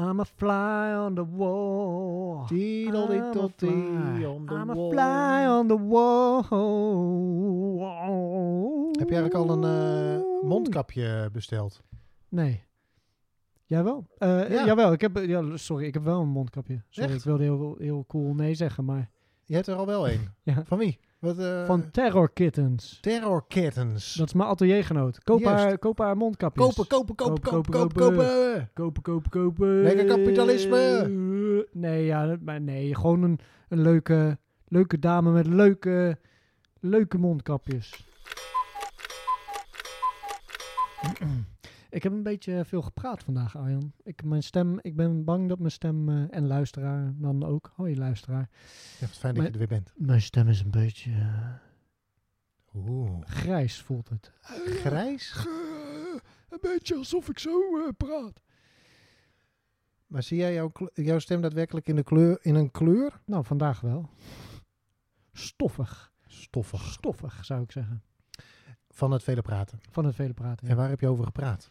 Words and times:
I'm 0.00 0.20
a 0.20 0.24
fly 0.24 0.92
on 0.94 1.14
the 1.14 1.24
wall. 1.36 2.46
I'm 2.50 2.96
a 2.96 3.48
fly. 3.58 4.24
on 4.24 4.46
the 4.46 4.54
I'm 4.54 4.70
a 4.70 4.74
wall. 4.74 4.90
fly 4.90 5.46
on 5.46 5.66
the 5.68 5.78
wall. 5.78 6.42
Heb 8.98 9.08
je 9.08 9.14
eigenlijk 9.14 9.34
al 9.34 9.50
een 9.50 9.64
eh, 9.64 10.48
mondkapje 10.48 11.28
besteld? 11.32 11.82
Nee. 12.28 12.64
Jij 13.64 13.84
wel? 13.84 14.06
Eh, 14.18 14.50
Ja. 14.50 14.64
Jawel, 14.64 14.92
ik 14.92 15.00
heb, 15.00 15.18
ja, 15.18 15.56
sorry, 15.56 15.86
ik 15.86 15.94
heb 15.94 16.02
wel 16.04 16.20
een 16.20 16.28
mondkapje. 16.28 16.82
Sorry, 16.88 17.08
Echt? 17.10 17.18
ik 17.18 17.24
wilde 17.24 17.42
heel, 17.42 17.74
heel 17.78 18.04
cool 18.08 18.34
nee 18.34 18.54
zeggen, 18.54 18.84
maar... 18.84 19.10
Je 19.44 19.54
hebt 19.54 19.66
er 19.66 19.74
al 19.74 19.86
wel 19.86 20.08
een. 20.08 20.28
Ja. 20.42 20.64
Van 20.64 20.78
wie? 20.78 20.98
Wat, 21.20 21.38
eh, 21.38 21.66
Van 21.66 21.90
Terror 21.90 22.32
Kittens. 22.32 22.98
Terror 23.00 23.44
Kittens. 23.48 24.14
Dat 24.14 24.26
is 24.26 24.32
mijn 24.32 24.48
ateliergenoot. 24.48 25.24
Koop 25.24 25.40
Juist. 25.40 25.64
haar, 25.64 25.78
koop 25.78 25.98
haar 25.98 26.16
mondkapjes. 26.16 26.64
Kopen, 26.66 26.86
kopen, 26.86 27.14
kopen, 27.14 27.42
Kopen, 27.42 27.72
kopen, 27.72 27.72
kopen, 27.72 27.94
kopen, 27.94 28.70
kopen. 28.74 29.02
Kopen, 29.02 29.30
kopen. 29.30 29.82
Lekker 29.82 30.04
kapitalisme. 30.04 31.08
Nee, 31.72 32.04
ja, 32.04 32.36
maar 32.44 32.60
nee, 32.60 32.94
gewoon 32.94 33.22
een, 33.22 33.38
een 33.68 33.80
leuke, 33.80 34.38
leuke 34.68 34.98
dame 34.98 35.30
met 35.30 35.46
leuke, 35.46 36.18
leuke 36.80 37.18
mondkapjes. 37.18 38.08
Ik 41.90 42.02
heb 42.02 42.12
een 42.12 42.22
beetje 42.22 42.64
veel 42.64 42.82
gepraat 42.82 43.22
vandaag, 43.22 43.56
Arjan. 43.56 43.92
Ik, 44.02 44.24
mijn 44.24 44.42
stem, 44.42 44.78
ik 44.80 44.96
ben 44.96 45.24
bang 45.24 45.48
dat 45.48 45.58
mijn 45.58 45.70
stem, 45.70 46.08
eh, 46.08 46.24
en 46.30 46.46
luisteraar 46.46 47.12
dan 47.16 47.44
ook, 47.44 47.72
hoi 47.74 47.96
luisteraar, 47.96 48.48
Ja, 48.98 49.06
wat 49.06 49.16
fijn 49.16 49.34
dat 49.34 49.44
je 49.44 49.50
er 49.50 49.58
weer 49.58 49.66
bent. 49.68 49.92
mijn 49.96 50.20
stem 50.22 50.48
is 50.48 50.60
een 50.60 50.70
beetje 50.70 51.10
eh, 51.10 51.54
Oeh. 52.74 53.20
grijs, 53.26 53.82
voelt 53.82 54.08
het. 54.08 54.32
Grijs? 54.82 55.46
Een 56.48 56.58
beetje 56.60 56.96
alsof 56.96 57.28
ik 57.28 57.38
zo 57.38 57.78
eh, 57.78 57.88
praat. 57.96 58.40
Maar 60.06 60.22
zie 60.22 60.36
jij 60.38 60.70
jouw 60.94 61.18
stem 61.18 61.40
daadwerkelijk 61.40 61.86
in, 61.88 61.96
de 61.96 62.02
kleur, 62.02 62.38
in 62.42 62.54
een 62.54 62.70
kleur? 62.70 63.20
Nou, 63.24 63.44
vandaag 63.44 63.80
wel. 63.80 64.10
Stoffig. 65.32 66.12
Stoffig. 66.26 66.82
Stoffig, 66.92 67.44
zou 67.44 67.62
ik 67.62 67.72
zeggen. 67.72 68.02
Van 69.00 69.10
het 69.10 69.22
vele 69.22 69.42
praten. 69.42 69.78
Van 69.90 70.04
het 70.04 70.14
vele 70.14 70.32
praten. 70.32 70.66
ja. 70.66 70.72
En 70.72 70.76
waar 70.78 70.88
heb 70.88 71.00
je 71.00 71.08
over 71.08 71.24
gepraat? 71.24 71.70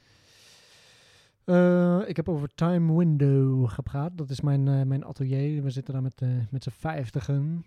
Eh, 1.44 2.02
ik 2.08 2.16
heb 2.16 2.30
over 2.30 2.55
Time 2.55 2.97
Window 2.97 3.69
gepraat. 3.69 4.17
Dat 4.17 4.30
is 4.30 4.41
mijn, 4.41 4.67
eh, 4.67 4.81
mijn 4.81 5.05
atelier. 5.05 5.63
We 5.63 5.69
zitten 5.69 5.94
daar 5.94 6.02
met, 6.02 6.22
eh, 6.22 6.30
met 6.50 6.63
z'n 6.63 6.69
vijftigen. 6.69 7.66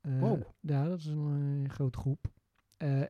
Wow. 0.00 0.42
Ja, 0.60 0.88
dat 0.88 0.98
is 0.98 1.06
een 1.06 1.66
grote 1.68 1.98
groep. 1.98 2.26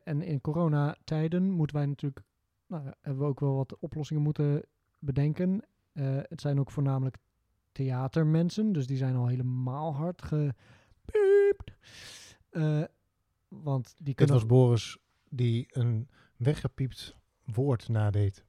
En 0.03 0.21
in 0.21 0.41
coronatijden 0.41 1.51
moeten 1.51 1.75
wij 1.75 1.85
natuurlijk... 1.85 2.25
Nou, 2.67 2.83
hebben 3.01 3.23
we 3.23 3.29
ook 3.29 3.39
wel 3.39 3.55
wat 3.55 3.79
oplossingen 3.79 4.23
moeten 4.23 4.63
bedenken. 4.99 5.63
Het 6.27 6.41
zijn 6.41 6.59
ook 6.59 6.71
voornamelijk 6.71 7.17
theatermensen. 7.71 8.71
Dus 8.71 8.87
die 8.87 8.97
zijn 8.97 9.15
al 9.15 9.27
helemaal 9.27 9.95
hard 9.95 10.21
gepiept. 10.21 11.71
Want 13.47 13.93
die 13.97 14.05
Dit 14.05 14.15
kunnen... 14.15 14.35
was 14.35 14.45
Boris 14.45 15.00
die 15.31 15.67
een 15.69 16.09
weggepiept 16.37 17.15
woord 17.45 17.87
nadeed. 17.87 18.43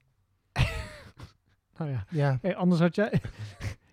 nou 1.79 1.91
ja. 1.91 2.07
Ja, 2.09 2.39
Hey, 2.43 2.57
anders 2.57 2.81
had 2.81 2.95
jij... 2.95 3.21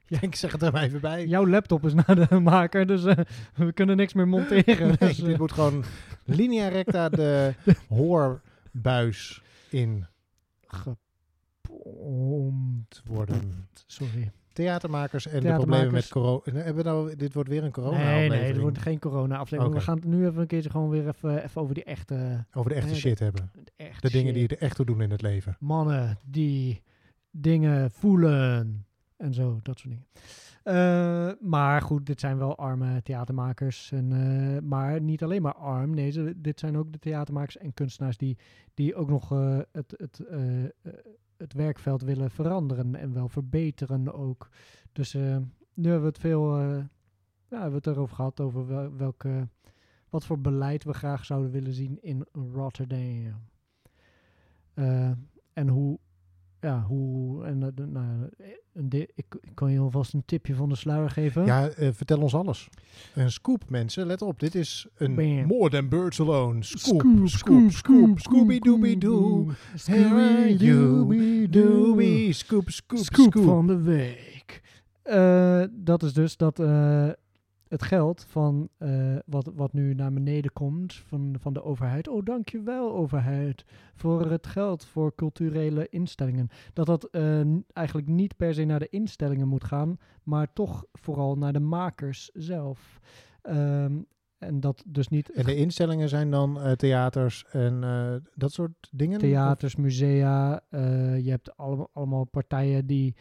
ik 0.21 0.35
zeg 0.35 0.51
het 0.51 0.61
er 0.61 0.71
maar 0.71 0.83
even 0.83 1.01
bij. 1.01 1.25
Jouw 1.27 1.47
laptop 1.47 1.85
is 1.85 1.93
naar 1.93 2.27
de 2.27 2.39
maker, 2.39 2.87
dus 2.87 3.05
eh, 3.05 3.17
we 3.55 3.73
kunnen 3.73 3.97
niks 3.97 4.13
meer 4.13 4.27
monteren. 4.27 4.87
Nee, 4.87 4.97
dus, 4.97 5.19
eh, 5.19 5.25
dit 5.25 5.37
moet 5.37 5.51
gewoon 5.51 5.83
linea 6.25 6.67
recta 6.67 7.09
de 7.09 7.53
hoorbuis 7.87 9.41
in 9.69 10.07
gepompt 11.61 13.01
worden. 13.05 13.67
Sorry. 13.85 14.31
Theatermakers 14.63 15.27
en 15.27 15.39
de 15.39 15.53
problemen 15.53 15.91
met 15.91 16.07
corona. 16.09 16.41
Hebben 16.43 16.75
we 16.75 16.89
nou, 16.89 17.15
dit 17.15 17.33
wordt 17.33 17.49
weer 17.49 17.63
een 17.63 17.71
corona 17.71 18.03
nee, 18.03 18.29
nee, 18.29 18.53
er 18.53 18.59
wordt 18.59 18.77
geen 18.77 18.99
corona-aflevering. 18.99 19.75
We 19.75 19.81
gaan 19.81 19.95
het 19.95 20.05
nu 20.05 20.27
even 20.27 20.41
een 20.41 20.47
keertje 20.47 20.69
gewoon 20.69 20.89
weer 20.89 21.07
even, 21.07 21.43
even 21.43 21.61
over 21.61 21.73
die 21.73 21.83
echte, 21.83 22.45
Over 22.53 22.69
de 22.69 22.75
echte 22.75 22.89
Nee, 22.89 22.99
shit 22.99 23.19
hebben. 23.19 23.51
de 23.63 23.71
echte 23.75 24.07
De 24.07 24.13
dingen 24.13 24.33
die 24.33 24.41
shit. 24.41 24.51
er 24.51 24.57
echt 24.61 24.75
toe 24.75 24.85
doen 24.85 25.01
in 25.01 25.11
het 25.11 25.21
leven. 25.21 25.55
Mannen 25.59 26.17
die 26.25 26.81
dingen 27.31 27.91
voelen 27.91 28.85
en 29.17 29.33
zo, 29.33 29.59
dat 29.63 29.79
soort 29.79 29.93
dingen. 29.93 30.07
Eh, 30.63 31.31
maar 31.49 31.81
goed, 31.81 32.05
dit 32.05 32.19
zijn 32.19 32.37
wel 32.37 32.57
arme 32.57 33.01
theatermakers. 33.03 33.91
En, 33.91 34.11
eh, 34.11 34.61
maar 34.67 35.01
niet 35.01 35.23
alleen 35.23 35.41
maar 35.41 35.55
arm. 35.55 35.93
Nee, 35.93 36.11
ze, 36.11 36.33
dit 36.37 36.59
zijn 36.59 36.77
ook 36.77 36.91
de 36.91 36.99
theatermakers 36.99 37.57
en 37.57 37.73
kunstenaars 37.73 38.17
die, 38.17 38.37
die 38.73 38.95
ook 38.95 39.09
nog 39.09 39.31
eh, 39.31 39.57
het, 39.71 39.93
het, 39.97 40.19
eh, 40.19 40.63
eh, 40.63 40.69
het 41.39 41.53
werkveld 41.53 42.01
willen 42.01 42.31
veranderen 42.31 42.95
en 42.95 43.13
wel 43.13 43.29
verbeteren 43.29 44.13
ook. 44.13 44.49
Dus 44.91 45.13
eh, 45.13 45.37
nu 45.73 45.89
hebben 45.89 46.01
we 46.01 46.07
het 46.07 46.19
veel 46.19 46.57
eh, 46.57 46.83
ja, 47.47 47.61
hebben 47.61 47.81
we 47.81 47.89
het 47.89 47.97
erover 47.97 48.15
gehad, 48.15 48.39
over 48.39 48.67
wel, 48.67 48.95
welke, 48.95 49.47
wat 50.09 50.25
voor 50.25 50.39
beleid 50.39 50.83
we 50.83 50.93
graag 50.93 51.25
zouden 51.25 51.51
willen 51.51 51.73
zien 51.73 52.01
in 52.01 52.25
Rotterdam. 52.31 53.49
Eh, 54.73 55.11
en 55.53 55.67
hoe, 55.67 55.99
ja, 56.61 56.83
hoe, 56.87 57.45
en 57.45 57.63
eh, 57.63 57.85
nou, 57.85 58.05
een 58.73 58.91
ik, 58.91 59.11
ik 59.15 59.25
kan 59.53 59.71
je 59.71 59.79
alvast 59.79 60.13
een 60.13 60.23
tipje 60.25 60.55
van 60.55 60.69
de 60.69 60.75
sluier 60.75 61.09
geven. 61.09 61.45
Ja, 61.45 61.67
eh, 61.67 61.89
vertel 61.91 62.21
ons 62.21 62.35
alles. 62.35 62.69
Een 63.15 63.31
scoop, 63.31 63.69
mensen. 63.69 64.05
Let 64.05 64.21
op. 64.21 64.39
Dit 64.39 64.55
is 64.55 64.87
een 64.97 65.15
Bam. 65.15 65.45
More 65.45 65.69
Than 65.69 65.89
Birds 65.89 66.19
Alone. 66.19 66.63
Scoop, 66.63 67.01
Scoop, 67.01 67.27
scoop, 67.27 67.71
scoop. 67.71 68.19
Scooby-Dooby-Doo. 68.19 69.51
Scooby-Dooby-Doo. 69.75 71.85
Dooby. 71.85 72.31
Scoop, 72.31 72.69
scoop, 72.69 72.99
Scoop 72.99 73.31
scoop. 73.31 73.43
van 73.43 73.67
de 73.67 73.81
week. 73.81 74.61
Eh, 75.01 75.63
dat 75.71 76.03
is 76.03 76.13
dus 76.13 76.37
dat 76.37 76.59
het 77.69 77.83
geld 77.83 78.25
van 78.27 78.69
eh, 78.77 79.15
wat, 79.25 79.51
wat 79.55 79.73
nu 79.73 79.93
naar 79.93 80.13
beneden 80.13 80.53
komt 80.53 80.93
van, 80.93 81.35
van 81.39 81.53
de 81.53 81.63
overheid. 81.63 82.07
Oh, 82.07 82.25
dankjewel 82.25 82.93
overheid 82.93 83.65
voor 83.95 84.25
het 84.25 84.47
geld 84.47 84.85
voor 84.85 85.15
culturele 85.15 85.87
instellingen. 85.89 86.47
Dat 86.73 86.85
dat 86.85 87.03
eh, 87.03 87.41
eigenlijk 87.73 88.07
niet 88.07 88.37
per 88.37 88.53
se 88.53 88.63
naar 88.63 88.79
de 88.79 88.89
instellingen 88.89 89.47
moet 89.47 89.63
gaan, 89.63 89.97
maar 90.23 90.53
toch 90.53 90.85
vooral 90.93 91.35
naar 91.35 91.53
de 91.53 91.59
makers 91.59 92.29
zelf. 92.33 92.99
Ehm, 93.41 93.97
en 94.37 94.59
dat 94.59 94.83
dus 94.87 95.07
niet 95.07 95.31
En 95.31 95.45
de 95.45 95.55
instellingen 95.55 96.09
zijn 96.09 96.31
dan 96.31 96.61
eh, 96.61 96.71
theaters 96.71 97.45
en 97.51 97.81
dat 98.35 98.51
soort 98.51 98.89
dingen? 98.91 99.19
theaters, 99.19 99.75
musea. 99.75 100.61
je 101.15 101.29
hebt 101.29 101.57
allemaal, 101.57 101.89
allemaal 101.93 102.25
partijen 102.25 102.85
die, 102.85 103.15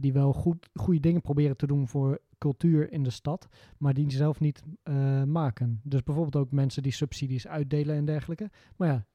die 0.00 0.12
wel 0.12 0.32
goed, 0.32 0.68
goede 0.74 1.00
dingen 1.00 1.20
proberen 1.20 1.56
te 1.56 1.66
doen 1.66 1.88
voor 1.88 2.20
cultuur 2.42 2.92
in 2.92 3.02
de 3.02 3.10
stad, 3.10 3.48
maar 3.78 3.94
die 3.94 4.10
zelf 4.12 4.40
niet 4.40 4.62
eh, 4.82 5.22
maken. 5.22 5.80
Dus 5.84 6.02
bijvoorbeeld 6.02 6.44
ook 6.44 6.52
mensen 6.52 6.82
die 6.82 6.92
subsidies 6.92 7.46
uitdelen 7.46 7.96
en 7.96 8.04
dergelijke. 8.04 8.50
Maar 8.76 8.88
ja, 8.88 9.06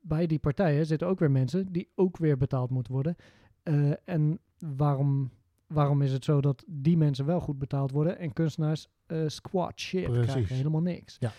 bij 0.00 0.26
die 0.26 0.38
partijen 0.38 0.86
zitten 0.86 1.08
ook 1.08 1.18
weer 1.18 1.30
mensen 1.30 1.72
die 1.72 1.88
ook 1.94 2.16
weer 2.16 2.36
betaald 2.36 2.70
moeten 2.70 2.92
worden. 2.92 3.16
Eh, 3.62 3.90
en 4.04 4.38
waarom, 4.58 5.30
waarom 5.66 6.02
is 6.02 6.12
het 6.12 6.24
zo 6.24 6.40
dat 6.40 6.64
die 6.66 6.96
mensen 6.96 7.26
wel 7.26 7.40
goed 7.40 7.58
betaald 7.58 7.90
worden 7.90 8.18
en 8.18 8.32
kunstenaars 8.32 8.88
eh 9.06 9.22
squat 9.26 9.80
shit 9.80 10.04
Precies. 10.04 10.32
krijgen 10.32 10.56
helemaal 10.56 10.82
niks? 10.82 11.18
Ja. 11.18 11.32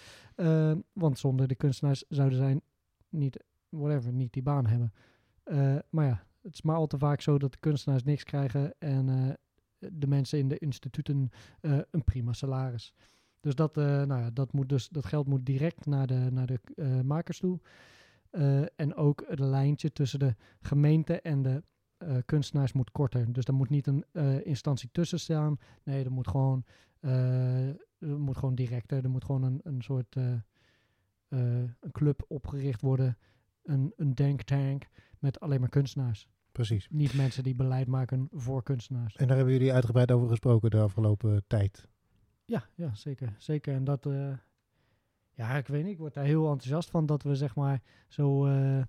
Want 0.93 1.19
zonder 1.19 1.47
de 1.47 1.55
kunstenaars 1.55 2.03
zouden 2.09 2.37
zij 2.37 2.61
niet, 3.09 3.43
whatever, 3.69 4.13
niet 4.13 4.33
die 4.33 4.43
baan 4.43 4.65
hebben. 4.65 4.93
Maar 5.89 6.05
ja, 6.05 6.23
het 6.41 6.53
is 6.53 6.61
maar 6.61 6.75
al 6.75 6.87
te 6.87 6.97
vaak 6.97 7.21
zo 7.21 7.37
dat 7.37 7.51
de 7.51 7.59
kunstenaars 7.59 8.03
niks 8.03 8.23
krijgen 8.23 8.73
en 8.79 9.37
de 9.79 10.07
mensen 10.07 10.39
in 10.39 10.47
de 10.47 10.57
instituten 10.57 11.29
eh, 11.61 11.77
een 11.91 12.03
prima 12.03 12.33
salaris. 12.33 12.93
Dus 13.39 13.55
dat, 13.55 13.77
eh, 13.77 13.83
nou 13.85 14.21
ja, 14.21 14.29
dat, 14.31 14.53
moet 14.53 14.69
dus, 14.69 14.89
dat 14.89 15.05
geld 15.05 15.27
moet 15.27 15.45
direct 15.45 15.85
naar 15.85 16.07
de, 16.07 16.27
naar 16.31 16.45
de 16.45 16.59
eh, 16.75 17.01
makers 17.01 17.39
toe. 17.39 17.59
En 18.75 18.95
ook 18.95 19.23
het 19.27 19.39
lijntje 19.39 19.91
tussen 19.91 20.19
de 20.19 20.35
gemeente 20.61 21.21
en 21.21 21.41
de 21.41 21.63
kunstenaars 22.25 22.73
moet 22.73 22.91
korter. 22.91 23.33
Dus 23.33 23.45
er 23.45 23.53
moet 23.53 23.69
niet 23.69 23.87
een 23.87 24.05
instantie 24.43 24.89
tussen 24.91 25.19
staan. 25.19 25.57
Nee, 25.83 26.03
er 26.03 26.11
moet 26.11 26.27
gewoon, 26.27 26.65
moet 27.99 28.37
gewoon 28.37 28.55
directer. 28.55 29.03
Er 29.03 29.09
moet 29.09 29.25
gewoon 29.25 29.43
een, 29.43 29.59
een 29.63 29.81
soort 29.81 30.15
een 31.29 31.91
club 31.91 32.25
opgericht 32.27 32.81
worden. 32.81 33.17
Een, 33.63 33.93
een 33.95 34.15
denktank 34.15 34.87
met 35.19 35.39
alleen 35.39 35.59
maar 35.59 35.69
kunstenaars. 35.69 36.27
Precies. 36.57 36.87
Niet 36.89 37.13
mensen 37.13 37.43
die 37.43 37.55
beleid 37.55 37.87
maken 37.87 38.27
voor 38.31 38.63
kunstenaars. 38.63 39.15
En 39.15 39.27
daar 39.27 39.35
hebben 39.37 39.53
jullie 39.53 39.73
uitgebreid 39.73 40.11
over 40.11 40.27
gesproken 40.27 40.69
de 40.69 40.79
afgelopen 40.79 41.43
tijd. 41.47 41.87
Ja, 42.45 42.65
ja 42.75 42.95
zeker. 42.95 43.35
Zeker. 43.37 43.73
En 43.73 43.83
dat, 43.83 44.05
eh, 44.05 44.33
ja, 45.33 45.57
ik 45.57 45.67
weet 45.67 45.83
niet, 45.83 45.91
ik 45.91 45.97
word 45.97 46.13
daar 46.13 46.23
heel 46.23 46.49
enthousiast 46.49 46.89
van 46.89 47.05
dat 47.05 47.23
we 47.23 47.35
zeg 47.35 47.55
maar 47.55 47.81
zo, 48.07 48.45
eh, 48.45 48.81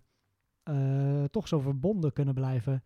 eh, 0.62 1.24
toch 1.24 1.48
zo 1.48 1.60
verbonden 1.60 2.12
kunnen 2.12 2.34
blijven 2.34 2.82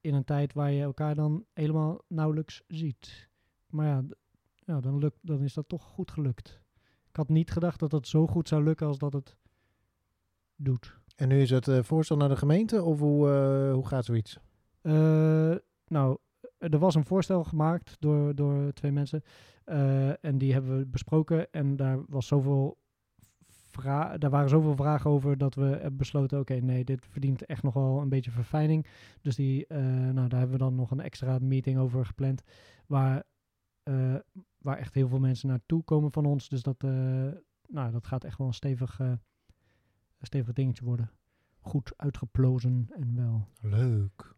in 0.00 0.14
een 0.14 0.24
tijd 0.24 0.52
waar 0.52 0.70
je 0.70 0.82
elkaar 0.82 1.14
dan 1.14 1.44
helemaal 1.52 2.02
nauwelijks 2.08 2.62
ziet. 2.66 3.28
Maar 3.66 3.86
ja, 3.86 4.04
ja 4.64 4.80
dan, 4.80 4.98
lukt, 4.98 5.18
dan 5.20 5.42
is 5.42 5.54
dat 5.54 5.68
toch 5.68 5.84
goed 5.84 6.10
gelukt. 6.10 6.60
Ik 7.08 7.16
had 7.16 7.28
niet 7.28 7.50
gedacht 7.50 7.80
dat 7.80 7.92
het 7.92 8.08
zo 8.08 8.26
goed 8.26 8.48
zou 8.48 8.64
lukken 8.64 8.86
als 8.86 8.98
dat 8.98 9.12
het 9.12 9.36
doet. 10.56 10.98
En 11.14 11.28
nu 11.28 11.40
is 11.40 11.50
het 11.50 11.68
eh, 11.68 11.82
voorstel 11.82 12.16
naar 12.16 12.28
de 12.28 12.36
gemeente 12.36 12.82
of 12.82 12.98
hoe, 12.98 13.30
eh, 13.30 13.72
hoe 13.72 13.86
gaat 13.86 14.04
zoiets? 14.04 14.38
Eh, 14.80 15.54
nou, 15.86 16.18
er 16.58 16.78
was 16.78 16.94
een 16.94 17.04
voorstel 17.04 17.44
gemaakt 17.44 17.96
door, 17.98 18.34
door 18.34 18.72
twee 18.72 18.92
mensen. 18.92 19.22
eh, 19.64 20.24
en 20.24 20.38
die 20.38 20.52
hebben 20.52 20.78
we 20.78 20.86
besproken. 20.86 21.50
En 21.50 21.76
daar, 21.76 22.04
was 22.08 22.26
zoveel 22.26 22.78
vra- 23.46 24.18
daar 24.18 24.30
waren 24.30 24.48
zoveel 24.48 24.76
vragen 24.76 25.10
over 25.10 25.38
dat 25.38 25.54
we 25.54 25.64
hebben 25.64 25.96
besloten... 25.96 26.38
oké, 26.38 26.54
nee, 26.54 26.84
dit 26.84 27.06
verdient 27.06 27.46
echt 27.46 27.62
nog 27.62 27.74
wel 27.74 28.00
een 28.00 28.08
beetje 28.08 28.30
verfijning. 28.30 28.86
Dus 29.20 29.36
die, 29.36 29.66
nou, 30.12 30.28
daar 30.28 30.38
hebben 30.38 30.58
we 30.58 30.64
dan 30.64 30.74
nog 30.74 30.90
een 30.90 31.00
extra 31.00 31.38
meeting 31.38 31.78
over 31.78 32.06
gepland... 32.06 32.42
waar, 32.86 33.22
eh, 33.82 34.14
waar 34.58 34.78
echt 34.78 34.94
heel 34.94 35.08
veel 35.08 35.20
mensen 35.20 35.48
naartoe 35.48 35.82
komen 35.84 36.12
van 36.12 36.24
ons. 36.24 36.48
Dus 36.48 36.62
dat, 36.62 36.82
nou, 37.68 37.90
dat 37.92 38.06
gaat 38.06 38.24
echt 38.24 38.38
wel 38.38 38.46
een 38.46 38.54
stevig, 38.54 39.00
stevig 40.24 40.52
dingetje 40.52 40.84
worden. 40.84 41.10
Goed 41.60 41.92
uitgeplozen 41.96 42.88
en 42.90 43.16
wel. 43.16 43.48
Leuk. 43.60 44.34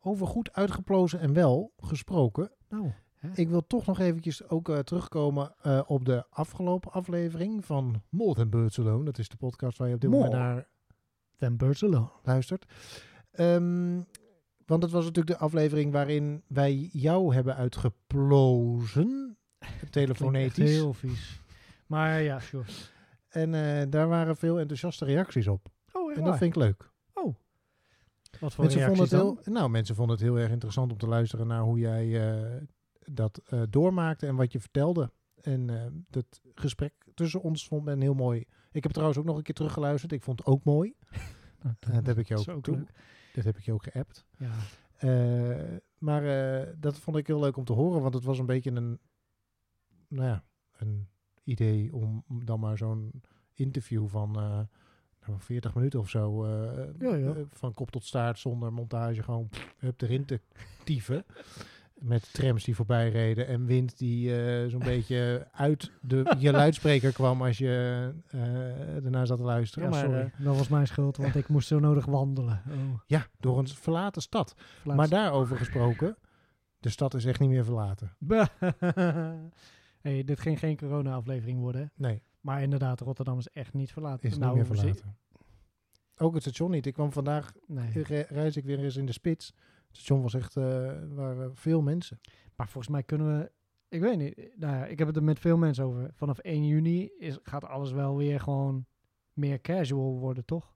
Over 0.00 0.26
goed 0.26 0.52
uitgeplozen 0.52 1.20
en 1.20 1.32
wel 1.32 1.72
gesproken. 1.76 2.50
Nou, 2.68 2.92
Ik 3.34 3.48
wil 3.48 3.66
toch 3.66 3.86
nog 3.86 3.98
eventjes 3.98 4.48
ook 4.48 4.68
eh, 4.68 4.78
terugkomen 4.78 5.54
eh, 5.62 5.80
op 5.86 6.04
de 6.04 6.24
afgelopen 6.30 6.92
aflevering 6.92 7.64
van 7.64 8.02
More 8.08 8.34
Than 8.34 8.50
Birds 8.50 8.78
Alone. 8.78 9.04
Dat 9.04 9.18
is 9.18 9.28
de 9.28 9.36
podcast 9.36 9.78
waar 9.78 9.88
je 9.88 9.94
op 9.94 10.00
dit 10.00 10.10
moment 10.10 10.32
naar 10.32 10.68
Birds 11.52 11.84
Alone. 11.84 12.10
luistert. 12.22 12.64
Ehm, 13.30 14.00
want 14.66 14.82
het 14.82 14.92
was 14.92 15.04
natuurlijk 15.04 15.38
de 15.38 15.44
aflevering 15.44 15.92
waarin 15.92 16.42
wij 16.46 16.88
jou 16.92 17.34
hebben 17.34 17.56
uitgeplozen. 17.56 19.36
Telefonetisch. 19.90 20.70
heel 20.70 20.92
vies. 20.92 21.40
Maar 21.86 22.22
ja, 22.22 22.40
sure. 22.40 22.64
En 23.30 23.54
eh, 23.54 23.86
daar 23.90 24.08
waren 24.08 24.36
veel 24.36 24.58
enthousiaste 24.58 25.04
reacties 25.04 25.46
op. 25.46 25.68
Oh, 25.92 26.16
En 26.16 26.24
dat 26.24 26.36
vind 26.38 26.56
ik 26.56 26.62
leuk. 26.62 26.90
Wat 28.40 28.54
voor 28.54 28.64
Mensen 28.64 28.86
vonden, 28.86 29.02
het 29.02 29.12
reacties 29.12 29.44
heel, 29.44 29.54
nou, 29.54 29.70
mensen 29.70 29.94
vonden 29.94 30.16
het 30.16 30.24
heel 30.24 30.38
erg 30.38 30.50
interessant 30.50 30.92
om 30.92 30.98
te 30.98 31.06
luisteren 31.06 31.46
naar 31.46 31.60
hoe 31.60 31.78
jij 31.78 32.30
eh, 32.30 32.62
dat 33.04 33.40
eh, 33.46 33.62
doormaakte 33.70 34.26
en 34.26 34.36
wat 34.36 34.52
je 34.52 34.60
vertelde. 34.60 35.12
En 35.40 35.66
dat 36.08 36.40
gesprek 36.54 36.92
tussen 37.14 37.42
ons 37.42 37.66
vond 37.66 37.84
men 37.84 38.00
heel 38.00 38.14
mooi. 38.14 38.44
Ik 38.72 38.82
heb 38.82 38.92
trouwens 38.92 39.18
ook 39.18 39.24
nog 39.24 39.36
een 39.36 39.42
keer 39.42 39.54
teruggeluisterd. 39.54 40.12
Ik 40.12 40.22
vond 40.22 40.38
het 40.38 40.48
ook 40.48 40.64
mooi. 40.64 40.94
Eh, 41.58 41.70
dat 41.94 42.06
heb 42.06 42.18
ik 42.18 42.28
je 42.28 42.36
ook, 42.36 42.62
toe. 42.62 42.86
Dat 43.32 43.44
heb 43.44 43.58
ik 43.58 43.64
je 43.64 43.72
ook 43.72 43.82
geappt. 43.82 44.26
Ja. 44.38 44.52
Maar 45.98 46.22
dat 46.78 46.98
vond 46.98 47.16
ik 47.16 47.26
heel 47.26 47.40
leuk 47.40 47.56
om 47.56 47.64
te 47.64 47.72
horen, 47.72 48.02
want 48.02 48.14
het 48.14 48.24
was 48.24 48.38
een 48.38 48.46
beetje 48.46 48.70
een, 48.70 48.98
nou 50.08 50.26
ja, 50.26 50.44
een 50.76 51.08
idee 51.50 51.94
om 51.94 52.24
dan 52.44 52.60
maar 52.60 52.76
zo'n 52.78 53.22
interview 53.54 54.08
van 54.08 54.36
eh, 54.36 54.58
nou, 55.26 55.38
40 55.40 55.74
minuten 55.74 56.00
of 56.00 56.08
zo, 56.08 56.44
eh, 56.44 56.84
Ja, 56.98 57.14
ja. 57.14 57.26
eh, 57.34 57.42
van 57.50 57.74
kop 57.74 57.90
tot 57.90 58.04
staart 58.04 58.38
zonder 58.38 58.72
montage, 58.72 59.22
gewoon 59.22 59.48
pff, 59.48 59.74
hup 59.78 60.00
erin 60.02 60.24
te 60.24 60.40
tieven. 60.84 61.24
Met 61.94 62.32
trams 62.32 62.64
die 62.64 62.74
voorbij 62.74 63.10
reden 63.10 63.46
en 63.46 63.66
wind 63.66 63.98
die 63.98 64.30
zo'n 64.68 64.82
beetje 64.82 65.46
uit 65.52 65.90
de, 66.00 66.36
je 66.38 66.52
luidspreker 66.62 67.12
kwam 67.12 67.42
als 67.42 67.58
je 67.58 68.12
eh 68.26 69.04
ernaar 69.04 69.26
zat 69.26 69.36
te 69.38 69.44
luisteren. 69.44 69.84
Ja, 69.84 69.94
maar, 69.94 70.04
sorry. 70.04 70.30
dat 70.38 70.56
was 70.56 70.68
mijn 70.68 70.86
schuld, 70.86 71.16
want 71.16 71.34
ik 71.34 71.48
moest 71.48 71.68
zo 71.68 71.78
nodig 71.78 72.04
wandelen. 72.04 72.62
Oh, 72.70 73.00
ja, 73.06 73.26
door 73.40 73.58
een 73.58 73.68
verlaten 73.68 74.22
stad. 74.22 74.54
Maar 74.84 75.08
daarover 75.08 75.56
gesproken, 75.56 76.16
de 76.78 76.88
stad 76.88 77.14
is 77.14 77.24
echt 77.24 77.40
niet 77.40 77.50
meer 77.50 77.64
verlaten. 77.64 78.12
hey, 80.00 80.24
dit 80.24 80.40
ging 80.40 80.58
geen 80.58 80.76
corona-aflevering 80.76 81.58
worden. 81.60 81.92
Nee, 81.94 82.22
Maar 82.40 82.62
inderdaad, 82.62 83.00
Rotterdam 83.00 83.38
is 83.38 83.48
echt 83.48 83.74
niet 83.74 83.92
verlaten. 83.92 84.28
is 84.28 84.38
nou, 84.38 84.56
niet 84.58 84.68
meer 84.68 84.76
verlaten. 84.78 85.16
Ook 86.16 86.34
het 86.34 86.42
station 86.42 86.70
niet. 86.70 86.86
Ik 86.86 86.92
kwam 86.94 87.12
vandaag, 87.12 87.52
Nee. 87.66 88.02
re- 88.02 88.26
reis 88.28 88.56
ik 88.56 88.64
weer 88.64 88.78
eens 88.78 88.96
in 88.96 89.06
de 89.06 89.12
spits. 89.12 89.46
Het 89.46 89.96
station 89.96 90.22
was 90.22 90.34
echt, 90.34 90.56
eh 90.56 90.92
waren 91.08 91.56
veel 91.56 91.82
mensen. 91.82 92.20
Maar 92.56 92.68
volgens 92.68 92.92
mij 92.92 93.02
kunnen 93.02 93.38
we... 93.38 93.50
Ik 93.88 94.00
weet 94.00 94.18
niet. 94.18 94.50
Nou 94.56 94.76
ja, 94.76 94.84
ik 94.86 94.98
heb 94.98 95.06
het 95.06 95.16
er 95.16 95.22
met 95.24 95.38
veel 95.38 95.56
mensen 95.56 95.84
over. 95.84 96.10
Vanaf 96.14 96.38
1 96.38 96.66
juni 96.66 97.10
is, 97.18 97.38
gaat 97.42 97.64
alles 97.64 97.92
wel 97.92 98.16
weer 98.16 98.40
gewoon 98.40 98.86
meer 99.32 99.60
casual 99.60 100.18
worden, 100.18 100.44
toch? 100.44 100.74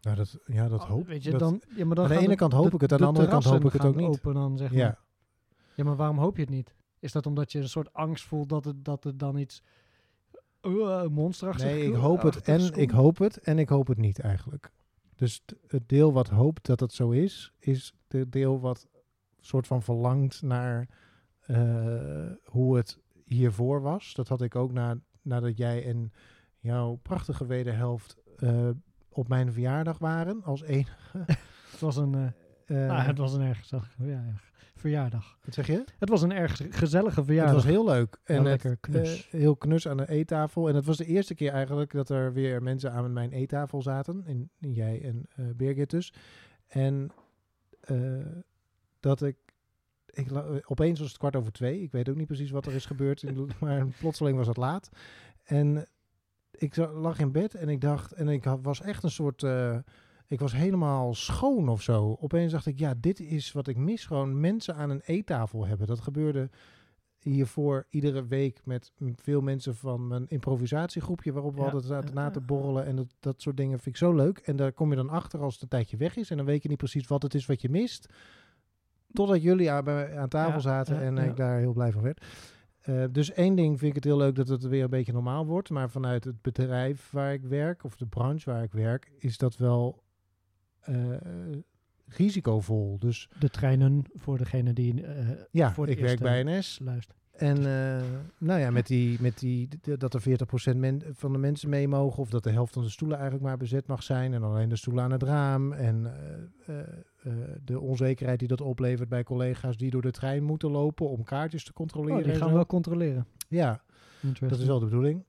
Nou, 0.00 0.16
dat, 0.16 0.38
ja, 0.44 0.68
dat 0.68 0.80
Oh, 0.80 0.86
hoop 0.88 1.06
Weet 1.06 1.22
je, 1.22 1.30
dat- 1.30 1.40
dan, 1.40 1.62
ja, 1.76 1.84
maar 1.84 1.96
dan 1.96 2.04
aan 2.04 2.10
de 2.10 2.18
ene 2.18 2.34
kant 2.34 2.52
hoop 2.52 2.74
ik 2.74 2.80
het, 2.80 2.92
aan 2.92 2.98
de 2.98 3.04
andere 3.06 3.28
kant 3.28 3.44
hoop 3.44 3.64
ik 3.64 3.72
het 3.72 3.84
ook 3.84 3.96
niet. 3.96 4.06
Open 4.08 4.34
dan, 4.34 4.56
zeg 4.58 4.70
maar. 4.70 4.78
Ja, 4.78 4.98
Ja, 5.74 5.84
maar 5.84 5.96
waarom 5.96 6.18
hoop 6.18 6.36
je 6.36 6.42
het 6.42 6.50
niet? 6.50 6.74
Is 7.06 7.12
dat 7.12 7.26
omdat 7.26 7.52
je 7.52 7.58
een 7.58 7.68
soort 7.68 7.92
angst 7.92 8.24
voelt 8.24 8.48
dat 8.48 8.64
het, 8.64 8.84
dat 8.84 9.04
het 9.04 9.18
dan 9.18 9.36
iets 9.36 9.62
uh, 10.62 11.06
monsterachtig 11.06 11.66
nee, 11.66 11.86
ik 11.86 11.94
hoop 11.94 12.22
het 12.22 12.42
en 12.42 12.74
ik 12.74 12.90
hoop 12.90 13.18
het 13.18 13.38
en 13.38 13.58
ik 13.58 13.68
hoop 13.68 13.86
het 13.86 13.98
niet 13.98 14.18
eigenlijk. 14.18 14.70
Dus 15.16 15.44
het 15.66 15.88
deel 15.88 16.12
wat 16.12 16.28
hoopt 16.28 16.66
dat 16.66 16.80
het 16.80 16.92
zo 16.92 17.10
is, 17.10 17.52
is 17.58 17.94
het 18.08 18.32
deel 18.32 18.60
wat 18.60 18.86
soort 19.40 19.66
van 19.66 19.82
verlangt 19.82 20.42
naar 20.42 20.88
eh, 21.40 22.30
hoe 22.44 22.76
het 22.76 22.98
hiervoor 23.24 23.80
was. 23.80 24.14
Dat 24.14 24.28
had 24.28 24.42
ik 24.42 24.56
ook 24.56 24.72
na, 24.72 24.98
nadat 25.22 25.56
jij 25.56 25.86
en 25.86 26.12
jouw 26.58 26.94
prachtige 27.02 27.46
wederhelft 27.46 28.16
eh, 28.36 28.68
op 29.08 29.28
mijn 29.28 29.52
verjaardag 29.52 29.98
waren 29.98 30.42
als 30.44 30.62
enige. 30.62 31.18
Het 31.70 31.80
was 31.80 31.96
een, 31.96 32.34
nou, 32.66 33.00
het 33.02 33.18
was 33.18 33.32
een 33.34 33.40
erg 33.40 33.58
gezellige 33.58 33.90
verjaardag. 33.90 34.40
verjaardag. 34.76 35.38
wat 35.44 35.54
zeg 35.54 35.66
je? 35.66 35.84
Het 35.98 36.08
was 36.08 36.22
een 36.22 36.32
erg 36.32 36.60
gezellige 36.70 37.16
Het 37.16 37.24
verjaardag. 37.24 37.54
was 37.54 37.64
heel 37.64 37.84
leuk. 37.84 38.18
En 38.24 38.34
het, 38.36 38.44
lekker 38.44 38.76
knus. 38.76 39.28
eh, 39.30 39.40
heel 39.40 39.56
knus 39.56 39.88
aan 39.88 39.96
de 39.96 40.08
eettafel. 40.08 40.68
En 40.68 40.74
het 40.74 40.84
was 40.84 40.96
de 40.96 41.04
eerste 41.06 41.34
keer 41.34 41.52
eigenlijk 41.52 41.92
dat 41.92 42.08
er 42.08 42.32
weer 42.32 42.62
mensen 42.62 42.92
aan 42.92 43.12
mijn 43.12 43.32
eettafel 43.32 43.82
zaten. 43.82 44.22
En, 44.26 44.50
en 44.60 44.72
jij 44.72 45.02
en 45.02 45.26
eh 45.36 45.44
Birgit 45.56 45.90
dus. 45.90 46.12
En 46.66 47.10
dat 49.00 49.22
ik... 49.22 49.36
ik 50.06 50.30
opeens 50.70 50.98
was 50.98 51.08
het 51.08 51.18
kwart 51.18 51.36
over 51.36 51.52
twee. 51.52 51.82
Ik 51.82 51.92
weet 51.92 52.08
ook 52.08 52.16
niet 52.16 52.26
precies 52.26 52.50
wat 52.50 52.66
er 52.66 52.74
is 52.74 52.86
gebeurd. 52.86 53.22
in- 53.22 53.50
maar 53.60 53.86
plotseling 53.98 54.36
was 54.36 54.46
het 54.46 54.56
laat. 54.56 54.88
En 55.44 55.86
ik 56.50 56.76
lag 56.76 57.18
in 57.18 57.32
bed 57.32 57.54
en 57.54 57.68
ik 57.68 57.80
dacht... 57.80 58.12
En 58.12 58.28
ik 58.28 58.44
had, 58.44 58.58
was 58.62 58.80
echt 58.80 59.02
een 59.02 59.10
soort... 59.10 59.42
ik 60.28 60.40
was 60.40 60.52
helemaal 60.52 61.14
schoon 61.14 61.68
of 61.68 61.82
zo. 61.82 62.16
Opeens 62.20 62.52
dacht 62.52 62.66
ik, 62.66 62.78
ja, 62.78 62.94
dit 63.00 63.20
is 63.20 63.52
wat 63.52 63.68
ik 63.68 63.76
mis. 63.76 64.04
Gewoon 64.04 64.40
mensen 64.40 64.74
aan 64.74 64.90
een 64.90 65.02
eettafel 65.04 65.66
hebben. 65.66 65.86
Dat 65.86 66.00
gebeurde 66.00 66.50
hiervoor 67.18 67.86
iedere 67.90 68.26
week 68.26 68.60
met 68.64 68.92
veel 69.14 69.40
mensen 69.40 69.74
van 69.74 70.08
mijn 70.08 70.26
improvisatiegroepje... 70.28 71.32
waarop 71.32 71.54
we 71.54 71.60
Ja, 71.60 71.64
altijd 71.64 71.84
zaten 71.84 72.14
na 72.14 72.30
te 72.30 72.40
borrelen. 72.40 72.84
En 72.84 72.96
dat, 72.96 73.14
dat 73.20 73.42
soort 73.42 73.56
dingen 73.56 73.78
vind 73.78 73.94
ik 73.94 73.96
zo 73.96 74.14
leuk. 74.14 74.38
En 74.38 74.56
daar 74.56 74.72
kom 74.72 74.90
je 74.90 74.96
dan 74.96 75.10
achter 75.10 75.40
als 75.40 75.54
het 75.54 75.62
een 75.62 75.68
tijdje 75.68 75.96
weg 75.96 76.16
is. 76.16 76.30
En 76.30 76.36
dan 76.36 76.46
weet 76.46 76.62
je 76.62 76.68
niet 76.68 76.78
precies 76.78 77.06
wat 77.06 77.22
het 77.22 77.34
is 77.34 77.46
wat 77.46 77.60
je 77.60 77.68
mist. 77.68 78.08
Totdat 79.12 79.42
jullie 79.42 79.70
aan, 79.70 79.88
aan 80.16 80.28
tafel 80.28 80.60
zaten 80.60 80.94
ja, 80.94 81.00
en 81.00 81.18
ik 81.18 81.36
daar 81.36 81.58
heel 81.58 81.72
blij 81.72 81.92
van 81.92 82.02
werd. 82.02 82.24
Eh, 82.80 83.04
dus 83.10 83.32
één 83.32 83.54
ding 83.54 83.78
vind 83.78 83.90
ik 83.90 83.94
het 83.94 84.04
heel 84.04 84.16
leuk 84.16 84.34
dat 84.34 84.48
het 84.48 84.62
weer 84.66 84.84
een 84.84 84.90
beetje 84.90 85.12
normaal 85.12 85.46
wordt. 85.46 85.70
Maar 85.70 85.90
vanuit 85.90 86.24
het 86.24 86.42
bedrijf 86.42 87.10
waar 87.10 87.32
ik 87.32 87.42
werk, 87.42 87.84
of 87.84 87.96
de 87.96 88.06
branche 88.06 88.50
waar 88.50 88.62
ik 88.62 88.72
werk, 88.72 89.12
is 89.18 89.38
dat 89.38 89.56
wel 89.56 90.02
risicovol. 92.08 92.98
Dus 92.98 93.28
De 93.38 93.48
treinen, 93.48 94.04
voor 94.14 94.38
degene 94.38 94.72
die 94.72 95.02
eh, 95.02 95.28
ja, 95.50 95.72
Voor 95.72 95.88
ik 95.88 95.98
werk 95.98 96.20
bij 96.20 96.42
NS. 96.42 96.78
luistert. 96.82 97.16
En 97.32 97.56
eh, 97.56 98.02
nou 98.38 98.60
ja, 98.60 98.70
met 98.70 98.86
die, 98.86 99.20
met 99.20 99.38
die, 99.38 99.68
dat 99.98 100.14
er 100.14 100.22
40% 100.72 100.76
men, 100.76 101.02
van 101.12 101.32
de 101.32 101.38
mensen 101.38 101.68
mee 101.68 101.88
mogen, 101.88 102.18
of 102.18 102.30
dat 102.30 102.44
de 102.44 102.50
helft 102.50 102.72
van 102.72 102.82
de 102.82 102.88
stoelen 102.88 103.16
eigenlijk 103.16 103.48
maar 103.48 103.56
bezet 103.56 103.86
mag 103.86 104.02
zijn, 104.02 104.34
en 104.34 104.42
alleen 104.42 104.68
de 104.68 104.76
stoelen 104.76 105.04
aan 105.04 105.10
het 105.10 105.22
raam. 105.22 105.72
En 105.72 106.06
eh, 106.06 106.74
eh, 106.74 106.86
eh, 107.22 107.32
de 107.64 107.80
onzekerheid 107.80 108.38
die 108.38 108.48
dat 108.48 108.60
oplevert 108.60 109.08
bij 109.08 109.22
collega's 109.22 109.76
die 109.76 109.90
door 109.90 110.02
de 110.02 110.10
trein 110.10 110.42
moeten 110.42 110.70
lopen 110.70 111.08
om 111.08 111.24
kaartjes 111.24 111.64
te 111.64 111.72
controleren. 111.72 112.18
Oh, 112.18 112.24
die 112.24 112.34
gaan 112.34 112.48
we 112.48 112.54
wel 112.54 112.66
controleren. 112.66 113.26
Ja, 113.48 113.82
dat 114.40 114.58
is 114.58 114.66
wel 114.66 114.78
de 114.78 114.84
bedoeling. 114.84 115.24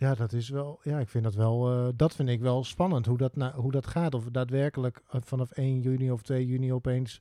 Ja, 0.00 0.14
dat 0.14 0.32
is 0.32 0.48
wel. 0.48 0.80
Ja, 0.82 0.98
ik 0.98 1.08
vind 1.08 1.24
dat 1.24 1.34
wel. 1.34 1.70
eh, 1.72 1.88
dat 1.96 2.14
vind 2.14 2.28
ik 2.28 2.40
wel 2.40 2.64
spannend 2.64 3.06
hoe 3.06 3.16
dat, 3.18 3.36
na, 3.36 3.52
hoe 3.54 3.70
dat 3.72 3.86
gaat. 3.86 4.14
Of 4.14 4.24
daadwerkelijk 4.30 5.02
eh, 5.10 5.20
vanaf 5.24 5.50
1 5.50 5.80
juni 5.80 6.10
of 6.10 6.22
2 6.22 6.46
juni 6.46 6.72
opeens. 6.72 7.20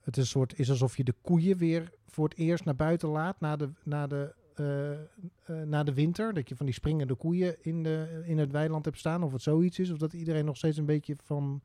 Het 0.00 0.16
is, 0.16 0.22
een 0.22 0.28
soort, 0.28 0.58
is 0.58 0.70
alsof 0.70 0.96
je 0.96 1.04
de 1.04 1.14
koeien 1.22 1.56
weer 1.56 1.92
voor 2.06 2.28
het 2.28 2.38
eerst 2.38 2.64
naar 2.64 2.76
buiten 2.76 3.08
laat 3.08 3.40
na 3.40 3.56
de, 3.56 3.68
na 3.84 4.06
de, 4.06 4.34
eh, 4.54 5.62
na 5.62 5.82
de 5.82 5.94
winter. 5.94 6.34
Dat 6.34 6.48
je 6.48 6.56
van 6.56 6.66
die 6.66 6.74
springende 6.74 7.14
koeien 7.14 7.56
in, 7.60 7.82
de, 7.82 8.22
in 8.24 8.38
het 8.38 8.52
weiland 8.52 8.84
hebt 8.84 8.98
staan. 8.98 9.22
Of 9.22 9.32
het 9.32 9.42
zoiets 9.42 9.78
is. 9.78 9.90
Of 9.90 9.98
dat 9.98 10.12
iedereen 10.12 10.44
nog 10.44 10.56
steeds 10.56 10.76
een 10.76 10.86
beetje 10.86 11.16
van. 11.22 11.60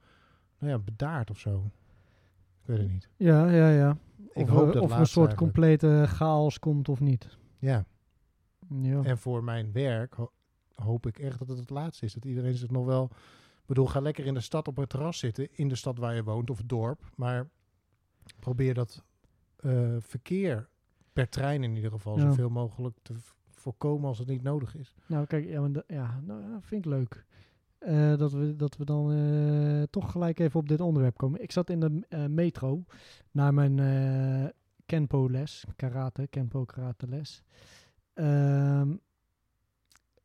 Nou 0.59 0.71
ja, 0.71 0.79
bedaard 0.79 1.29
of 1.29 1.39
zo. 1.39 1.63
Ik 2.61 2.65
weet 2.65 2.77
het 2.77 2.91
niet. 2.91 3.09
Ja, 3.17 3.49
ja, 3.49 3.69
ja. 3.69 3.97
Ik 4.33 4.43
of 4.43 4.49
hoop 4.49 4.67
er- 4.67 4.73
dat 4.73 4.81
of 4.83 4.89
een 4.97 5.05
soort 5.05 5.27
eigenlijk. 5.27 5.37
complete 5.37 6.03
chaos 6.07 6.59
komt 6.59 6.89
of 6.89 6.99
niet. 6.99 7.37
Ja. 7.59 7.85
Ja. 8.69 9.03
En 9.03 9.17
voor 9.17 9.43
mijn 9.43 9.71
werk 9.71 10.13
ho- 10.13 10.31
hoop 10.75 11.05
ik 11.07 11.19
echt 11.19 11.39
dat 11.39 11.47
het 11.47 11.59
het 11.59 11.69
laatste 11.69 12.05
is. 12.05 12.13
Dat 12.13 12.25
iedereen 12.25 12.55
zich 12.55 12.69
nog 12.71 12.85
wel... 12.85 13.03
Ik 13.61 13.73
bedoel, 13.73 13.85
ga 13.87 13.99
lekker 13.99 14.25
in 14.25 14.33
de 14.33 14.39
stad 14.39 14.67
op 14.67 14.75
het 14.77 14.89
terras 14.89 15.19
zitten. 15.19 15.47
In 15.57 15.67
de 15.67 15.75
stad 15.75 15.97
waar 15.97 16.15
je 16.15 16.23
woont 16.23 16.49
of 16.49 16.57
het 16.57 16.69
dorp. 16.69 17.09
Maar 17.15 17.47
probeer 18.39 18.73
dat 18.73 19.03
eh, 19.55 19.95
verkeer 19.99 20.69
per 21.13 21.29
trein 21.29 21.63
in 21.63 21.75
ieder 21.75 21.91
geval... 21.91 22.17
Ja. 22.17 22.21
zoveel 22.21 22.49
mogelijk 22.49 22.97
te 23.01 23.13
voorkomen 23.49 24.07
als 24.07 24.17
het 24.19 24.27
niet 24.27 24.43
nodig 24.43 24.75
is. 24.75 24.95
Nou, 25.05 25.25
kijk, 25.25 25.45
ja, 25.45 25.61
maar 25.61 25.83
ja, 25.87 26.19
nou, 26.25 26.41
vind 26.61 26.85
ik 26.85 26.91
leuk. 26.91 27.25
eh, 27.77 28.17
dat, 28.17 28.31
we, 28.31 28.55
dat 28.55 28.77
we 28.77 28.85
dan 28.85 29.11
eh, 29.11 29.83
toch 29.89 30.11
gelijk 30.11 30.39
even 30.39 30.59
op 30.59 30.69
dit 30.69 30.81
onderwerp 30.81 31.17
komen. 31.17 31.41
Ik 31.41 31.51
zat 31.51 31.69
in 31.69 31.79
de 31.79 32.27
metro 32.29 32.83
naar 33.31 33.53
mijn 33.53 33.75
Kenpo-les, 34.85 35.65
karate, 35.75 36.27
Kenpo 36.27 36.65
Ehm, 38.17 38.95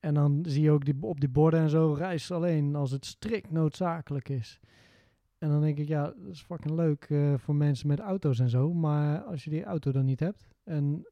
en 0.00 0.14
dan 0.14 0.44
zie 0.46 0.62
je 0.62 0.70
ook 0.70 0.84
die, 0.84 0.96
op 1.00 1.20
die 1.20 1.28
borden 1.28 1.60
en 1.60 1.70
zo, 1.70 1.92
reis 1.92 2.30
alleen 2.30 2.74
als 2.74 2.90
het 2.90 3.06
strikt 3.06 3.50
noodzakelijk 3.50 4.28
is. 4.28 4.60
En 5.38 5.48
dan 5.48 5.60
denk 5.60 5.78
ik, 5.78 5.88
ja, 5.88 6.02
dat 6.04 6.32
is 6.32 6.42
fucking 6.42 6.74
leuk 6.74 7.04
eh, 7.04 7.34
voor 7.36 7.54
mensen 7.54 7.88
met 7.88 8.00
auto's 8.00 8.38
en 8.38 8.48
zo. 8.48 8.72
Maar 8.72 9.22
als 9.22 9.44
je 9.44 9.50
die 9.50 9.64
auto 9.64 9.92
dan 9.92 10.04
niet 10.04 10.20
hebt 10.20 10.48
en 10.64 11.06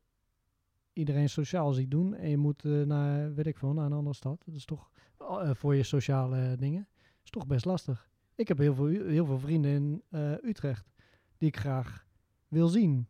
iedereen 0.93 1.29
sociaal 1.29 1.73
ziet 1.73 1.91
doen 1.91 2.15
en 2.15 2.29
je 2.29 2.37
moet 2.37 2.65
eh, 2.65 2.83
naar, 2.83 3.35
weet 3.35 3.47
ik 3.47 3.59
veel, 3.59 3.73
naar 3.73 3.87
een 3.87 3.93
andere 3.93 4.15
stad. 4.15 4.43
Dat 4.45 4.55
is 4.55 4.65
toch 4.65 4.91
eh, 5.19 5.51
voor 5.55 5.75
je 5.75 5.83
sociale 5.83 6.57
dingen, 6.57 6.89
is 7.25 7.31
toch 7.31 7.47
best 7.47 7.65
lastig. 7.65 8.11
Ik 8.35 8.49
heb 8.49 8.59
heel 8.59 8.75
veel, 8.75 8.87
heel 8.87 9.27
veel 9.27 9.39
vrienden 9.39 9.71
in 9.71 10.03
Utrecht 10.43 10.93
die 11.39 11.49
ik 11.49 11.57
graag 11.57 12.07
wil 12.49 12.69
zien. 12.69 13.09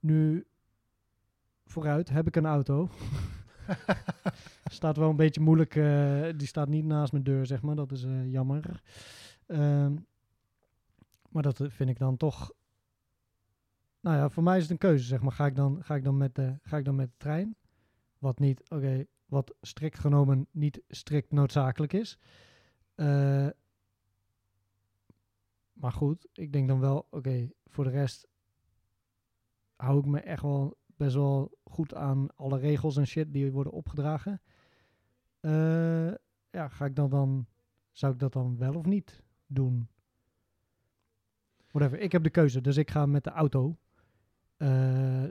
Nu, 0.00 0.46
vooruit, 1.66 2.08
heb 2.08 2.26
ik 2.26 2.36
een 2.36 2.46
auto. 2.46 2.88
staat 4.64 4.96
wel 4.96 5.10
een 5.10 5.16
beetje 5.16 5.40
moeilijk, 5.40 5.76
eh, 5.76 6.28
die 6.36 6.46
staat 6.46 6.68
niet 6.68 6.84
naast 6.84 7.12
mijn 7.12 7.24
deur, 7.24 7.46
zeg 7.46 7.62
maar. 7.62 7.74
Dat 7.74 7.92
is 7.92 8.04
eh, 8.04 8.30
jammer. 8.30 8.82
Ehm, 9.46 9.96
maar 11.28 11.42
dat 11.42 11.60
eh, 11.60 11.70
vind 11.70 11.90
ik 11.90 11.98
dan 11.98 12.16
toch. 12.16 12.52
Nou 14.00 14.16
ja, 14.16 14.28
voor 14.28 14.42
mij 14.42 14.56
is 14.56 14.62
het 14.62 14.70
een 14.70 14.78
keuze, 14.78 15.04
zeg 15.04 15.20
maar. 15.20 15.32
Ga 15.32 15.46
ik 15.46 15.56
dan, 15.56 15.84
ga 15.84 15.94
ik 15.94 16.04
dan, 16.04 16.16
met, 16.16 16.34
de, 16.34 16.58
ga 16.62 16.76
ik 16.76 16.84
dan 16.84 16.94
met 16.94 17.08
de 17.08 17.16
trein? 17.16 17.56
Wat 18.18 18.38
niet, 18.38 18.70
oké, 18.70 19.04
wat 19.26 19.54
strikt 19.60 19.98
genomen 19.98 20.46
niet 20.50 20.82
strikt 20.88 21.32
noodzakelijk 21.32 21.92
is. 21.92 22.18
Maar 25.72 25.92
goed, 25.92 26.26
ik 26.32 26.52
denk 26.52 26.68
dan 26.68 26.80
wel, 26.80 27.06
oké, 27.10 27.50
voor 27.66 27.84
de 27.84 27.90
rest 27.90 28.28
hou 29.76 29.98
ik 29.98 30.06
me 30.06 30.20
echt 30.20 30.42
wel 30.42 30.76
best 31.02 31.14
wel 31.14 31.58
goed 31.64 31.94
aan 31.94 32.36
alle 32.36 32.58
regels 32.58 32.96
en 32.96 33.06
shit 33.06 33.32
die 33.32 33.52
worden 33.52 33.72
opgedragen. 33.72 34.40
Eh, 35.40 36.12
ja, 36.50 36.68
ga 36.68 36.84
ik 36.84 36.96
dan 36.96 37.10
dan, 37.10 37.46
zou 37.90 38.12
ik 38.12 38.18
dat 38.18 38.32
dan 38.32 38.58
wel 38.58 38.74
of 38.74 38.84
niet 38.84 39.22
doen? 39.46 39.88
Whatever, 41.70 41.98
ik 42.00 42.12
heb 42.12 42.22
de 42.22 42.30
keuze, 42.30 42.60
dus 42.60 42.76
ik 42.76 42.90
ga 42.90 43.06
met 43.06 43.24
de 43.24 43.30
auto. 43.30 43.76
Eh, 44.56 45.24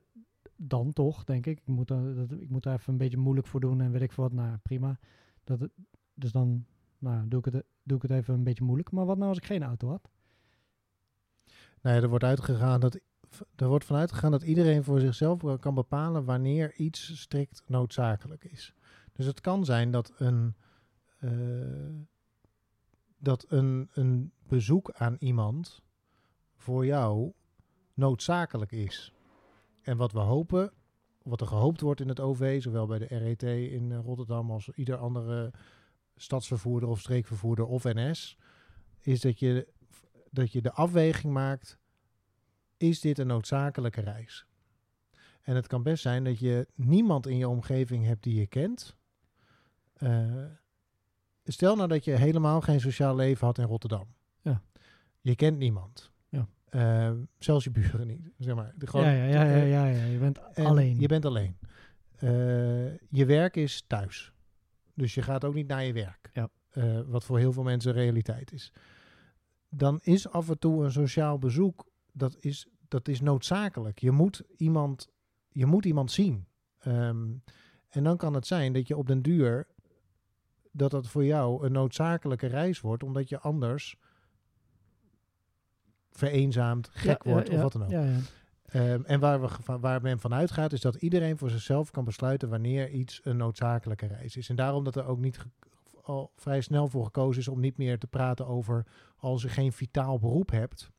dan 0.56 0.94
toch, 0.94 1.24
denk 1.24 1.46
ik. 1.46 1.60
Ik 1.60 1.68
moet, 1.68 1.90
er, 1.90 2.16
dat, 2.16 2.32
ik 2.32 2.50
moet 2.50 2.64
daar 2.64 2.74
even 2.74 2.92
een 2.92 3.00
beetje 3.00 3.18
moeilijk 3.18 3.48
voor 3.48 3.60
doen 3.60 3.82
en 3.82 3.92
weet 3.92 4.02
ik 4.02 4.12
veel 4.12 4.24
wat. 4.24 4.34
Nou, 4.34 4.58
prima. 4.58 5.00
Dat, 5.44 5.70
dus 6.14 6.32
dan 6.32 6.66
nou, 6.98 7.28
doe, 7.28 7.40
ik 7.40 7.54
het, 7.54 7.66
doe 7.84 7.98
ik 7.98 8.04
het 8.04 8.12
even 8.12 8.34
een 8.34 8.44
beetje 8.44 8.64
moeilijk. 8.64 8.92
Maar 8.92 9.06
wat 9.06 9.18
nou 9.18 9.30
als 9.30 9.38
ik 9.38 9.46
geen 9.46 9.64
auto 9.64 9.90
had? 9.90 10.10
Nee, 11.82 12.02
er 12.02 12.10
wordt 12.10 12.24
uitgegaan 12.24 12.80
dat 12.80 13.00
er 13.56 13.68
wordt 13.68 13.86
vanuit 13.86 14.12
gegaan 14.12 14.32
dat 14.32 14.44
iedereen 14.44 14.84
voor 14.84 15.00
zichzelf 15.00 15.60
kan 15.60 15.74
bepalen 15.74 16.26
wanneer 16.26 16.74
iets 16.76 17.22
strikt 17.22 17.64
noodzakelijk 17.66 18.44
is. 18.46 18.76
Dus 19.14 19.26
het 19.26 19.42
kan 19.42 19.66
zijn 19.66 19.92
dat 19.92 20.14
een, 20.18 20.56
eh, 21.20 21.30
dat 23.18 23.46
een, 23.50 23.90
een 23.94 24.32
bezoek 24.48 24.92
aan 24.92 25.16
iemand 25.20 25.82
voor 26.56 26.86
jou 26.86 27.34
noodzakelijk 27.94 28.72
is. 28.72 29.14
En 29.82 29.98
wat 29.98 30.12
we 30.12 30.20
hopen, 30.20 30.74
wat 31.24 31.42
er 31.42 31.48
gehoopt 31.48 31.82
wordt 31.82 32.02
in 32.02 32.08
het 32.08 32.20
OV, 32.20 32.62
zowel 32.62 32.88
bij 32.88 33.00
de 33.00 33.06
RET 33.06 33.44
in 33.44 33.92
eh, 33.92 34.00
Rotterdam 34.00 34.52
als 34.52 34.70
ieder 34.70 34.98
andere 34.98 35.52
stadsvervoerder 36.16 36.90
of 36.90 37.00
streekvervoerder 37.00 37.66
of 37.66 37.84
NS, 37.84 38.38
is 39.00 39.22
dat 39.22 39.40
je, 39.40 39.68
dat 40.30 40.52
je 40.52 40.62
de 40.62 40.72
afweging 40.72 41.34
maakt 41.34 41.80
is 42.82 43.00
dit 43.00 43.20
een 43.20 43.28
noodzakelijke 43.28 44.02
reis? 44.02 44.46
En 45.42 45.56
het 45.56 45.68
kan 45.68 45.84
best 45.84 46.02
zijn 46.02 46.24
dat 46.24 46.40
je 46.40 46.68
niemand 46.76 47.28
in 47.28 47.38
je 47.38 47.48
omgeving 47.48 48.06
hebt 48.06 48.24
die 48.24 48.40
je 48.40 48.48
kent. 48.48 48.96
Eh, 49.94 50.44
stel 51.44 51.76
nou 51.76 51.88
dat 51.88 52.06
je 52.06 52.12
helemaal 52.12 52.62
geen 52.62 52.80
sociaal 52.80 53.16
leven 53.16 53.46
had 53.46 53.58
in 53.58 53.66
Rotterdam. 53.66 54.08
Ja. 54.42 54.62
Je 55.22 55.36
kent 55.36 55.58
niemand. 55.58 56.12
Ja. 56.30 56.48
Eh, 56.70 57.12
zelfs 57.40 57.64
je 57.64 57.72
buren 57.72 58.08
niet. 58.08 58.30
Zeg 58.38 58.56
maar. 58.56 58.74
De, 58.76 58.88
gewoon- 58.88 59.06
ja, 59.06 59.12
ja, 59.12 59.26
ja, 59.26 59.44
ja, 59.44 59.62
eh, 59.62 59.70
ja, 59.72 59.86
ja, 59.86 60.04
je 60.04 60.18
bent 60.18 60.40
en 60.54 60.66
alleen. 60.66 61.00
Je 61.00 61.08
bent 61.08 61.26
alleen. 61.26 61.58
Je 63.10 63.26
werk 63.26 63.56
is 63.56 63.84
thuis. 63.88 64.32
Dus 64.94 65.14
je 65.14 65.22
gaat 65.22 65.46
ook 65.46 65.54
niet 65.54 65.68
naar 65.68 65.84
je 65.84 65.94
werk. 65.94 66.30
Ja. 66.34 66.50
Wat 67.06 67.24
voor 67.24 67.38
heel 67.38 67.54
veel 67.54 67.64
mensen 67.64 67.94
realiteit 67.94 68.52
is. 68.52 68.72
Dan 69.70 70.00
is 70.04 70.30
af 70.30 70.50
en 70.50 70.60
toe 70.60 70.84
een 70.84 70.92
sociaal 70.92 71.38
bezoek, 71.40 71.91
dat 72.12 72.36
is, 72.40 72.68
dat 72.88 73.08
is 73.08 73.22
noodzakelijk. 73.22 74.00
Je 74.00 74.12
moet 74.12 74.44
iemand, 74.58 75.10
je 75.50 75.66
moet 75.66 75.86
iemand 75.86 76.12
zien. 76.12 76.46
Ehm, 76.80 77.28
en 77.90 78.04
dan 78.04 78.18
kan 78.18 78.34
het 78.34 78.48
zijn 78.48 78.74
dat 78.74 78.88
je 78.88 78.98
op 78.98 79.08
den 79.08 79.22
duur, 79.22 79.68
dat 80.72 80.92
dat 80.92 81.08
voor 81.08 81.26
jou 81.26 81.66
een 81.66 81.72
noodzakelijke 81.72 82.48
reis 82.48 82.82
wordt, 82.82 83.04
omdat 83.04 83.30
je 83.30 83.40
anders 83.40 83.98
vereenzaamd, 86.12 86.90
gek 86.92 87.24
Ja, 87.24 87.32
wordt 87.32 87.48
ja, 87.48 87.56
of 87.56 87.62
wat 87.62 87.72
dan 87.72 87.84
ook. 87.84 87.90
Ja, 87.90 88.04
ja. 88.04 88.20
Ehm, 88.66 89.02
en 89.04 89.20
waar, 89.20 89.42
we, 89.42 89.80
waar 89.80 90.02
men 90.02 90.20
van 90.20 90.34
uitgaat, 90.34 90.74
is 90.74 90.82
dat 90.82 90.96
iedereen 90.96 91.38
voor 91.38 91.50
zichzelf 91.50 91.92
kan 91.92 92.04
besluiten 92.04 92.50
wanneer 92.50 92.90
iets 92.90 93.22
een 93.24 93.38
noodzakelijke 93.38 94.06
reis 94.06 94.38
is. 94.38 94.50
En 94.50 94.56
daarom 94.56 94.84
dat 94.84 94.96
er 94.96 95.06
ook 95.06 95.20
niet 95.20 95.40
al 96.04 96.32
vrij 96.36 96.62
snel 96.62 96.88
voor 96.88 97.06
gekozen 97.06 97.42
is 97.42 97.48
om 97.48 97.60
niet 97.60 97.78
meer 97.78 98.00
te 98.00 98.08
praten 98.08 98.48
over 98.48 98.86
als 99.18 99.42
je 99.42 99.50
geen 99.50 99.72
vitaal 99.74 100.20
beroep 100.20 100.52
hebt. 100.52 100.92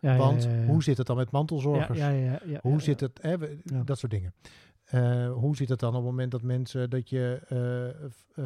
Ja, 0.00 0.16
Want 0.16 0.42
ja, 0.44 0.50
ja. 0.50 0.64
hoe 0.64 0.82
zit 0.82 0.96
het 0.98 1.06
dan 1.06 1.16
met 1.16 1.30
mantelzorgers? 1.30 1.98
Ja, 1.98 2.08
ja, 2.08 2.24
ja, 2.24 2.40
ja, 2.44 2.58
Hoe 2.62 2.80
zit 2.82 3.00
het, 3.00 3.18
hè, 3.22 3.38
we- 3.38 3.58
dat 3.84 3.98
soort 3.98 4.12
dingen. 4.12 4.32
Eh, 4.86 5.32
hoe 5.32 5.56
zit 5.56 5.68
het 5.68 5.78
dan 5.80 5.88
op 5.88 5.94
het 5.96 6.04
moment 6.04 6.30
dat 6.30 6.42
mensen, 6.42 6.90
dat 6.90 7.08
je, 7.08 7.40
eh, 7.48 7.88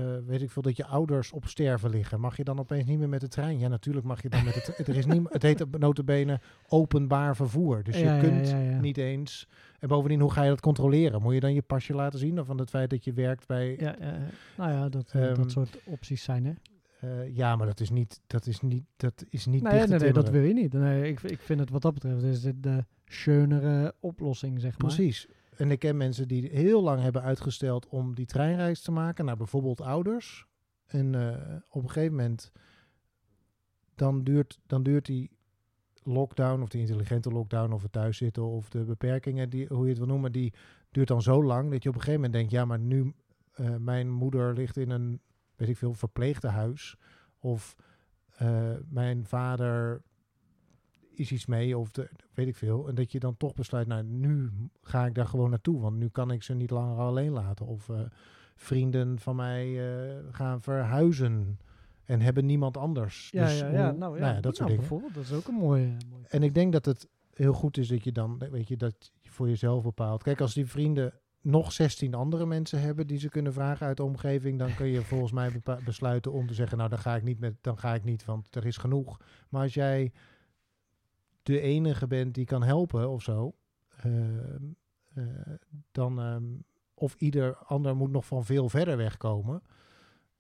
eh, 0.03 0.25
weet 0.27 0.43
ik 0.43 0.51
veel, 0.51 0.63
dat 0.63 0.77
je 0.77 0.87
ouders 0.87 1.33
op 1.33 1.47
sterven 1.47 1.91
liggen? 1.91 2.21
Mag 2.21 2.37
je 2.37 2.45
dan 2.45 2.59
opeens 2.59 2.85
niet 2.87 2.99
meer 2.99 3.09
met 3.09 3.21
de 3.21 3.29
trein? 3.29 3.59
Ja, 3.59 3.69
natuurlijk 3.69 4.07
mag 4.07 4.23
je 4.23 4.29
dan 4.29 4.45
met 4.45 4.55
het, 4.55 4.79
er 4.89 4.97
is 4.97 5.07
niet, 5.07 5.23
het 5.33 5.43
heet 5.43 5.79
notabene 5.79 6.41
openbaar 6.69 7.37
vervoer. 7.37 7.83
Dus 7.83 7.99
je 7.99 8.19
kunt 8.21 8.81
niet 8.81 8.97
eens, 8.97 9.47
en 9.79 9.89
bovendien, 9.89 10.21
hoe 10.21 10.33
ga 10.33 10.43
je 10.43 10.49
dat 10.49 10.61
controleren? 10.61 11.23
Moet 11.23 11.35
je 11.35 11.41
dan 11.41 11.55
je 11.55 11.63
pasje 11.63 11.95
laten 11.95 12.19
zien 12.19 12.41
of 12.41 12.47
van 12.47 12.59
het 12.59 12.71
feit 12.71 12.91
dat 12.91 13.05
je 13.05 13.13
werkt 13.13 13.47
bij, 13.47 13.77
Ja, 13.79 13.95
nou 14.57 14.71
ja, 14.73 14.89
dat, 14.89 15.11
eh, 15.13 15.27
Ehm, 15.27 15.35
dat 15.35 15.51
soort 15.51 15.79
opties 15.87 16.23
zijn 16.23 16.45
er. 16.47 16.57
Eh, 17.01 17.37
ja, 17.37 17.57
maar 17.57 17.67
dat 17.67 17.81
is 17.81 17.91
niet, 17.91 18.21
dat 18.27 18.47
is 18.47 18.61
niet, 18.61 18.85
dat 18.97 19.25
is 19.29 19.47
niet 19.47 19.63
Nee, 19.63 19.87
nee, 19.87 19.99
nee, 19.99 20.13
dat 20.13 20.29
wil 20.29 20.43
je 20.43 20.53
niet. 20.53 20.73
Nee, 20.73 21.09
ik, 21.09 21.23
ik 21.23 21.41
vind 21.41 21.61
het 21.61 21.71
wat 21.71 21.83
dat 21.83 21.95
betreft 21.95 22.23
is 22.23 22.45
het 22.45 22.63
de 22.63 22.85
schönere 23.05 23.95
oplossing, 24.01 24.61
zeg 24.61 24.79
maar. 24.79 24.95
Precies. 24.95 25.29
En 25.57 25.71
ik 25.71 25.79
ken 25.79 25.97
mensen 25.97 26.29
die 26.29 26.49
heel 26.53 26.83
lang 26.83 27.03
hebben 27.03 27.23
uitgesteld 27.23 27.89
om 27.89 28.15
die 28.15 28.27
treinreis 28.27 28.83
te 28.83 28.91
maken 28.91 29.25
naar 29.25 29.37
bijvoorbeeld 29.37 29.81
ouders. 29.81 30.47
En 30.87 31.15
eh, 31.15 31.57
op 31.71 31.83
een 31.83 31.91
gegeven 31.91 32.17
moment 32.17 32.53
dan 33.95 34.25
duurt, 34.25 34.61
dan 34.67 34.83
duurt 34.83 35.07
die 35.07 35.31
lockdown 36.03 36.63
of 36.63 36.69
die 36.69 36.81
intelligente 36.81 37.31
lockdown 37.31 37.73
of 37.73 37.83
het 37.83 37.93
thuiszitten 37.93 38.43
of 38.43 38.69
de 38.69 38.85
beperkingen, 38.85 39.51
die, 39.51 39.67
hoe 39.69 39.83
je 39.83 39.89
het 39.89 39.99
wil 39.99 40.07
noemen, 40.07 40.33
die 40.33 40.53
duurt 40.91 41.09
dan 41.09 41.23
zo 41.23 41.45
lang 41.45 41.71
dat 41.71 41.83
je 41.83 41.89
op 41.89 41.95
een 41.95 42.01
gegeven 42.01 42.21
moment 42.21 42.33
denkt, 42.39 42.51
ja, 42.51 42.65
maar 42.65 42.79
nu 42.79 43.13
eh, 43.53 43.77
mijn 43.77 44.11
moeder 44.11 44.55
ligt 44.55 44.77
in 44.77 44.91
een, 44.91 45.21
weet 45.61 45.69
ik 45.69 45.77
veel, 45.77 45.93
verpleegtehuis 45.95 46.97
of 47.39 47.77
eh, 48.37 48.71
mijn 48.89 49.25
vader 49.27 50.03
is 51.15 51.33
iets 51.33 51.47
mee 51.47 51.79
of 51.79 51.91
de, 51.91 52.11
weet 52.35 52.47
ik 52.47 52.57
veel. 52.57 52.89
En 52.89 52.95
dat 52.95 53.13
je 53.13 53.19
dan 53.19 53.37
toch 53.37 53.55
besluit, 53.55 53.87
nou, 53.87 54.03
nu 54.03 54.51
ga 54.83 55.07
ik 55.07 55.15
daar 55.15 55.27
gewoon 55.27 55.51
naartoe, 55.51 55.81
want 55.81 55.97
nu 55.97 56.09
kan 56.09 56.31
ik 56.31 56.43
ze 56.43 56.55
niet 56.55 56.71
langer 56.71 56.99
alleen 56.99 57.31
laten. 57.33 57.67
Of 57.67 57.89
eh, 57.89 58.01
vrienden 58.57 59.19
van 59.19 59.37
mij 59.37 59.79
eh, 60.09 60.17
gaan 60.31 60.61
verhuizen 60.61 61.59
en 62.05 62.21
hebben 62.21 62.47
niemand 62.47 62.77
anders. 62.77 63.29
Ja, 63.31 63.45
Dus 63.45 63.59
ja, 63.59 63.69
ja. 63.71 63.89
hoe- 63.91 63.99
Nou, 63.99 64.15
ja, 64.15 64.21
nou 64.21 64.35
ja, 64.35 64.41
dat 64.41 64.43
nou, 64.43 64.55
soort 64.55 64.91
dingen. 64.91 65.13
Dat 65.15 65.23
is 65.23 65.33
ook 65.33 65.49
een 65.49 65.55
mooie... 65.55 65.97
mooie 66.11 66.25
En 66.29 66.43
ik 66.43 66.55
denk 66.55 66.73
dat 66.73 66.85
het 66.85 67.09
heel 67.35 67.53
goed 67.53 67.77
is 67.77 67.89
dat 67.89 68.05
je 68.05 68.13
dan, 68.13 68.39
weet 68.51 68.69
je, 68.69 68.77
dat 68.77 69.13
je 69.21 69.31
voor 69.31 69.49
jezelf 69.49 69.83
bepaalt. 69.83 70.23
Kijk, 70.23 70.41
als 70.41 70.55
die 70.55 70.67
vrienden 70.67 71.13
nog 71.41 71.73
16 71.73 72.15
andere 72.15 72.47
mensen 72.47 72.81
hebben 72.81 73.07
die 73.07 73.19
ze 73.19 73.29
kunnen 73.29 73.53
vragen 73.53 73.87
uit 73.87 73.97
de 73.97 74.03
omgeving, 74.03 74.59
dan 74.59 74.75
kun 74.75 74.87
je 74.87 75.03
volgens 75.03 75.33
mij 75.33 75.51
besluiten 75.85 76.33
om 76.33 76.47
te 76.47 76.55
zeggen, 76.55 76.79
nou 76.79 76.91
dan 76.91 76.99
ga 76.99 77.17
ik 77.17 77.23
niet 77.23 77.39
met, 77.39 77.55
dan 77.61 77.79
ga 77.79 77.95
ik 77.95 78.05
niet, 78.05 78.25
want 78.25 78.55
er 78.55 78.67
is 78.67 78.77
genoeg. 78.77 79.21
Maar 79.49 79.63
als 79.63 79.75
jij 79.75 80.13
de 81.43 81.61
enige 81.61 82.07
bent 82.07 82.35
die 82.35 82.45
kan 82.45 82.63
helpen 82.63 83.09
of 83.09 83.23
zo, 83.23 83.55
ehm, 83.97 84.65
eh, 85.15 85.25
dan 85.91 86.21
ehm, 86.21 86.45
of 86.95 87.15
ieder 87.15 87.57
ander 87.57 87.97
moet 87.97 88.11
nog 88.11 88.27
van 88.27 88.45
veel 88.45 88.69
verder 88.69 88.97
wegkomen. 88.97 89.63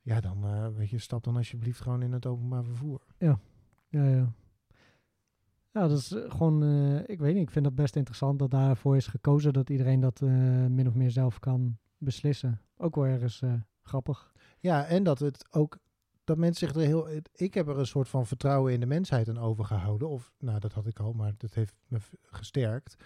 Ja, 0.03 0.21
dan 0.21 0.45
eh, 0.45 0.67
weet 0.77 0.91
je, 0.91 0.99
stap 0.99 1.25
dan 1.25 1.37
alsjeblieft 1.37 1.81
gewoon 1.81 2.03
in 2.03 2.13
het 2.13 2.27
openbaar 2.27 2.65
vervoer. 2.65 3.01
Ja, 3.19 3.39
ja. 3.89 4.09
Ja, 4.11 4.33
dat 5.73 5.91
is 5.91 6.13
eh, 6.13 6.31
gewoon, 6.31 6.63
eh, 6.63 7.09
ik 7.09 7.19
weet 7.19 7.35
niet, 7.35 7.43
ik 7.43 7.51
vind 7.51 7.65
dat 7.65 7.75
best 7.75 7.97
interessant 7.97 8.39
dat 8.39 8.51
daarvoor 8.51 8.97
is 8.97 9.07
gekozen 9.07 9.53
dat 9.53 9.71
iedereen 9.71 10.01
dat 10.01 10.21
eh, 10.21 10.31
min 10.67 10.87
of 10.87 10.95
meer 10.95 11.11
zelf 11.11 11.39
kan 11.39 11.77
beslissen. 11.99 12.61
Ook 12.77 12.95
wel 12.95 13.07
ergens 13.07 13.43
grappig. 13.83 14.33
Ja, 14.61 14.87
en 14.87 15.03
dat 15.03 15.19
het 15.19 15.47
ook 15.51 15.79
dat 16.25 16.39
mensen 16.39 16.67
zich 16.67 16.77
er 16.77 16.87
heel. 16.87 17.09
Ik 17.33 17.55
heb 17.55 17.69
er 17.69 17.79
een 17.79 17.87
soort 17.87 18.09
van 18.09 18.27
vertrouwen 18.27 18.73
in 18.73 18.81
de 18.81 18.87
mensheid 18.87 19.29
aan 19.29 19.39
overgehouden. 19.39 20.09
Of 20.09 20.33
nou, 20.39 20.59
dat 20.61 20.73
had 20.73 20.87
ik 20.87 20.99
al, 20.99 21.13
maar 21.13 21.35
dat 21.37 21.55
heeft 21.55 21.75
me 21.89 21.99
gesterkt. 22.23 22.97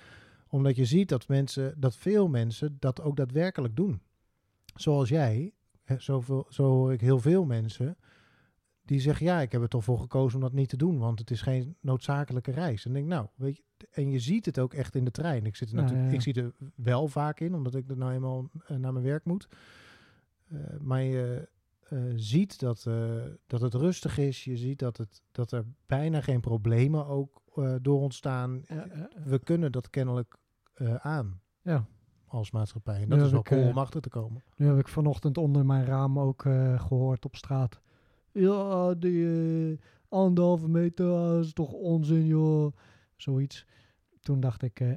Omdat 0.48 0.76
je 0.76 0.84
ziet 0.84 1.08
dat 1.08 1.28
mensen, 1.28 1.80
dat 1.80 1.96
veel 1.96 2.28
mensen 2.28 2.76
dat 2.78 3.00
ook 3.00 3.16
daadwerkelijk 3.16 3.76
doen. 3.76 4.02
Zoals 4.74 5.08
jij, 5.08 5.52
hè, 5.84 6.00
zoveel, 6.00 6.46
zo 6.48 6.64
hoor 6.64 6.92
ik 6.92 7.00
heel 7.00 7.18
veel 7.18 7.44
mensen. 7.44 7.96
Die 8.84 9.00
zeggen, 9.00 9.26
ja, 9.26 9.40
ik 9.40 9.52
heb 9.52 9.62
er 9.62 9.68
toch 9.68 9.84
voor 9.84 9.98
gekozen 9.98 10.34
om 10.36 10.44
dat 10.44 10.52
niet 10.52 10.68
te 10.68 10.76
doen, 10.76 10.98
want 10.98 11.18
het 11.18 11.30
is 11.30 11.40
geen 11.42 11.76
noodzakelijke 11.80 12.50
reis. 12.50 12.84
En 12.86 12.92
denk, 12.92 13.06
nou, 13.06 13.26
weet 13.34 13.56
je, 13.56 13.62
en 13.90 14.10
je 14.10 14.18
ziet 14.18 14.46
het 14.46 14.58
ook 14.58 14.74
echt 14.74 14.94
in 14.94 15.04
de 15.04 15.10
trein. 15.10 15.46
Ik, 15.46 15.56
zit 15.56 15.68
er 15.68 15.74
natuurlijk, 15.74 16.02
ja, 16.04 16.10
ja. 16.10 16.14
ik 16.16 16.20
zie 16.22 16.34
er 16.34 16.52
wel 16.74 17.08
vaak 17.08 17.40
in, 17.40 17.54
omdat 17.54 17.74
ik 17.74 17.90
er 17.90 17.96
nou 17.96 18.12
eenmaal 18.12 18.50
eh, 18.66 18.76
naar 18.76 18.92
mijn 18.92 19.04
werk 19.04 19.24
moet. 19.24 19.48
Eh, 20.48 20.58
maar 20.80 21.02
je 21.02 21.48
eh, 21.88 21.98
ziet 22.14 22.58
dat, 22.58 22.88
dat 23.46 23.60
het 23.60 23.74
rustig 23.74 24.18
is. 24.18 24.44
Je 24.44 24.56
ziet 24.56 24.78
dat, 24.78 24.96
het, 24.96 25.22
dat 25.32 25.52
er 25.52 25.64
bijna 25.86 26.20
geen 26.20 26.40
problemen 26.40 27.06
ook 27.06 27.42
door 27.82 28.00
ontstaan. 28.00 28.64
We 29.24 29.38
kunnen 29.38 29.72
dat 29.72 29.90
kennelijk 29.90 30.36
aan 30.98 31.40
Ja. 31.62 31.86
als 32.26 32.50
maatschappij. 32.50 32.94
En 32.94 33.00
Nu 33.00 33.08
dat 33.08 33.18
is 33.18 33.22
heb 33.22 33.32
wel 33.32 33.40
ik, 33.40 33.46
cool 33.46 33.72
om 33.72 33.78
achter 33.78 34.00
te 34.00 34.08
komen. 34.08 34.42
Nu 34.56 34.66
heb 34.66 34.78
ik 34.78 34.88
vanochtend 34.88 35.38
onder 35.38 35.66
mijn 35.66 35.84
raam 35.84 36.18
ook 36.18 36.44
eh, 36.44 36.80
gehoord 36.86 37.24
op 37.24 37.36
straat. 37.36 37.80
Ja, 38.34 38.94
die 38.94 39.26
eh, 39.26 39.78
anderhalve 40.08 40.68
meter 40.68 41.10
ah, 41.10 41.38
is 41.40 41.52
toch 41.52 41.72
onzin, 41.72 42.26
joh. 42.26 42.76
Zoiets. 43.16 43.66
Toen 44.20 44.40
dacht 44.40 44.62
ik, 44.62 44.80
eh, 44.80 44.94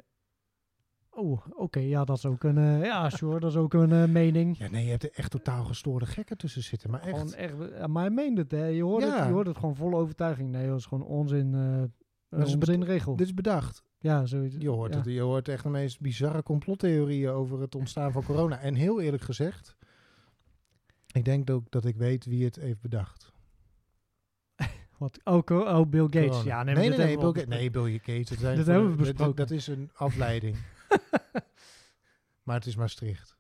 oh, 1.10 1.46
oké, 1.50 1.80
ja, 1.80 2.06
dat 2.06 2.18
is 2.18 2.26
ook 2.26 2.44
een, 2.44 2.58
eh, 2.58 2.84
ja, 2.84 3.10
sure, 3.10 3.40
dat 3.40 3.52
is 3.52 3.58
ook 3.58 3.74
een 3.74 4.12
mening. 4.12 4.58
Ja, 4.58 4.70
nee, 4.70 4.84
je 4.84 4.90
hebt 4.90 5.04
er 5.04 5.12
echt 5.14 5.32
totaal 5.32 5.64
gestoorde 5.64 6.06
gekken 6.06 6.38
tussen 6.38 6.64
zitten. 6.64 6.90
Maar 6.92 7.02
Gewoon 7.04 7.34
echt. 7.34 7.34
echt, 7.34 7.88
maar 7.88 8.04
hij 8.04 8.14
meende 8.14 8.42
het, 8.42 8.52
hè. 8.52 8.66
Je 8.66 8.84
hoort, 8.84 9.04
Ja. 9.04 9.18
het, 9.18 9.28
je 9.28 9.34
hoort 9.34 9.48
het 9.48 9.58
gewoon 9.58 9.76
vol 9.76 9.94
overtuiging. 9.94 10.50
Nee, 10.50 10.68
dat 10.68 10.78
is 10.80 10.86
gewoon 10.86 11.06
onzin, 11.08 11.54
een 11.54 11.94
Dat 12.30 12.48
is 12.48 12.56
onzinregel. 12.56 13.16
Dit 13.16 13.28
is 13.28 13.34
bedacht. 13.34 13.84
Ja, 14.00 14.26
zoiets. 14.26 14.56
Je 14.60 14.70
hoort, 14.70 14.92
ja. 14.94 14.98
het, 14.98 15.08
je 15.08 15.22
hoort 15.22 15.48
echt 15.48 15.64
de 15.64 15.70
meest 15.70 16.00
bizarre 16.00 16.44
complottheorieën 16.44 17.30
over 17.30 17.62
het 17.62 17.76
ontstaan 17.76 18.12
van 18.12 18.24
corona. 18.24 18.60
En 18.60 18.76
heel 18.76 19.02
eerlijk 19.02 19.24
gezegd, 19.24 19.77
ik 21.14 21.26
denk 21.26 21.50
ook 21.50 21.72
dat 21.72 21.86
ik 21.86 21.96
weet 21.96 22.26
wie 22.26 22.46
het 22.46 22.56
heeft 22.56 22.82
bedacht. 22.82 23.32
Wat, 24.98 25.20
oh, 25.24 25.44
co- 25.44 25.80
oh, 25.80 25.88
Bill 25.90 26.04
Gates. 26.04 26.28
Corona. 26.30 26.46
Ja, 26.46 26.64
nee, 26.64 26.76
nee, 26.76 26.90
nee, 26.90 26.98
nee, 26.98 27.18
Bill 27.18 27.46
Nee, 27.46 27.72
Bill 27.72 27.98
Gates. 27.98 28.30
Dat, 28.30 28.40
zijn 28.40 28.58
voor- 28.58 28.66
hebben 28.74 28.90
we 28.92 28.98
dat- 28.98 29.06
besproken. 29.06 29.36
Dat, 29.36 29.52
is 29.52 29.68
een 29.68 29.90
afleiding. 29.94 30.58
maar 32.44 32.56
het 32.56 32.66
is 32.66 32.76
Maastricht. 32.76 33.38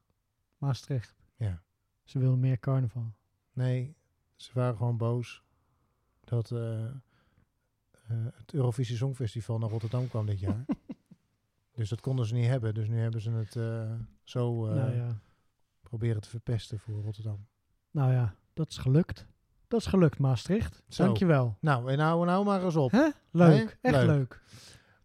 Maastricht. 0.58 1.16
Ja. 1.36 1.64
Ze 2.04 2.20
willen 2.20 2.40
meer 2.40 2.60
carnaval. 2.60 3.14
Nee, 3.54 3.96
ze 4.36 4.52
waren 4.54 4.78
gewoon 4.78 4.98
boos 4.98 5.44
dat 6.24 6.52
eh, 6.52 6.86
eh, 6.86 6.92
het 8.34 8.54
Eurovisie 8.54 8.96
Songfestival 8.96 9.58
naar 9.58 9.70
Rotterdam 9.70 10.08
kwam 10.08 10.26
dit 10.26 10.40
jaar. 10.40 10.66
dus 11.76 11.90
dat 11.90 12.02
konden 12.02 12.26
ze 12.26 12.34
niet 12.34 12.46
hebben. 12.48 12.74
Dus 12.74 12.88
nu 12.88 13.00
hebben 13.00 13.22
ze 13.22 13.32
het 13.32 13.56
eh, 13.56 13.94
zo 14.24 14.66
nou 14.66 14.96
ja. 14.96 15.20
proberen 15.82 16.22
te 16.22 16.30
verpesten 16.30 16.80
voor 16.80 17.02
Rotterdam. 17.02 17.48
Nou 17.98 18.12
ja, 18.12 18.34
dat 18.54 18.70
is 18.70 18.78
gelukt. 18.78 19.26
Dat 19.68 19.80
is 19.80 19.86
gelukt, 19.86 20.20
Maastricht. 20.20 20.84
Zo. 20.90 21.04
Dankjewel. 21.06 21.58
Nou, 21.60 21.92
en 21.92 21.98
nou, 21.98 22.26
nou 22.26 22.46
maar 22.46 22.64
eens 22.64 22.76
op. 22.76 22.92
Hè? 22.92 23.08
Leuk. 23.32 23.78
Echt 23.82 23.96
Leuk. 23.96 24.06
leuk. 24.06 24.42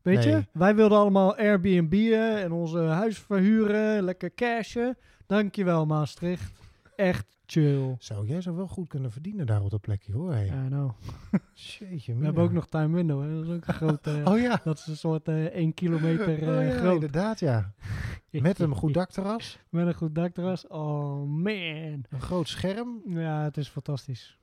Weet 0.03 0.19
Nee. 0.25 0.27
je, 0.29 0.47
wij 0.53 0.75
wilden 0.75 0.99
allemaal 0.99 1.37
Airbnb'en 1.37 2.37
en 2.43 2.53
onze 2.53 2.79
huis 2.79 3.19
verhuren, 3.19 4.03
lekker 4.03 4.35
cashen. 4.35 4.97
Dankjewel, 5.27 5.87
Maastricht. 5.87 6.53
Echt 6.97 7.37
chill. 7.47 7.95
Zo, 7.99 8.25
jij 8.25 8.41
zou 8.41 8.57
wel 8.57 8.69
goed 8.69 8.89
kunnen 8.89 9.11
verdienen 9.11 9.47
daar 9.47 9.63
op 9.63 9.71
dat 9.71 9.81
plekje 9.81 10.13
hoor. 10.13 10.33
Hey. 10.33 10.47
Ja, 10.47 10.69
nou. 10.69 10.91
Jeetje, 11.55 12.15
We 12.15 12.25
hebben 12.25 12.43
ook 12.43 12.53
nog 12.53 12.67
time 12.69 12.95
window. 12.97 13.23
Hè? 13.23 13.35
Dat 13.35 13.45
is 13.45 13.51
ook 13.55 13.67
een 13.67 13.75
groot. 13.75 14.07
eh, 14.07 14.27
Oh 14.33 14.39
ja. 14.39 14.61
Dat 14.65 14.79
is 14.79 14.87
een 14.87 14.97
soort 14.97 15.29
eh 15.29 15.45
1 15.45 15.75
kilometer 15.75 16.43
eh, 16.43 16.49
Oh 16.59 16.65
ja, 16.65 16.79
groot. 16.79 16.95
inderdaad 16.95 17.41
ja. 17.41 17.73
Met 18.31 18.59
een 18.59 18.75
goed 18.75 18.95
dakterras, 18.95 19.59
Met 19.69 19.87
een 19.87 19.95
goed 19.95 20.15
dakterras. 20.15 20.67
Oh 20.67 21.23
man. 21.29 21.55
een 22.09 22.21
groot 22.21 22.49
scherm. 22.49 23.03
Ja, 23.07 23.43
het 23.43 23.57
is 23.57 23.69
fantastisch. 23.69 24.39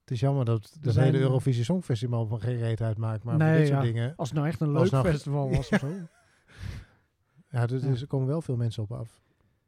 Het 0.00 0.10
is 0.10 0.20
jammer 0.20 0.44
dat 0.44 0.76
zijn, 0.82 1.04
hele 1.04 1.16
eh, 1.16 1.22
Eurovisie 1.22 1.64
Songfestival 1.64 2.26
van 2.26 2.40
geen 2.40 2.58
reet 2.58 2.80
uitmaakt. 2.80 3.24
Maar 3.24 3.34
voor 3.34 3.44
Nee, 3.44 3.58
dit 3.58 3.66
soort 3.68 3.78
ja. 3.80 3.86
dingen... 3.86 4.12
Als 4.16 4.28
het 4.28 4.38
nou 4.38 4.48
echt 4.50 4.60
een 4.60 4.72
leuk 4.72 4.90
nou- 4.90 5.08
festival 5.08 5.50
was 5.50 5.68
of 5.68 5.78
zo. 5.78 5.88
Ja, 7.48 7.66
dus, 7.66 7.82
Ja. 7.82 7.88
dus 7.88 8.00
er 8.00 8.06
komen 8.06 8.26
wel 8.28 8.42
veel 8.42 8.56
mensen 8.56 8.82
op 8.82 8.92
af. 8.92 9.20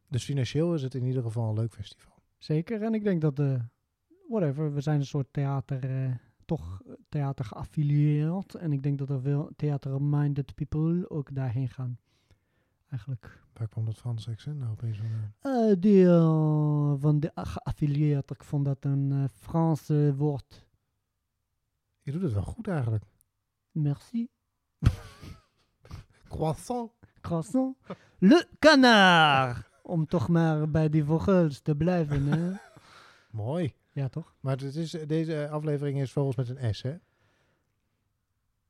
Dus 0.09 0.25
financieel 0.25 0.75
is 0.75 0.83
het 0.83 0.95
in 0.95 1.05
ieder 1.05 1.23
geval 1.23 1.49
een 1.49 1.55
leuk 1.55 1.73
festival. 1.73 2.13
Zeker. 2.45 2.83
En 2.83 2.95
ik 2.95 3.05
denk 3.05 3.21
dat 3.21 3.37
de, 3.37 3.61
whatever, 4.29 4.75
we 4.75 4.81
zijn 4.81 4.99
een 4.99 5.07
soort 5.07 5.33
theater, 5.33 6.05
eh, 6.05 6.15
toch 6.45 6.83
theater 7.09 7.45
geaffilieerd. 7.45 8.55
En 8.55 8.73
ik 8.73 8.83
denk 8.83 8.99
dat 8.99 9.11
er 9.11 9.21
veel 9.21 9.51
theater-minded 9.57 10.55
people 10.55 11.11
ook 11.11 11.35
daarheen 11.35 11.69
gaan. 11.69 11.99
Eigenlijk. 12.89 13.43
Waar 13.53 13.69
kwam 13.69 13.85
dat 13.85 13.97
Frans 13.97 14.29
accent 14.29 14.59
nou 14.59 14.71
opeens 14.71 14.99
vandaan? 14.99 15.35
Eh 15.41 15.77
die 15.79 16.07
eh, 16.07 16.95
van 16.97 17.21
de 17.21 17.31
geaffilieerd, 17.35 18.31
ik 18.31 18.45
vond 18.45 18.65
dat 18.65 18.85
een 18.85 19.13
eh 19.13 19.25
Frans 19.29 19.89
eh, 19.89 20.17
woord. 20.17 20.67
Je 22.03 22.13
doet 22.13 22.23
het 22.23 22.33
wel 22.33 22.43
goed 22.43 22.69
eigenlijk. 22.69 23.05
Merci. 23.71 24.29
Croissant. 26.29 26.93
Croissant. 27.21 27.77
Le 28.19 28.47
canard! 28.59 29.73
Om 29.87 30.07
toch 30.07 30.29
maar 30.29 30.71
bij 30.71 30.89
die 30.89 31.05
vogels 31.05 31.61
te 31.61 31.77
blijven. 31.77 32.27
Hè? 32.27 32.53
Mooi. 33.31 33.75
Ja, 33.93 34.09
toch? 34.09 34.35
Maar 34.41 34.57
het 34.57 34.75
is, 34.75 34.91
deze 34.91 35.49
aflevering 35.49 36.01
is 36.01 36.13
vogels 36.13 36.37
met 36.37 36.49
een 36.49 36.75
S, 36.75 36.83
hè? 36.83 36.97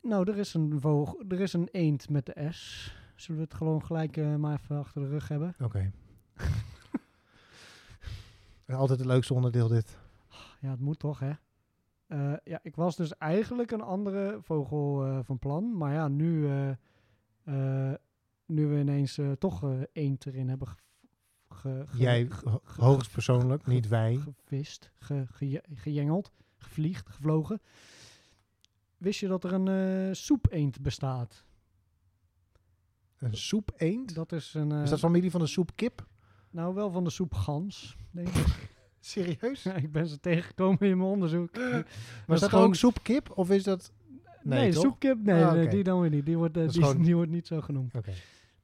Nou, 0.00 0.30
er 0.30 0.38
is 0.38 0.54
een, 0.54 0.80
vogel, 0.80 1.22
er 1.28 1.40
is 1.40 1.52
een 1.52 1.68
eend 1.72 2.08
met 2.08 2.26
de 2.26 2.48
S. 2.50 2.94
Zullen 3.14 3.40
we 3.40 3.46
het 3.46 3.54
gewoon 3.54 3.84
gelijk 3.84 4.16
eh, 4.16 4.34
maar 4.36 4.60
even 4.60 4.78
achter 4.78 5.02
de 5.02 5.08
rug 5.08 5.28
hebben? 5.28 5.54
Oké. 5.60 5.92
Altijd 8.66 8.98
het 8.98 9.08
leukste 9.08 9.34
onderdeel 9.34 9.68
dit. 9.68 9.98
Ja, 10.60 10.70
het 10.70 10.80
moet 10.80 10.98
toch, 10.98 11.18
hè? 11.18 11.32
Eh, 12.06 12.32
ja, 12.44 12.60
ik 12.62 12.76
was 12.76 12.96
dus 12.96 13.16
eigenlijk 13.16 13.70
een 13.70 13.80
andere 13.80 14.38
vogel 14.42 15.04
eh, 15.04 15.18
van 15.22 15.38
plan. 15.38 15.76
Maar 15.76 15.92
ja, 15.92 16.08
nu, 16.08 16.48
nu 18.46 18.66
we 18.66 18.78
ineens 18.78 19.20
toch 19.38 19.64
eend 19.92 20.26
erin 20.26 20.48
hebben 20.48 20.68
ge, 21.54 21.82
ge- 21.86 21.86
ge- 21.96 22.02
Jij 22.02 22.26
ge- 22.30 22.60
hoogstpersoonlijk, 22.76 23.62
ge- 23.64 23.70
niet 23.70 23.88
wij. 23.88 24.16
gevist, 24.16 24.90
ge, 24.98 25.24
ge, 25.30 25.62
gejengeld, 25.74 26.32
gevliegd, 26.58 27.08
gevlogen. 27.08 27.60
Wist 28.96 29.20
je 29.20 29.28
dat 29.28 29.44
er 29.44 29.52
een 29.52 29.68
eh 30.08 30.14
soepeend 30.14 30.80
bestaat? 30.80 31.44
Een 33.18 33.36
soep 33.36 33.70
eend? 33.76 34.14
Dat 34.14 34.32
is 34.32 34.54
een... 34.54 34.72
eh, 34.72 34.82
Is 34.82 34.90
dat 34.90 34.98
familie 34.98 35.30
van 35.30 35.40
de 35.40 35.46
soep 35.46 35.70
kip? 35.74 36.06
Nou, 36.50 36.74
wel 36.74 36.90
van 36.90 37.04
de 37.04 37.10
soepgans, 37.10 37.96
denk 38.10 38.28
ik. 38.28 38.46
Serieus? 39.00 39.62
Ja, 39.62 39.74
ik 39.74 39.92
ben 39.92 40.06
ze 40.06 40.20
tegengekomen 40.20 40.78
in 40.80 40.96
mijn 40.98 41.10
onderzoek. 41.10 41.52
Maar 41.56 41.84
Dat 42.26 42.34
is 42.34 42.40
dat 42.40 42.48
gewoon- 42.50 42.64
ook 42.66 42.74
soepkip? 42.74 43.30
Of 43.38 43.50
is 43.50 43.62
dat... 43.62 43.92
Nee, 44.42 44.72
soepkip, 44.72 45.18
nee, 45.22 45.44
Ah, 45.44 45.52
nee, 45.52 45.68
die 45.68 45.82
dan 45.82 46.00
weer 46.00 46.10
niet. 46.10 46.26
Die 46.26 46.36
wordt, 46.36 46.56
eh, 46.56 46.68
die 47.02 47.14
wordt 47.14 47.30
niet 47.30 47.46
zo 47.46 47.60
genoemd. 47.60 47.94
Oké. 47.96 48.12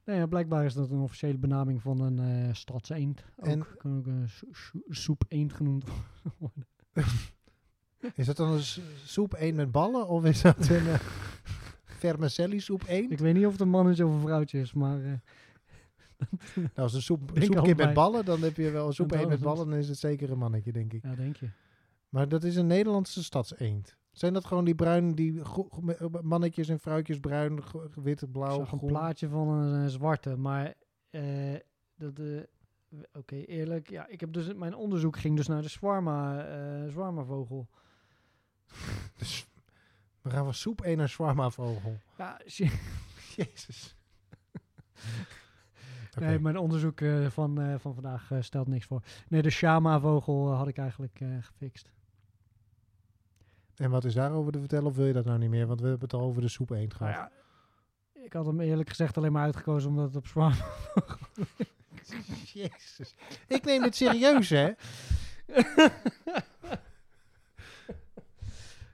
Nee, 0.05 0.17
ja, 0.17 0.25
blijkbaar 0.25 0.65
is 0.65 0.73
dat 0.73 0.89
een 0.91 0.99
officiële 0.99 1.37
benaming 1.37 1.81
van 1.81 1.99
een 2.01 2.19
eh 2.19 2.53
stadseend. 2.53 3.23
Ook, 3.37 3.45
En- 3.45 3.65
kan 3.77 3.97
ook 3.97 4.05
een 4.05 4.29
so- 4.29 4.47
so- 4.51 4.79
soepeend 4.89 5.53
genoemd 5.53 5.83
worden. 6.37 6.65
Is 8.15 8.25
dat 8.25 8.37
dan 8.37 8.51
een 8.51 8.63
soep 9.05 9.33
eend 9.33 9.55
met 9.55 9.71
ballen? 9.71 10.07
Of 10.07 10.25
is 10.25 10.41
dat 10.41 10.67
een 10.69 10.87
eh, 10.87 10.99
vermicelli 11.99 12.59
soep 12.59 12.83
eend? 12.87 13.11
Ik 13.11 13.19
weet 13.19 13.33
niet 13.33 13.45
of 13.45 13.51
het 13.51 13.61
een 13.61 13.69
mannetje 13.69 14.05
of 14.05 14.13
een 14.13 14.21
vrouwtje 14.21 14.59
is, 14.59 14.73
maar 14.73 15.03
eh, 15.03 15.11
Nou, 16.55 16.69
als 16.75 16.93
een 16.93 17.01
soep, 17.01 17.31
soepkip 17.33 17.77
met 17.77 17.93
ballen, 17.93 18.25
dan 18.25 18.41
heb 18.41 18.55
je 18.57 18.69
wel 18.69 18.87
een 18.87 18.93
soep 18.93 19.11
eend 19.11 19.27
met 19.27 19.39
ballen. 19.39 19.69
Dan 19.69 19.77
is 19.79 19.87
het 19.87 19.97
zeker 19.97 20.31
een 20.31 20.37
mannetje, 20.37 20.71
denk 20.71 20.93
ik. 20.93 21.03
ja, 21.03 21.15
denk 21.15 21.35
je. 21.35 21.49
Maar 22.09 22.29
dat 22.29 22.43
is 22.43 22.55
een 22.55 22.67
Nederlandse 22.67 23.23
stadseend. 23.23 23.97
Zijn 24.11 24.33
dat 24.33 24.45
gewoon 24.45 24.65
die 24.65 24.75
bruin, 24.75 25.15
die 25.15 25.41
eh, 25.41 26.05
mannetjes 26.21 26.69
en 26.69 26.79
vrouwtjes 26.79 27.19
bruin, 27.19 27.59
wit, 27.95 28.21
Ik 28.21 28.31
blauw, 28.31 28.57
zag 28.57 28.71
een 28.71 28.79
plaatje 28.85 29.29
van 29.29 29.47
een, 29.47 29.89
zwarte, 29.89 30.37
maar 30.37 30.73
eh, 31.09 31.55
dat... 31.95 32.17
w- 32.17 32.43
Oké, 33.13 33.35
eerlijk. 33.35 33.89
Ja, 33.89 34.07
ik 34.07 34.19
heb 34.19 34.33
dus 34.33 34.53
mijn 34.53 34.75
onderzoek 34.75 35.17
ging 35.17 35.35
dus 35.35 35.47
naar 35.47 35.61
de 35.61 35.67
zwarma, 35.67 36.45
eh 36.45 36.87
zwarmavogel. 36.89 37.67
Dus 39.17 39.47
we 40.21 40.29
gaan 40.29 40.43
van 40.43 40.53
soep 40.53 40.81
eend 40.83 40.97
naar 40.97 41.09
shawarma 41.09 41.49
vogel. 41.49 41.97
Ja. 42.17 42.39
Jezus. 43.35 43.95
Nee, 46.19 46.39
mijn 46.39 46.57
onderzoek 46.57 46.99
van, 47.27 47.79
van 47.79 47.93
vandaag 47.93 48.31
stelt 48.39 48.67
niks 48.67 48.85
voor. 48.85 49.01
Nee, 49.27 49.41
de 49.41 49.49
Shama-vogel 49.49 50.51
eh, 50.51 50.57
had 50.57 50.67
ik 50.67 50.77
eigenlijk 50.77 51.19
gefixt. 51.41 51.91
En 53.81 53.89
wat 53.89 54.03
is 54.05 54.13
daarover 54.13 54.51
te 54.51 54.59
vertellen 54.59 54.85
of 54.85 54.95
wil 54.95 55.05
je 55.05 55.13
dat 55.13 55.25
nou 55.25 55.39
niet 55.39 55.49
meer? 55.49 55.67
Want 55.67 55.81
we 55.81 55.87
hebben 55.87 56.09
het 56.09 56.19
al 56.19 56.25
over 56.25 56.41
de 56.41 56.47
soep 56.47 56.69
eend 56.69 56.99
Nou 56.99 57.11
gehad. 57.13 57.31
ja, 58.13 58.21
ik 58.23 58.33
had 58.33 58.45
hem 58.45 58.59
eerlijk 58.59 58.89
gezegd 58.89 59.17
alleen 59.17 59.31
maar 59.31 59.43
uitgekozen 59.43 59.89
omdat 59.89 60.05
het 60.05 60.15
op 60.15 60.27
zwaar... 60.27 60.65
Jezus. 62.53 63.15
Ik 63.47 63.65
neem 63.65 63.81
het 63.83 63.95
serieus, 63.95 64.49
hè? 64.49 64.71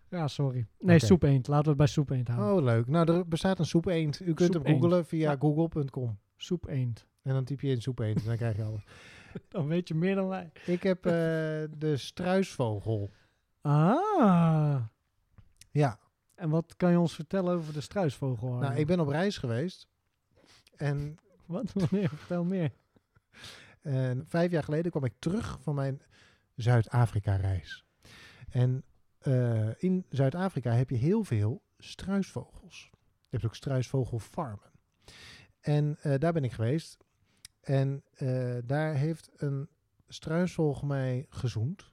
ja, 0.10 0.28
sorry. 0.28 0.68
Nee, 0.80 0.96
Oké. 0.96 1.06
soep 1.06 1.24
eend. 1.24 1.48
Laten 1.48 1.64
we 1.64 1.70
het 1.70 1.78
bij 1.78 1.88
soep 1.88 2.10
eend 2.10 2.28
houden. 2.28 2.58
Oh, 2.58 2.64
leuk. 2.64 2.88
Nou, 2.88 3.14
er 3.14 3.28
bestaat 3.28 3.60
een 3.60 3.66
soep 3.66 3.86
eend. 3.86 4.20
U 4.22 4.34
kunt 4.34 4.54
Soep 4.54 4.66
hem 4.66 4.80
googlen 4.82 5.06
via 5.06 5.32
Ja. 5.32 5.38
google.com. 5.40 6.18
Soep 6.36 6.68
eend. 6.68 7.08
En 7.22 7.34
dan 7.34 7.44
typ 7.44 7.62
je 7.62 7.70
in 7.70 7.82
soep 7.82 8.00
eend 8.00 8.20
en 8.20 8.26
dan 8.26 8.36
krijg 8.38 8.56
je 8.56 8.64
alles. 8.64 8.84
Dan 9.50 9.68
weet 9.68 9.88
je 9.88 9.96
meer 9.96 10.16
dan 10.16 10.28
wij. 10.28 10.52
Ik 10.66 10.84
heb 10.84 11.06
eh, 11.06 11.12
de 11.78 11.94
struisvogel. 11.96 13.12
Ah. 13.68 14.84
Ja, 15.72 16.00
En 16.36 16.50
wat 16.50 16.76
kan 16.76 16.92
je 16.92 17.00
ons 17.00 17.16
vertellen 17.16 17.56
over 17.56 17.74
de 17.74 17.82
struisvogel? 17.82 18.54
nou, 18.54 18.76
ik 18.76 18.88
ben 18.88 19.00
op 19.00 19.08
reis 19.08 19.38
geweest. 19.38 19.88
En 20.76 21.18
Wat? 21.46 21.74
Wanneer? 21.90 22.10
Vertel 22.10 22.44
meer. 22.44 22.72
eh, 23.82 24.12
vijf 24.24 24.52
jaar 24.52 24.64
geleden 24.64 24.92
kwam 24.92 25.04
ik 25.04 25.14
terug 25.20 25.58
van 25.62 25.76
mijn 25.76 26.02
Zuid-Afrika-reis. 26.56 27.86
En 28.50 28.84
eh, 29.20 29.84
in 29.84 30.06
Zuid-Afrika 30.10 30.72
heb 30.72 30.90
je 30.90 30.96
heel 30.98 31.24
veel 31.24 31.62
struisvogels. 31.78 32.90
Je 33.02 33.28
hebt 33.30 33.46
ook 33.46 33.56
struisvogelfarmen. 33.56 34.72
En 35.60 35.98
eh, 36.02 36.14
daar 36.18 36.34
ben 36.34 36.44
ik 36.44 36.52
geweest. 36.52 36.98
En 37.62 38.04
eh, 38.14 38.58
daar 38.66 38.94
heeft 38.94 39.30
een 39.36 39.70
struisvogel 40.08 40.88
mij 40.88 41.26
gezoend. 41.30 41.92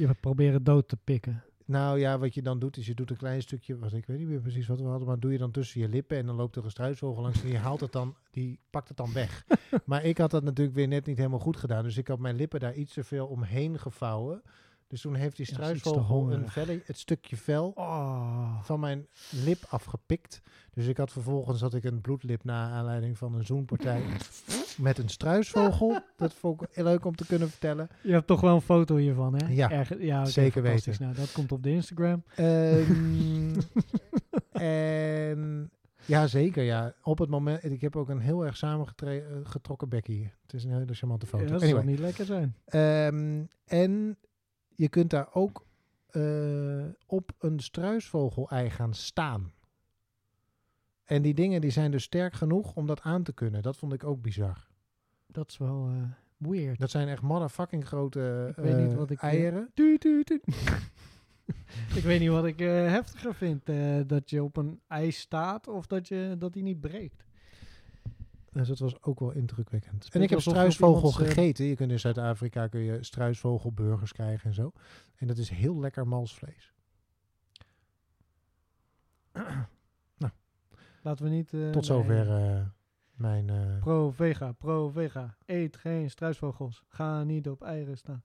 Je 0.00 0.14
proberen 0.20 0.64
dood 0.64 0.88
te 0.88 0.96
pikken. 1.04 1.42
Nou 1.64 1.98
ja, 1.98 2.18
wat 2.18 2.34
je 2.34 2.42
dan 2.42 2.58
doet, 2.58 2.76
is 2.76 2.86
je 2.86 2.94
doet 2.94 3.10
een 3.10 3.16
klein 3.16 3.42
stukje, 3.42 3.78
wat 3.78 3.92
ik 3.92 4.06
weet 4.06 4.18
niet 4.18 4.28
meer 4.28 4.40
precies 4.40 4.66
wat 4.66 4.80
we 4.80 4.86
hadden, 4.86 5.08
maar 5.08 5.18
doe 5.18 5.32
je 5.32 5.38
dan 5.38 5.50
tussen 5.50 5.80
je 5.80 5.88
lippen 5.88 6.16
en 6.16 6.26
dan 6.26 6.36
loopt 6.36 6.56
er 6.56 6.64
een 6.64 6.70
struisvogel 6.70 7.22
langs 7.22 7.42
en 7.42 7.48
die 7.48 7.58
haalt 7.58 7.80
het 7.80 7.92
dan, 7.92 8.14
die 8.30 8.58
pakt 8.70 8.88
het 8.88 8.96
dan 8.96 9.12
weg. 9.12 9.44
maar 9.84 10.04
ik 10.04 10.18
had 10.18 10.30
dat 10.30 10.42
natuurlijk 10.42 10.76
weer 10.76 10.88
net 10.88 11.06
niet 11.06 11.16
helemaal 11.16 11.38
goed 11.38 11.56
gedaan, 11.56 11.82
dus 11.82 11.96
ik 11.96 12.08
had 12.08 12.18
mijn 12.18 12.36
lippen 12.36 12.60
daar 12.60 12.74
iets 12.74 12.92
te 12.92 13.04
veel 13.04 13.26
omheen 13.26 13.78
gevouwen. 13.78 14.42
Dus 14.90 15.00
toen 15.00 15.14
heeft 15.14 15.36
die 15.36 15.46
Ja, 15.48 15.52
struisvogel 15.54 16.32
een 16.32 16.48
velle, 16.48 16.82
het 16.84 16.98
stukje 16.98 17.36
vel 17.36 17.72
Oh. 17.74 18.62
van 18.62 18.80
mijn 18.80 19.06
lip 19.44 19.64
afgepikt. 19.68 20.42
Dus 20.74 20.86
ik 20.86 20.96
had 20.96 21.12
vervolgens 21.12 21.60
had 21.60 21.74
ik 21.74 21.84
een 21.84 22.00
bloedlip 22.00 22.44
na 22.44 22.68
aanleiding 22.70 23.18
van 23.18 23.34
een 23.34 23.44
zoenpartij 23.46 24.02
met 24.78 24.98
een 24.98 25.08
struisvogel. 25.08 25.98
Dat 26.16 26.34
vond 26.34 26.62
ik 26.62 26.68
heel 26.72 26.84
leuk 26.84 27.04
om 27.04 27.14
te 27.16 27.26
kunnen 27.26 27.48
vertellen. 27.50 27.88
Je 28.02 28.12
hebt 28.12 28.26
toch 28.26 28.40
wel 28.40 28.54
een 28.54 28.60
foto 28.60 28.96
hiervan, 28.96 29.34
hè? 29.34 29.46
Ja, 29.48 29.70
Erg- 29.70 30.00
ja 30.02 30.24
zeker 30.24 30.62
weten. 30.62 30.94
Nou, 30.98 31.14
dat 31.14 31.32
komt 31.32 31.52
op 31.52 31.62
de 31.62 31.70
Instagram. 31.70 32.22
Ehm, 32.34 33.60
en 34.52 35.70
ja, 36.04 36.26
zeker. 36.26 36.62
Ja. 36.62 36.94
Op 37.02 37.18
het 37.18 37.28
moment, 37.30 37.64
ik 37.64 37.80
heb 37.80 37.96
ook 37.96 38.08
een 38.08 38.20
heel 38.20 38.44
erg 38.46 38.56
samengetrokken 38.56 39.88
bekkie. 39.88 40.32
Het 40.42 40.52
is 40.54 40.64
een 40.64 40.72
hele 40.72 40.94
charmante 40.94 41.26
foto. 41.26 41.44
Ja, 41.44 41.50
dat 41.50 41.62
Anyway. 41.62 41.80
zal 41.82 41.90
niet 41.90 42.00
lekker 42.00 42.24
zijn. 42.24 42.54
Ehm, 42.64 43.42
en 43.64 44.16
je 44.80 44.88
kunt 44.88 45.10
daar 45.10 45.28
ook 45.32 45.66
eh, 46.06 46.84
op 47.06 47.32
een 47.38 47.60
struisvogel-ei 47.60 48.70
gaan 48.70 48.94
staan. 48.94 49.52
En 51.04 51.22
die 51.22 51.34
dingen 51.34 51.60
die 51.60 51.70
zijn 51.70 51.90
dus 51.90 52.02
sterk 52.02 52.32
genoeg 52.32 52.74
om 52.74 52.86
dat 52.86 53.00
aan 53.00 53.22
te 53.22 53.32
kunnen. 53.32 53.62
Dat 53.62 53.76
vond 53.76 53.92
ik 53.92 54.04
ook 54.04 54.22
bizar. 54.22 54.68
Dat 55.26 55.50
is 55.50 55.58
wel 55.58 55.88
eh, 55.88 56.02
weird. 56.36 56.80
Dat 56.80 56.90
zijn 56.90 57.08
echt 57.08 57.22
motherfucking 57.22 57.86
grote 57.86 58.54
Ik 58.56 58.62
weet 58.64 58.76
niet 58.76 58.90
eh, 58.90 58.96
wat 58.96 59.10
ik, 59.10 59.18
eieren. 59.18 59.70
Tuut, 59.74 60.00
tuut, 60.00 60.26
tuut. 60.26 60.42
ik 61.98 62.02
weet 62.02 62.20
niet 62.20 62.30
wat 62.30 62.46
ik 62.46 62.58
heftiger 62.58 63.34
vind. 63.34 63.66
dat 64.08 64.30
je 64.30 64.42
op 64.42 64.56
een 64.56 64.80
ijs 64.86 65.18
staat 65.18 65.68
of 65.68 65.86
dat, 65.86 66.08
je, 66.08 66.36
dat 66.38 66.52
die 66.52 66.62
niet 66.62 66.80
breekt. 66.80 67.24
Dus 68.52 68.68
dat 68.68 68.78
was 68.78 69.02
ook 69.02 69.20
wel 69.20 69.30
indrukwekkend. 69.30 70.08
En 70.12 70.22
ik 70.22 70.30
heb 70.30 70.40
struisvogel 70.40 71.08
eh, 71.08 71.14
gegeten. 71.14 71.64
Je 71.64 71.76
kunt 71.76 71.90
in 71.90 71.98
Zuid-Afrika 72.00 72.66
kun 72.66 72.80
je 72.80 73.04
struisvogelburgers 73.04 74.12
krijgen 74.12 74.46
en 74.48 74.54
zo. 74.54 74.72
En 75.16 75.26
dat 75.26 75.38
is 75.38 75.48
heel 75.48 75.80
lekker 75.80 76.06
malsvlees. 76.08 76.72
Laten 81.02 81.24
we 81.24 81.30
niet... 81.30 81.52
eh, 81.54 81.70
Tot 81.70 81.86
zover 81.86 82.30
eh, 82.30 82.66
mijn... 83.14 83.50
eh, 83.50 83.78
Pro-vega, 83.80 84.52
pro-vega. 84.52 85.36
Eet 85.46 85.76
geen 85.76 86.10
struisvogels. 86.10 86.82
Ga 86.88 87.22
niet 87.24 87.48
op 87.48 87.62
eieren 87.62 87.96
staan. 87.96 88.22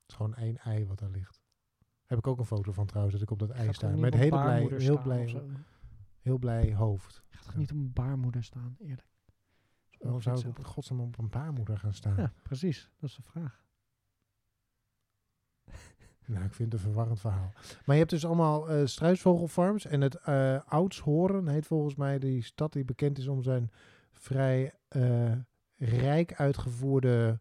Het 0.00 0.08
is 0.08 0.14
gewoon 0.14 0.34
één 0.34 0.56
ei 0.58 0.86
wat 0.86 0.98
daar 0.98 1.10
ligt. 1.10 1.42
Heb 2.06 2.18
ik 2.18 2.26
ook 2.26 2.38
een 2.38 2.44
foto 2.46 2.72
van 2.72 2.86
trouwens, 2.86 3.14
dat 3.14 3.22
ik 3.22 3.30
op 3.30 3.38
dat 3.38 3.50
ei 3.50 3.72
sta. 3.72 3.88
Met 3.88 4.14
hele 4.14 4.28
blij, 4.28 4.66
heel, 4.78 4.98
blij. 5.02 5.40
Heel 6.28 6.38
blij 6.38 6.74
hoofd. 6.74 7.22
Gaat 7.30 7.44
toch 7.44 7.56
niet 7.56 7.70
op 7.70 7.76
een 7.76 7.92
baarmoeder 7.92 8.44
staan, 8.44 8.76
eerlijk. 8.78 9.08
Waarom 9.98 10.20
zou 10.20 10.38
ik 10.38 10.46
op 10.46 10.64
godsnaam 10.64 11.00
op 11.00 11.18
een 11.18 11.28
baarmoeder 11.28 11.78
gaan 11.78 11.94
staan? 11.94 12.14
Ja, 12.16 12.32
precies. 12.42 12.90
Dat 12.98 13.10
is 13.10 13.16
de 13.16 13.22
vraag. 13.22 13.60
Nou, 16.26 16.44
ik 16.44 16.54
vind 16.54 16.72
het 16.72 16.80
een 16.80 16.86
verwarrend 16.86 17.20
verhaal. 17.20 17.52
Maar 17.84 17.94
je 17.94 18.00
hebt 18.00 18.10
dus 18.10 18.26
allemaal 18.26 18.68
eh, 18.68 18.86
struisvogelfarms. 18.86 19.84
En 19.84 20.00
het 20.00 20.14
eh 20.14 20.60
Oudshoorn 20.66 21.48
heet 21.48 21.66
volgens 21.66 21.94
mij 21.94 22.18
die 22.18 22.42
stad 22.42 22.72
die 22.72 22.84
bekend 22.84 23.18
is 23.18 23.26
om 23.26 23.42
zijn 23.42 23.70
vrij 24.12 24.74
eh, 24.88 25.32
rijk 25.76 26.34
uitgevoerde 26.34 27.40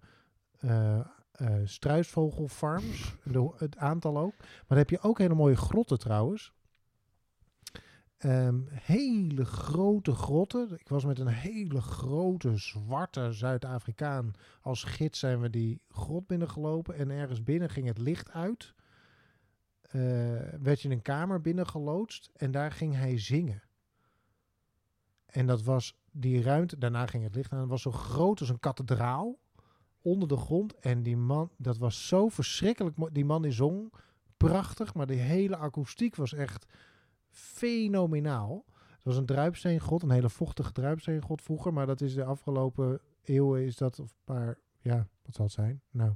struisvogelfarms. 1.64 3.16
De, 3.24 3.54
het 3.58 3.78
aantal 3.78 4.18
ook. 4.18 4.38
Maar 4.38 4.66
dan 4.68 4.78
heb 4.78 4.90
je 4.90 5.02
ook 5.02 5.18
hele 5.18 5.36
mooie 5.36 5.56
grotten 5.56 6.00
trouwens. 6.00 6.54
Ehm, 8.18 8.60
hele 8.70 9.46
grote 9.46 10.14
grotten. 10.14 10.80
Ik 10.80 10.90
was 10.90 11.06
met 11.06 11.20
een 11.20 11.28
hele 11.28 11.82
grote 11.82 12.58
zwarte 12.58 13.32
Zuid-Afrikaan 13.32 14.34
als 14.62 14.84
gids 14.84 15.20
zijn 15.20 15.42
we 15.42 15.50
die 15.50 15.82
grot 15.90 16.28
binnengelopen. 16.28 16.96
En 16.96 17.10
ergens 17.10 17.44
binnen 17.44 17.70
ging 17.70 17.88
het 17.88 17.98
licht 17.98 18.32
uit. 18.32 18.74
Eh, 19.82 20.02
werd 20.62 20.82
je 20.82 20.90
een 20.90 21.02
kamer 21.02 21.42
binnengeloodst. 21.42 22.30
En 22.36 22.52
daar 22.52 22.72
ging 22.72 22.96
hij 22.96 23.20
zingen. 23.20 23.64
En 25.26 25.46
dat 25.46 25.64
was 25.64 25.98
die 26.12 26.42
ruimte. 26.42 26.78
Daarna 26.78 27.06
ging 27.06 27.24
het 27.24 27.36
licht 27.36 27.52
aan. 27.52 27.60
Het 27.60 27.70
was 27.70 27.82
zo 27.82 27.92
groot 27.92 28.40
als 28.40 28.50
een 28.50 28.60
kathedraal. 28.60 29.40
Onder 30.02 30.28
de 30.28 30.38
grond. 30.38 30.80
En 30.80 31.04
die 31.04 31.18
man, 31.18 31.52
dat 31.58 31.78
was 31.78 32.08
zo 32.08 32.30
verschrikkelijk. 32.30 32.98
Die 33.12 33.26
man 33.26 33.42
die 33.42 33.52
zong 33.52 33.94
prachtig. 34.38 34.94
Maar 34.94 35.08
die 35.08 35.20
hele 35.20 35.58
akoestiek 35.58 36.16
was 36.16 36.34
echt 36.34 36.66
fenomenaal. 37.38 38.66
Het 38.96 39.04
was 39.04 39.18
een 39.18 39.26
druipsteengrot. 39.26 40.04
Een 40.04 40.12
hele 40.12 40.30
vochtige 40.30 40.72
druipsteengrot 40.72 41.42
vroeger. 41.42 41.74
Maar 41.74 41.86
dat 41.86 42.02
is 42.02 42.14
de 42.14 42.24
afgelopen 42.24 43.00
eeuwen 43.24 43.66
is 43.66 43.78
dat, 43.78 44.00
of 44.00 44.10
een 44.12 44.24
paar, 44.24 44.60
ja, 44.80 45.08
wat 45.26 45.36
zal 45.36 45.46
het 45.46 45.54
zijn? 45.54 45.82
Nou, 45.90 46.14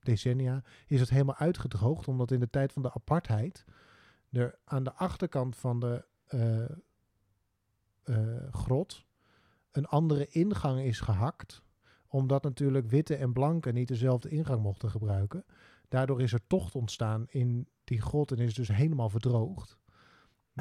decennia, 0.00 0.62
is 0.86 1.00
het 1.00 1.10
helemaal 1.10 1.36
uitgedroogd. 1.36 2.08
Omdat 2.08 2.30
in 2.30 2.40
de 2.40 2.50
tijd 2.50 2.72
van 2.72 2.82
de 2.82 2.92
apartheid 2.92 3.64
er 4.30 4.58
aan 4.64 4.84
de 4.84 4.92
achterkant 4.92 5.56
van 5.56 5.80
de 5.80 6.04
eh, 6.26 6.64
eh, 8.02 8.52
grot 8.52 9.06
een 9.72 9.86
andere 9.86 10.26
ingang 10.26 10.80
is 10.80 11.00
gehakt. 11.00 11.62
Omdat 12.06 12.42
natuurlijk 12.42 12.86
witte 12.86 13.16
en 13.16 13.32
blanke 13.32 13.72
niet 13.72 13.88
dezelfde 13.88 14.28
ingang 14.28 14.62
mochten 14.62 14.90
gebruiken. 14.90 15.44
Daardoor 15.88 16.22
is 16.22 16.32
er 16.32 16.46
tocht 16.46 16.74
ontstaan 16.74 17.26
in 17.28 17.68
die 17.84 18.00
grot 18.00 18.32
en 18.32 18.38
is 18.38 18.54
dus 18.54 18.68
helemaal 18.68 19.08
verdroogd. 19.08 19.78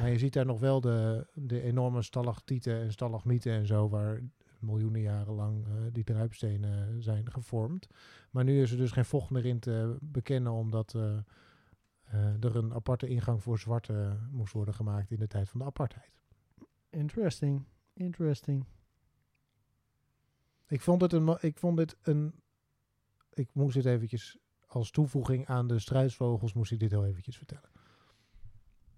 Maar 0.01 0.10
je 0.10 0.17
ziet 0.17 0.33
daar 0.33 0.45
nog 0.45 0.60
wel 0.60 0.81
de, 0.81 1.27
de 1.33 1.62
enorme 1.62 2.01
stalactieten 2.01 2.81
en 2.81 2.91
stalagmieten 2.91 3.51
en 3.51 3.65
zo, 3.65 3.89
waar 3.89 4.21
miljoenen 4.60 5.01
jaren 5.01 5.33
lang 5.33 5.65
eh, 5.65 5.73
die 5.91 6.03
druipstenen 6.03 7.01
zijn 7.03 7.31
gevormd. 7.31 7.88
Maar 8.31 8.43
nu 8.43 8.62
is 8.62 8.71
er 8.71 8.77
dus 8.77 8.91
geen 8.91 9.05
vocht 9.05 9.29
meer 9.29 9.45
in 9.45 9.60
te 9.60 9.97
bekennen, 10.01 10.51
omdat 10.51 10.93
eh, 10.93 11.17
eh, 12.01 12.43
er 12.43 12.55
een 12.55 12.73
aparte 12.73 13.07
ingang 13.07 13.43
voor 13.43 13.60
zwarte 13.60 14.17
moest 14.31 14.53
worden 14.53 14.73
gemaakt 14.73 15.12
in 15.12 15.19
de 15.19 15.27
tijd 15.27 15.49
van 15.49 15.60
de 15.60 15.65
apartheid. 15.65 16.12
Interesting. 16.89 17.65
Interesting. 17.93 18.65
Ik 20.67 20.81
vond 20.81 21.01
het 21.01 21.13
een, 21.13 21.38
ik 21.39 21.57
vond 21.57 21.77
dit 21.77 21.97
een, 22.01 22.33
ik 23.33 23.49
moest 23.53 23.75
dit 23.75 23.86
eventjes 23.86 24.38
als 24.67 24.91
toevoeging 24.91 25.47
aan 25.47 25.67
de 25.67 25.79
struisvogels 25.79 26.53
moest 26.53 26.71
ik 26.71 26.79
dit 26.79 26.91
heel 26.91 27.05
eventjes 27.05 27.38
vertellen. 27.38 27.69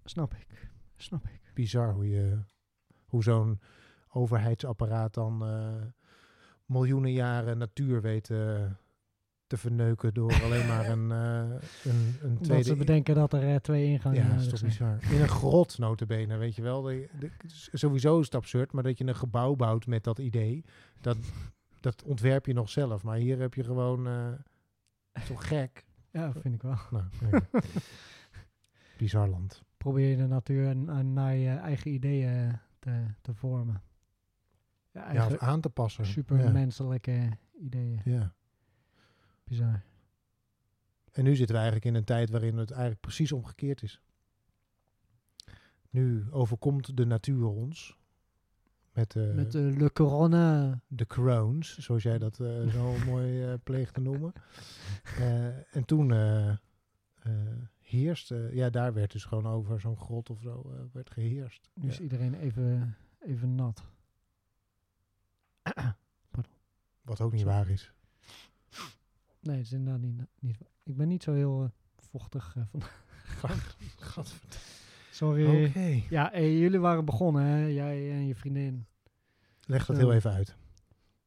Snap 0.04 0.34
ik. 0.34 0.69
Snap 1.02 1.24
ik. 1.26 1.40
bizar 1.54 1.92
hoe, 1.92 2.08
je, 2.08 2.38
hoe 3.06 3.22
zo'n 3.22 3.60
overheidsapparaat 4.08 5.14
dan 5.14 5.44
eh, 5.46 5.82
miljoenen 6.64 7.12
jaren 7.12 7.58
natuur 7.58 8.00
weet 8.02 8.30
eh, 8.30 8.64
te 9.46 9.56
verneuken 9.56 10.14
door 10.14 10.32
alleen 10.44 10.66
maar 10.66 10.88
een, 10.88 11.10
eh, 11.12 11.58
een, 11.84 12.16
een 12.22 12.34
Dat 12.34 12.42
tweede... 12.42 12.64
ze 12.64 12.76
bedenken 12.76 13.14
dat 13.14 13.32
er 13.32 13.48
eh, 13.48 13.56
twee 13.56 13.86
ingangen 13.86 14.22
ja, 14.22 14.28
dat 14.28 14.40
is 14.40 14.48
toch 14.48 14.58
zijn. 14.58 14.70
bizar. 14.70 15.12
In 15.12 15.20
een 15.20 15.28
grot 15.28 15.78
notabene, 15.78 16.36
weet 16.36 16.56
je 16.56 16.62
wel. 16.62 16.82
De, 16.82 17.08
de- 17.18 17.30
sowieso 17.72 18.18
is 18.18 18.24
het 18.24 18.34
absurd, 18.34 18.72
maar 18.72 18.82
dat 18.82 18.98
je 18.98 19.06
een 19.06 19.16
gebouw 19.16 19.54
bouwt 19.56 19.86
met 19.86 20.04
dat 20.04 20.18
idee, 20.18 20.64
dat, 21.00 21.16
dat 21.80 22.02
ontwerp 22.02 22.46
je 22.46 22.52
nog 22.52 22.68
zelf. 22.70 23.02
Maar 23.02 23.16
hier 23.16 23.38
heb 23.38 23.54
je 23.54 23.64
gewoon... 23.64 24.06
eh 24.06 24.32
zo 25.24 25.36
gek. 25.36 25.84
Ja, 26.10 26.32
vind 26.32 26.54
ik 26.54 26.62
wel. 26.62 26.78
Nou, 26.90 27.04
nee. 27.30 27.40
bizar 28.98 29.28
land. 29.28 29.62
Probeer 29.80 30.08
je 30.08 30.16
de 30.16 30.26
natuur 30.26 30.76
naar 31.04 31.34
je 31.34 31.48
eigen 31.48 31.90
ideeën 31.92 32.58
te, 32.78 33.04
te 33.20 33.34
vormen. 33.34 33.82
Ja, 34.92 35.26
of 35.26 35.38
aan 35.38 35.60
te 35.60 35.68
passen. 35.68 36.04
Ja. 36.04 36.10
supermenselijke 36.10 37.28
ideeën. 37.60 38.00
Ja. 38.04 38.34
Bizar. 39.44 39.82
En 41.12 41.24
nu 41.24 41.36
zitten 41.36 41.54
we 41.54 41.62
eigenlijk 41.62 41.84
in 41.84 41.94
een 41.94 42.04
tijd 42.04 42.30
waarin 42.30 42.56
het 42.56 42.70
eigenlijk 42.70 43.00
precies 43.00 43.32
omgekeerd 43.32 43.82
is. 43.82 44.00
Nu 45.90 46.26
overkomt 46.30 46.96
de 46.96 47.06
natuur 47.06 47.46
ons 47.46 47.98
met, 48.92 49.16
eh, 49.16 49.34
Met 49.34 49.52
de 49.52 49.74
Le 49.78 49.92
Corona. 49.92 50.80
de 50.86 51.06
crones, 51.06 51.78
zoals 51.78 52.02
jij 52.02 52.18
dat 52.18 52.40
eh, 52.40 52.66
zo 52.68 52.94
mooi 53.10 53.44
eh 53.44 53.54
pleegt 53.62 53.94
te 53.94 54.00
noemen. 54.00 54.32
En 55.70 55.84
toen 55.84 56.12
heerste, 57.90 58.50
ja, 58.52 58.70
daar 58.70 58.92
werd 58.92 59.12
dus 59.12 59.24
gewoon 59.24 59.46
over 59.46 59.80
zo'n 59.80 59.96
grot 59.96 60.30
of 60.30 60.40
zo 60.40 60.72
eh, 60.74 60.80
werd 60.92 61.10
geheerst. 61.10 61.70
Nu 61.74 61.88
is 61.88 62.00
iedereen 62.00 62.34
even, 62.34 62.96
even 63.20 63.54
nat. 63.54 63.84
Wat 67.02 67.20
ook 67.20 67.32
niet 67.32 67.40
Sorry. 67.40 67.56
waar 67.56 67.68
is. 67.68 67.92
Nee, 69.40 69.56
het 69.56 69.64
is 69.64 69.72
inderdaad 69.72 70.00
niet. 70.02 70.26
niet 70.38 70.58
ik 70.82 70.96
ben 70.96 71.08
niet 71.08 71.22
zo 71.22 71.32
heel 71.32 71.62
eh, 71.62 71.68
vochtig 71.96 72.56
van. 72.70 72.82
Gadverdamme. 73.98 74.66
Sorry. 75.10 75.66
Oké. 75.66 76.02
Ja, 76.10 76.28
hey, 76.32 76.58
jullie 76.58 76.80
waren 76.80 77.04
begonnen, 77.04 77.44
hè? 77.44 77.66
Jij 77.66 78.10
en 78.10 78.26
je 78.26 78.34
vriendin. 78.34 78.86
Leg 79.66 79.86
dat 79.86 79.96
Zo. 79.96 80.02
heel 80.02 80.12
even 80.12 80.32
uit. 80.32 80.56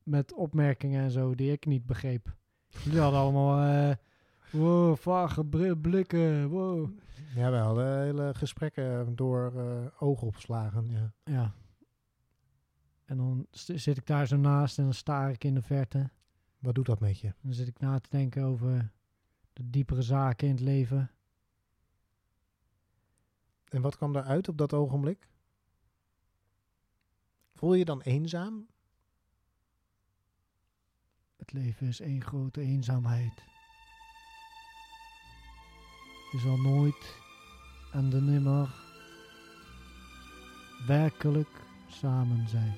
Met 0.03 0.33
opmerkingen 0.33 1.03
en 1.03 1.11
zo 1.11 1.35
die 1.35 1.51
ik 1.51 1.65
niet 1.65 1.85
begreep. 1.85 2.35
Jullie 2.83 2.99
hadden 2.99 3.19
allemaal. 3.19 3.95
Wow, 4.53 4.97
vage 4.97 5.45
blikken. 5.81 6.49
Wow. 6.49 6.89
Ja, 7.35 7.51
wij 7.51 7.59
hadden 7.59 8.01
hele 8.01 8.33
gesprekken 8.33 9.15
door 9.15 9.53
eh 9.55 10.01
oogopslagen. 10.01 10.89
Ja. 10.89 11.13
Ja. 11.23 11.53
En 13.05 13.17
dan 13.17 13.47
zit 13.51 13.97
ik 13.97 14.05
daar 14.05 14.27
zo 14.27 14.37
naast 14.37 14.77
en 14.77 14.83
dan 14.83 14.93
staar 14.93 15.31
ik 15.31 15.43
in 15.43 15.53
de 15.53 15.61
verte. 15.61 16.09
Wat 16.59 16.75
doet 16.75 16.85
dat 16.85 16.99
met 16.99 17.19
je? 17.19 17.33
Dan 17.41 17.53
zit 17.53 17.67
ik 17.67 17.79
na 17.79 17.99
te 17.99 18.09
denken 18.09 18.43
over 18.43 18.91
de 19.53 19.69
diepere 19.69 20.01
zaken 20.01 20.47
in 20.47 20.53
het 20.53 20.63
leven. 20.63 21.11
En 23.69 23.81
wat 23.81 23.95
kwam 23.95 24.13
daaruit 24.13 24.47
op 24.47 24.57
dat 24.57 24.73
ogenblik? 24.73 25.29
Voel 27.53 27.73
je 27.73 27.79
je 27.79 27.85
dan 27.85 28.01
eenzaam? 28.01 28.67
Het 31.35 31.51
leven 31.51 31.87
is 31.87 31.99
één 31.99 32.21
grote 32.21 32.61
eenzaamheid. 32.61 33.52
Je 36.33 36.39
zal 36.39 36.57
nooit 36.57 37.15
en 37.91 38.09
de 38.09 38.21
nimmer 38.21 38.69
werkelijk 40.87 41.49
samen 41.87 42.47
zijn. 42.47 42.75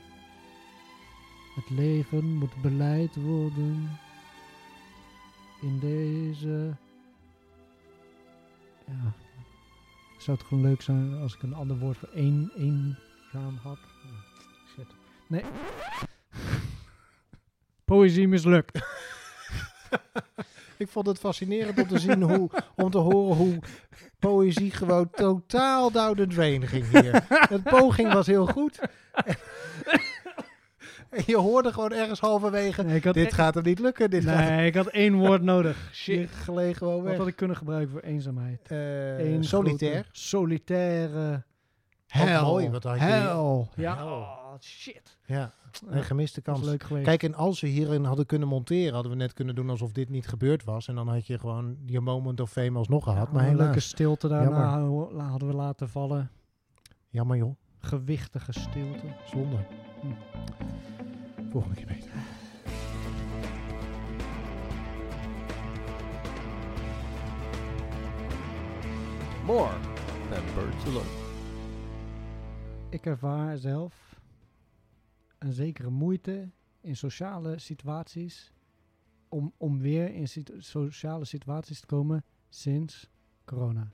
Het 1.55 1.69
leven 1.69 2.25
moet 2.25 2.61
beleid 2.61 3.15
worden 3.15 3.99
in 5.61 5.79
deze. 5.79 6.75
Ja. 8.85 9.13
Zou 10.17 10.37
het 10.37 10.47
gewoon 10.47 10.63
leuk 10.63 10.81
zijn 10.81 11.13
als 11.13 11.35
ik 11.35 11.41
een 11.41 11.53
ander 11.53 11.77
woord 11.77 11.97
voor 11.97 12.09
één, 12.13 12.51
eenzaam 12.55 13.57
had? 13.63 13.79
Ja, 14.03 14.43
Shit. 14.73 14.87
Nee. 15.27 15.43
Poëzie 17.85 18.27
mislukt. 18.27 18.79
Ik 20.77 20.87
vond 20.87 21.07
het 21.07 21.19
fascinerend 21.19 21.79
om 21.81 21.87
te 21.87 21.99
zien 21.99 22.21
hoe, 22.21 22.49
om 22.75 22.89
te 22.91 22.97
horen 22.97 23.35
hoe 23.37 23.59
poëzie 24.19 24.71
gewoon 24.71 25.09
totaal 25.11 25.91
down 25.91 26.15
the 26.17 26.27
drain 26.27 26.67
ging 26.67 26.85
hier. 26.99 27.23
Het 27.29 27.63
poging 27.63 28.13
was 28.13 28.27
heel 28.27 28.45
goed. 28.45 28.79
En 31.09 31.23
je 31.25 31.37
hoorde 31.37 31.73
gewoon 31.73 31.91
ergens 31.91 32.19
halverwege, 32.19 32.83
Nee, 32.83 32.99
dit 33.01 33.15
e- 33.15 33.31
gaat 33.31 33.53
hem 33.53 33.63
niet 33.63 33.79
lukken. 33.79 34.09
Dit 34.09 34.23
gaat 34.23 34.49
nee, 34.49 34.65
ik 34.67 34.75
had 34.75 34.87
één 34.87 35.15
woord 35.15 35.41
nodig. 35.41 35.89
Shit. 35.93 36.29
geleeg 36.31 36.77
gewoon 36.77 36.95
Wat 37.01 37.03
weg. 37.09 37.17
had 37.17 37.27
ik 37.27 37.35
kunnen 37.35 37.57
gebruiken 37.57 37.91
voor 37.91 38.01
eenzaamheid? 38.01 38.59
Eh, 38.67 39.17
Eén 39.33 39.43
solitair. 39.43 39.91
grote 39.93 40.07
Solitaire. 40.11 41.43
Ook 42.21 42.41
mooi, 42.41 42.69
wat 42.69 42.83
had 42.83 42.95
je- 42.97 43.03
Hel. 43.03 43.69
Ja, 43.75 43.95
Hel. 43.95 44.27
Shit. 44.63 45.17
Ja, 45.25 45.53
een 45.85 46.03
gemiste 46.03 46.41
kans. 46.41 46.61
leuk 46.65 46.83
geweest. 46.83 47.05
Kijk, 47.05 47.23
en 47.23 47.33
als 47.33 47.61
we 47.61 47.67
hierin 47.67 48.03
hadden 48.03 48.25
kunnen 48.25 48.47
monteren, 48.47 48.93
hadden 48.93 49.11
we 49.11 49.17
net 49.17 49.33
kunnen 49.33 49.55
doen 49.55 49.69
alsof 49.69 49.91
dit 49.91 50.09
niet 50.09 50.27
gebeurd 50.27 50.63
was. 50.63 50.87
En 50.87 50.95
dan 50.95 51.07
had 51.07 51.27
je 51.27 51.39
gewoon 51.39 51.77
je 51.85 51.99
moment 51.99 52.39
of 52.39 52.51
fame 52.51 52.77
alsnog 52.77 53.03
gehad. 53.03 53.27
Ja, 53.27 53.33
maar 53.33 53.47
een 53.47 53.55
leuke 53.55 53.79
stilte 53.79 54.27
daarna 54.27 54.79
Jammer. 54.79 55.23
hadden 55.23 55.47
we 55.47 55.55
laten 55.55 55.89
vallen. 55.89 56.31
Jammer 57.09 57.37
joh, 57.37 57.55
Gewichtige 57.79 58.51
stilte. 58.51 59.15
zonde. 59.25 59.57
Hm. 60.01 60.07
Volgende 61.51 61.75
keer 61.75 61.85
beter. 61.85 62.11
More 69.45 69.73
than 70.29 70.43
birds 70.55 70.85
alone. 70.85 71.23
Ik 72.89 73.05
ervaar 73.05 73.57
zelf 73.57 74.04
een 75.45 75.53
zekere 75.53 75.89
moeite 75.89 76.51
in 76.81 76.95
sociale 76.95 77.59
situaties. 77.59 78.53
Om, 79.29 79.53
om 79.57 79.79
weer 79.79 80.13
in 80.13 80.27
situ- 80.27 80.61
sociale 80.61 81.25
situaties 81.25 81.79
te 81.79 81.85
komen 81.85 82.23
sinds 82.49 83.09
corona. 83.43 83.91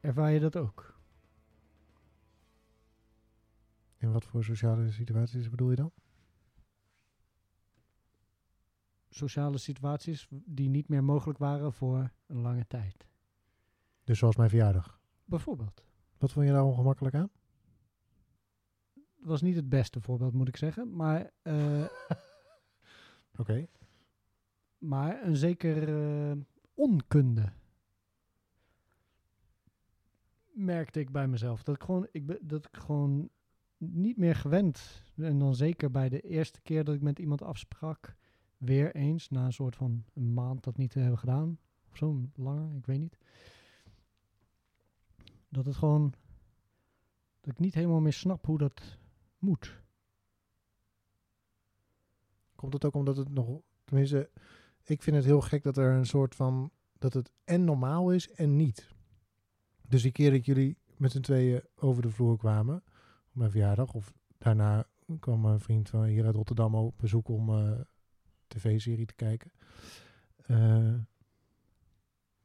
Ervaar 0.00 0.30
je 0.30 0.40
dat 0.40 0.56
ook? 0.56 1.00
In 3.96 4.12
wat 4.12 4.24
voor 4.24 4.44
sociale 4.44 4.90
situaties 4.90 5.50
bedoel 5.50 5.70
je 5.70 5.76
dan? 5.76 5.92
Sociale 9.08 9.58
situaties 9.58 10.28
die 10.30 10.68
niet 10.68 10.88
meer 10.88 11.04
mogelijk 11.04 11.38
waren 11.38 11.72
voor 11.72 12.12
een 12.26 12.40
lange 12.40 12.66
tijd. 12.66 13.08
Dus 14.04 14.18
zoals 14.18 14.36
mijn 14.36 14.48
verjaardag. 14.50 15.00
Bijvoorbeeld. 15.24 15.84
Wat 16.18 16.32
vond 16.32 16.46
je 16.46 16.52
daar 16.52 16.64
ongemakkelijk 16.64 17.14
aan? 17.14 17.30
Was 19.26 19.42
niet 19.42 19.56
het 19.56 19.68
beste 19.68 20.00
voorbeeld, 20.00 20.32
moet 20.32 20.48
ik 20.48 20.56
zeggen. 20.56 20.96
Maar, 20.96 21.30
eh, 21.42 21.84
Oké. 23.40 23.66
maar 24.78 25.22
een 25.24 25.36
zeker 25.36 25.88
eh, 25.88 26.36
onkunde. 26.74 27.52
Merkte 30.52 31.00
ik 31.00 31.10
bij 31.10 31.28
mezelf. 31.28 31.62
Dat 31.62 31.74
ik 31.74 31.82
gewoon, 31.82 32.08
ik 32.10 32.26
ben, 32.26 32.38
dat 32.40 32.64
ik 32.64 32.76
gewoon 32.76 33.28
niet 33.76 34.16
meer 34.16 34.34
gewend. 34.34 35.02
En 35.16 35.38
dan 35.38 35.54
zeker 35.54 35.90
bij 35.90 36.08
de 36.08 36.20
eerste 36.20 36.60
keer 36.60 36.84
dat 36.84 36.94
ik 36.94 37.02
met 37.02 37.18
iemand 37.18 37.42
afsprak. 37.42 38.16
Weer 38.56 38.94
eens, 38.94 39.28
na 39.28 39.44
een 39.44 39.52
soort 39.52 39.76
van 39.76 40.04
een 40.14 40.34
maand 40.34 40.64
dat 40.64 40.76
niet 40.76 40.90
te 40.90 40.98
hebben 40.98 41.18
gedaan. 41.18 41.58
Of 41.90 41.96
zo, 41.96 42.22
langer, 42.34 42.76
ik 42.76 42.86
weet 42.86 43.00
niet. 43.00 43.18
Dat 45.48 45.66
het 45.66 45.76
gewoon... 45.76 46.12
Dat 47.40 47.52
ik 47.54 47.58
niet 47.58 47.74
helemaal 47.74 48.00
meer 48.00 48.12
snap 48.12 48.46
hoe 48.46 48.58
dat 48.58 48.98
moet. 49.46 49.82
Komt 52.54 52.72
het 52.72 52.84
ook 52.84 52.94
omdat 52.94 53.16
het 53.16 53.28
nog... 53.28 53.60
Tenminste, 53.84 54.30
ik 54.84 55.02
vind 55.02 55.16
het 55.16 55.24
heel 55.24 55.40
gek 55.40 55.62
dat 55.62 55.76
er 55.76 55.92
een 55.92 56.06
soort 56.06 56.34
van... 56.34 56.70
Dat 56.98 57.12
het 57.12 57.32
en 57.44 57.64
normaal 57.64 58.12
is 58.12 58.30
en 58.30 58.56
niet. 58.56 58.94
Dus 59.88 60.02
die 60.02 60.12
keer 60.12 60.30
dat 60.30 60.44
jullie 60.44 60.78
met 60.96 61.12
z'n 61.12 61.20
tweeën 61.20 61.62
over 61.76 62.02
de 62.02 62.10
vloer 62.10 62.36
kwamen... 62.36 62.76
Op 63.28 63.42
mijn 63.42 63.50
verjaardag. 63.50 63.92
Of 63.92 64.12
daarna 64.38 64.86
kwam 65.20 65.44
een 65.44 65.60
vriend 65.60 65.88
van 65.88 66.04
hier 66.04 66.24
uit 66.24 66.34
Rotterdam 66.34 66.74
op 66.74 66.98
bezoek 66.98 67.28
om 67.28 67.48
eh 67.48 67.80
tv-serie 68.46 69.06
te 69.06 69.14
kijken. 69.14 69.52
Eh, 70.36 70.94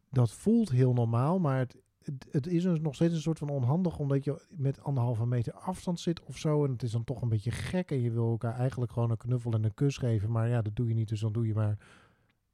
dat 0.10 0.32
voelt 0.32 0.70
heel 0.70 0.94
normaal, 0.94 1.40
maar 1.40 1.58
het, 1.58 1.78
het, 2.04 2.26
het 2.32 2.48
is 2.48 2.64
dus 2.64 2.80
nog 2.80 2.96
steeds 2.96 3.14
een 3.14 3.22
soort 3.22 3.38
van 3.38 3.50
onhandig, 3.50 3.98
omdat 4.00 4.24
je 4.24 4.42
met 4.50 4.84
anderhalve 4.84 5.26
meter 5.26 5.54
afstand 5.54 6.00
zit 6.00 6.24
of 6.24 6.38
zo. 6.38 6.66
En 6.66 6.72
het 6.72 6.84
is 6.84 6.92
dan 6.92 7.04
toch 7.04 7.22
een 7.22 7.30
beetje 7.30 7.52
gek. 7.52 7.92
En 7.92 8.02
je 8.02 8.12
wil 8.12 8.30
elkaar 8.30 8.56
eigenlijk 8.56 8.92
gewoon 8.92 9.12
een 9.12 9.18
knuffel 9.18 9.52
en 9.52 9.64
een 9.64 9.74
kus 9.74 9.98
geven. 9.98 10.32
Maar 10.32 10.50
ja, 10.50 10.62
dat 10.62 10.76
doe 10.76 10.88
je 10.88 10.94
niet, 10.94 11.10
dus 11.10 11.20
dan 11.20 11.32
doe 11.34 11.48
je 11.48 11.54
maar 11.54 11.78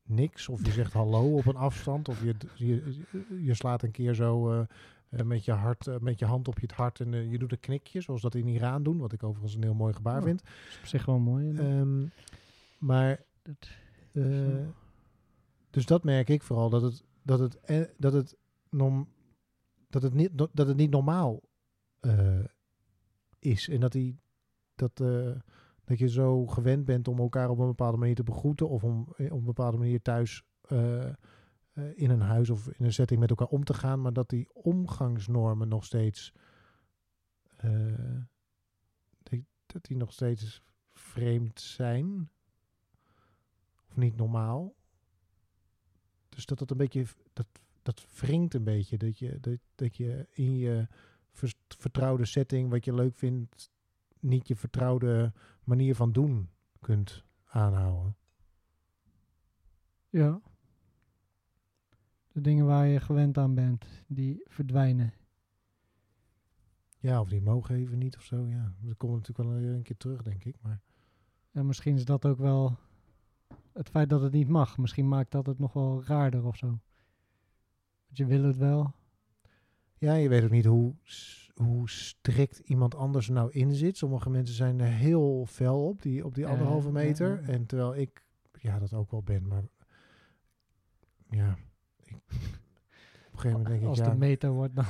niks. 0.04 0.50
Of 0.50 0.66
je 0.66 0.72
zegt 0.72 0.94
hallo 0.94 1.36
op 1.38 1.46
een 1.46 1.56
afstand. 1.56 2.10
Of 2.10 2.24
je, 2.24 2.36
je, 2.56 3.00
je 3.44 3.54
slaat 3.54 3.84
een 3.84 3.92
keer 3.92 4.14
zo 4.14 4.52
eh, 4.52 4.60
eh, 5.10 5.26
met, 5.26 5.46
je 5.46 5.52
hart, 5.52 5.88
eh, 5.88 5.98
met 6.00 6.20
je 6.20 6.26
hand 6.26 6.48
op 6.48 6.56
je 6.60 6.66
het 6.68 6.76
hart 6.76 7.00
en 7.00 7.30
je 7.30 7.38
doet 7.38 7.52
een 7.52 7.60
knikje, 7.60 8.02
zoals 8.02 8.22
dat 8.22 8.36
in 8.36 8.48
Iran 8.48 8.84
doen. 8.84 8.98
Wat 8.98 9.14
ik 9.14 9.24
overigens 9.24 9.56
een 9.56 9.64
heel 9.64 9.74
mooi 9.74 9.94
gebaar 9.94 10.18
Oh. 10.20 10.24
vind. 10.24 10.40
Dat 10.44 10.52
is 10.70 10.78
op 10.80 10.86
zich 10.86 11.06
wel 11.06 11.20
mooi. 11.20 11.58
Ehm, 11.58 12.06
maar 12.78 13.24
Dat- 13.42 13.70
dus 15.70 15.86
dat 15.86 16.04
merk 16.04 16.30
ik 16.30 16.44
vooral 16.44 16.70
dat 16.70 16.82
het 16.82 17.04
dat 17.24 17.40
het 17.40 17.60
eh, 17.60 17.82
dat 17.98 18.14
het 18.14 18.36
dat 19.88 20.02
het 20.02 20.14
niet 20.14 20.30
dat 20.34 20.68
het 20.68 20.78
niet 20.78 20.92
normaal 20.92 21.42
eh, 22.00 22.44
is 23.40 23.70
en 23.70 23.80
dat 23.80 23.92
die 23.92 24.20
dat 24.76 25.00
eh, 25.00 25.36
dat 25.84 26.00
je 26.00 26.10
zo 26.10 26.48
gewend 26.48 26.86
bent 26.86 27.08
om 27.08 27.20
elkaar 27.20 27.50
op 27.50 27.60
een 27.60 27.68
bepaalde 27.68 27.98
manier 27.98 28.16
te 28.16 28.24
begroeten 28.24 28.70
of 28.70 28.84
om 28.84 29.14
eh, 29.18 29.32
op 29.34 29.40
een 29.40 29.46
bepaalde 29.46 29.78
manier 29.78 30.02
thuis 30.02 30.44
in 31.96 32.10
een 32.10 32.22
huis 32.22 32.50
of 32.50 32.68
in 32.68 32.86
een 32.86 32.94
setting 32.94 33.20
met 33.20 33.30
elkaar 33.30 33.48
om 33.48 33.64
te 33.64 33.74
gaan, 33.74 34.02
maar 34.02 34.14
dat 34.14 34.30
die 34.30 34.54
omgangsnormen 34.54 35.68
nog 35.68 35.86
steeds 35.86 36.34
dat, 39.68 39.86
die 39.86 39.98
nog 39.98 40.14
steeds 40.14 40.62
vreemd 40.92 41.60
zijn. 41.60 42.30
niet 43.94 44.16
normaal. 44.16 44.76
Dus 46.30 46.46
dat 46.46 46.60
dat 46.60 46.72
een 46.72 46.78
beetje, 46.78 47.06
dat, 47.34 47.48
dat 47.88 48.20
wringt 48.20 48.54
een 48.54 48.64
beetje. 48.64 48.98
Dat 48.98 49.20
je, 49.20 49.38
dat, 49.40 49.60
dat 49.76 49.98
je 49.98 50.28
in 50.32 50.58
je 50.58 50.88
vertrouwde 51.68 52.26
setting, 52.26 52.70
wat 52.70 52.86
je 52.86 52.94
leuk 52.94 53.16
vindt, 53.16 53.72
niet 54.20 54.48
je 54.48 54.56
vertrouwde 54.56 55.34
manier 55.64 55.96
van 55.96 56.12
doen 56.12 56.50
kunt 56.80 57.24
aanhouden. 57.46 58.16
Ja. 60.10 60.42
De 62.32 62.42
dingen 62.42 62.66
waar 62.66 62.88
je 62.88 63.00
gewend 63.00 63.38
aan 63.38 63.56
bent, 63.56 63.86
die 64.08 64.42
verdwijnen. 64.46 65.14
Ja, 67.00 67.22
of 67.22 67.30
die 67.30 67.42
mogen 67.42 67.76
even 67.76 67.98
niet 67.98 68.16
of 68.16 68.24
zo. 68.24 68.48
Ja, 68.48 68.74
dat 68.80 68.98
komt 68.98 69.14
natuurlijk 69.14 69.50
wel 69.50 69.58
een 69.58 69.82
keer 69.82 69.98
terug, 69.98 70.24
denk 70.24 70.44
ik. 70.44 70.56
Maar 70.62 70.82
En 71.52 71.66
misschien 71.66 71.96
is 71.96 72.06
dat 72.06 72.26
ook 72.26 72.38
wel 72.38 72.78
het 73.74 73.90
feit 73.90 74.10
dat 74.10 74.22
het 74.22 74.34
niet 74.34 74.48
mag. 74.48 74.78
Misschien 74.78 75.08
maakt 75.08 75.32
dat 75.32 75.46
het 75.46 75.60
nog 75.60 75.74
wel 75.74 76.04
raarder 76.04 76.46
of 76.46 76.58
zo. 76.58 76.80
Je 78.18 78.26
wil 78.26 78.44
het 78.44 78.58
wel. 78.58 78.94
ja, 79.98 80.14
je 80.14 80.30
weet 80.30 80.44
ook 80.44 80.50
niet 80.50 80.66
hoe, 80.66 80.94
hoe 81.54 81.90
strikt 81.90 82.60
iemand 82.60 82.96
anders 82.96 83.28
er 83.28 83.34
nou 83.34 83.52
in 83.52 83.74
zit. 83.74 83.98
Sommige 83.98 84.30
mensen 84.30 84.56
zijn 84.56 84.80
er 84.80 84.88
heel 84.92 85.46
fel 85.46 85.88
op, 85.88 86.02
die, 86.02 86.26
op 86.26 86.36
die 86.36 86.48
anderhalve 86.48 86.92
meter. 86.92 87.44
En 87.50 87.66
terwijl 87.66 87.96
ik 87.96 88.26
ja, 88.60 88.80
dat 88.80 88.94
ook 88.94 89.12
wel 89.12 89.24
ben. 89.24 89.48
Maar 89.48 89.64
ja, 91.30 91.58
ik, 92.04 92.16
op 92.16 92.32
een 92.32 93.40
gegeven 93.40 93.52
moment 93.52 93.68
denk 93.68 93.82
ik, 93.82 93.88
Als 93.88 93.98
ja, 93.98 94.10
de 94.10 94.18
meter 94.18 94.52
wordt 94.52 94.76
dan. 94.76 94.86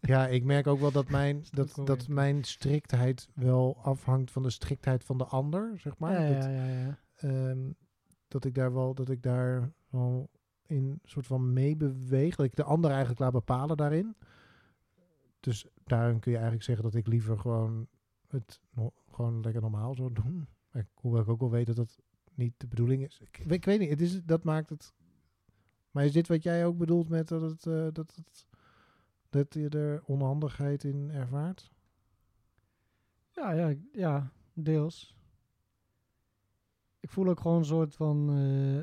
ja, 0.00 0.26
ik 0.28 0.44
merk 0.44 0.66
ook 0.66 0.80
wel 0.80 0.92
dat 0.92 1.08
mijn, 1.10 1.44
dat, 1.50 1.80
dat 1.84 2.08
mijn 2.08 2.44
striktheid 2.44 3.28
wel 3.34 3.78
afhangt 3.82 4.30
van 4.30 4.42
de 4.42 4.50
striktheid 4.50 5.04
van 5.04 5.18
de 5.18 5.24
ander, 5.24 5.78
zeg 5.78 5.98
maar. 5.98 6.12
ja, 6.22 6.34
Dat- 6.34 6.44
ja, 6.44 6.50
ja, 6.50 6.66
ja. 6.80 6.98
Ehm, 7.14 7.70
dat 8.28 8.44
ik 8.44 8.54
daar 8.54 8.72
wel, 8.72 8.94
dat 8.94 9.08
ik 9.10 9.22
daar 9.22 9.72
wel 9.88 10.30
in 10.70 11.00
soort 11.04 11.26
van 11.26 11.52
meebeweeg. 11.52 12.36
Dat 12.36 12.46
ik 12.46 12.56
de 12.56 12.64
ander 12.64 12.90
eigenlijk 12.90 13.20
laat 13.20 13.32
bepalen 13.32 13.76
daarin. 13.76 14.16
Dus 15.40 15.66
daarin 15.84 16.18
kun 16.20 16.30
je 16.30 16.36
eigenlijk 16.36 16.66
zeggen 16.66 16.84
dat 16.84 16.94
ik 16.94 17.06
liever 17.06 17.38
gewoon 17.38 17.88
het 18.28 18.60
gewoon 19.10 19.40
lekker 19.40 19.60
normaal 19.62 19.94
zou 19.94 20.12
doen. 20.12 20.48
Ik- 20.72 20.86
hoewel 20.94 21.22
ik 21.22 21.28
ook 21.28 21.40
wel 21.40 21.50
weet 21.50 21.66
dat 21.66 21.76
dat 21.76 22.00
niet 22.34 22.54
de 22.56 22.66
bedoeling 22.66 23.04
is. 23.04 23.20
Ik, 23.20 23.38
ik 23.38 23.64
weet 23.64 23.78
niet, 23.78 23.90
het 23.90 24.00
is, 24.00 24.24
dat 24.24 24.44
maakt 24.44 24.70
het... 24.70 24.92
Maar 25.90 26.04
is 26.04 26.12
dit 26.12 26.28
wat 26.28 26.42
jij 26.42 26.66
ook 26.66 26.76
bedoelt 26.76 27.08
met 27.08 27.28
dat, 27.28 27.40
het, 27.40 27.66
eh, 27.66 27.86
dat, 27.92 28.14
het, 28.16 28.46
dat 29.30 29.54
je 29.54 29.68
er 29.68 30.02
onhandigheid 30.04 30.84
in 30.84 31.10
ervaart? 31.10 31.70
Ja, 33.30 33.52
ja, 33.52 33.74
ja, 33.92 34.32
deels. 34.52 35.16
Ik 37.00 37.10
voel 37.10 37.28
ook 37.28 37.40
gewoon 37.40 37.58
een 37.58 37.64
soort 37.64 37.94
van 37.94 38.30
eh, 38.30 38.78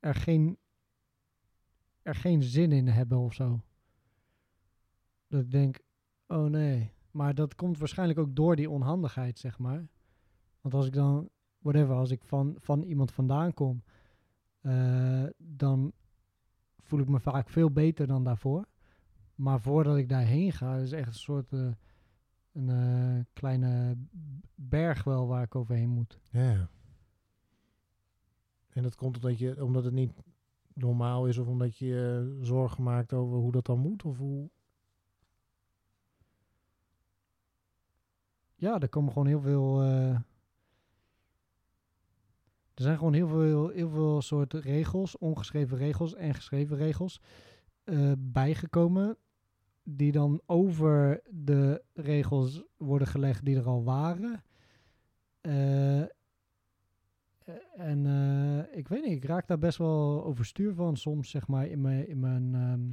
er, 0.00 0.14
geen, 0.14 0.58
er 2.04 2.14
geen 2.14 2.42
zin 2.42 2.72
in 2.72 2.88
hebben 2.88 3.18
of 3.18 3.34
zo. 3.34 3.60
Dat 5.28 5.40
ik 5.40 5.50
denk, 5.50 5.78
oh 6.26 6.44
nee. 6.44 6.92
Maar 7.10 7.34
dat 7.34 7.54
komt 7.54 7.78
waarschijnlijk 7.78 8.18
ook 8.18 8.36
door 8.36 8.56
die 8.56 8.70
onhandigheid, 8.70 9.38
zeg 9.38 9.58
maar. 9.58 9.86
Want 10.60 10.74
als 10.74 10.86
ik 10.86 10.92
dan, 10.92 11.28
whatever, 11.58 11.94
als 11.94 12.10
ik 12.10 12.24
van, 12.24 12.54
van 12.58 12.82
iemand 12.82 13.12
vandaan 13.12 13.54
kom, 13.54 13.82
eh, 14.60 15.24
dan 15.36 15.92
voel 16.78 17.00
ik 17.00 17.08
me 17.08 17.20
vaak 17.20 17.48
veel 17.48 17.70
beter 17.70 18.06
dan 18.06 18.24
daarvoor. 18.24 18.68
Maar 19.34 19.60
voordat 19.60 19.96
ik 19.96 20.08
daarheen 20.08 20.52
ga, 20.52 20.76
is 20.76 20.92
echt 20.92 21.06
een 21.06 21.14
soort... 21.14 21.52
eh, 21.52 21.70
een 22.54 22.68
eh, 22.70 23.24
kleine 23.32 23.96
berg 24.54 25.04
wel 25.04 25.26
waar 25.26 25.42
ik 25.42 25.54
overheen 25.54 25.88
moet. 25.88 26.20
Ja. 26.30 26.68
En 28.68 28.82
dat 28.82 28.94
komt 28.94 29.16
omdat, 29.16 29.38
je, 29.38 29.64
omdat 29.64 29.84
het 29.84 29.92
niet 29.92 30.12
normaal 30.74 31.26
is 31.26 31.38
of 31.38 31.46
omdat 31.46 31.76
je 31.76 31.86
je 31.86 32.38
zorgen 32.40 32.82
maakt 32.82 33.12
over 33.12 33.36
hoe 33.36 33.52
dat 33.52 33.66
dan 33.66 33.78
moet? 33.78 34.04
Of 34.04 34.18
hoe... 34.18 34.50
Ja, 38.54 38.80
er 38.80 38.88
komen 38.88 39.12
gewoon 39.12 39.28
heel 39.28 39.40
veel. 39.40 39.82
eh, 39.82 40.16
er 42.74 42.82
zijn 42.82 42.98
gewoon 42.98 43.12
heel 43.12 43.28
veel, 43.28 43.68
heel 43.68 43.88
veel 43.88 44.22
soorten 44.22 44.60
regels, 44.60 45.18
ongeschreven 45.18 45.78
regels 45.78 46.14
en 46.14 46.34
geschreven 46.34 46.76
regels, 46.76 47.20
eh, 47.84 48.12
bijgekomen. 48.18 49.16
Die 49.82 50.12
dan 50.12 50.40
over 50.46 51.22
de 51.30 51.82
regels 51.92 52.62
worden 52.76 53.08
gelegd 53.08 53.44
die 53.44 53.56
er 53.56 53.66
al 53.66 53.84
waren. 53.84 54.42
Eh, 55.40 56.00
eh, 56.02 56.08
en 57.76 58.06
eh, 58.06 58.78
ik 58.78 58.88
weet 58.88 59.02
niet, 59.02 59.12
ik 59.12 59.24
raak 59.24 59.46
daar 59.46 59.58
best 59.58 59.78
wel 59.78 60.24
overstuur 60.24 60.74
van 60.74 60.96
soms, 60.96 61.30
zeg 61.30 61.48
maar, 61.48 61.66
in 61.66 61.80
mijn, 61.80 62.08
in 62.08 62.20
mijn, 62.20 62.54
ehm, 62.54 62.90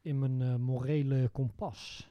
in 0.00 0.18
mijn 0.18 0.42
eh, 0.42 0.56
morele 0.56 1.28
kompas. 1.32 2.10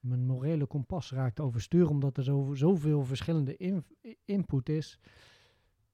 Mijn 0.00 0.26
morele 0.26 0.66
kompas 0.66 1.12
raakt 1.12 1.40
overstuur 1.40 1.88
omdat 1.88 2.16
er 2.16 2.24
zo, 2.24 2.54
zoveel 2.54 3.04
verschillende 3.04 3.56
in- 3.56 3.84
input 4.24 4.68
is. 4.68 5.00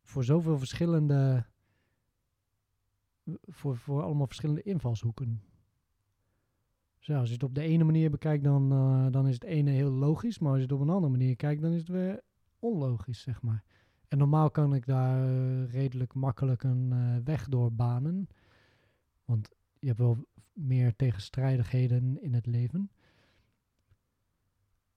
Voor 0.02 0.24
zoveel 0.24 0.58
verschillende. 0.58 1.44
Voor, 3.42 3.76
voor 3.76 4.02
allemaal 4.02 4.26
verschillende 4.26 4.62
invalshoeken. 4.62 5.42
Ja, 6.98 7.18
als 7.18 7.28
je 7.28 7.34
het 7.34 7.42
op 7.42 7.54
de 7.54 7.60
ene 7.60 7.84
manier 7.84 8.10
bekijkt, 8.10 8.44
dan, 8.44 8.72
eh, 8.72 9.06
dan 9.10 9.28
is 9.28 9.34
het 9.34 9.44
ene 9.44 9.70
heel 9.70 9.90
logisch. 9.90 10.38
Maar 10.38 10.50
als 10.50 10.58
je 10.58 10.64
het 10.64 10.72
op 10.72 10.80
een 10.80 10.88
andere 10.88 11.12
manier 11.12 11.36
kijkt, 11.36 11.62
dan 11.62 11.72
is 11.72 11.78
het 11.78 11.88
weer 11.88 12.22
onlogisch, 12.60 13.20
zeg 13.20 13.42
maar. 13.42 13.64
En 14.10 14.18
normaal 14.18 14.50
kan 14.50 14.74
ik 14.74 14.86
daar 14.86 15.28
eh, 15.28 15.72
redelijk 15.72 16.14
makkelijk 16.14 16.62
een 16.62 16.92
eh, 16.92 17.24
weg 17.24 17.48
door 17.48 17.72
banen. 17.72 18.28
Want 19.24 19.48
je 19.78 19.86
hebt 19.86 19.98
wel 19.98 20.24
meer 20.52 20.96
tegenstrijdigheden 20.96 22.22
in 22.22 22.34
het 22.34 22.46
leven. 22.46 22.90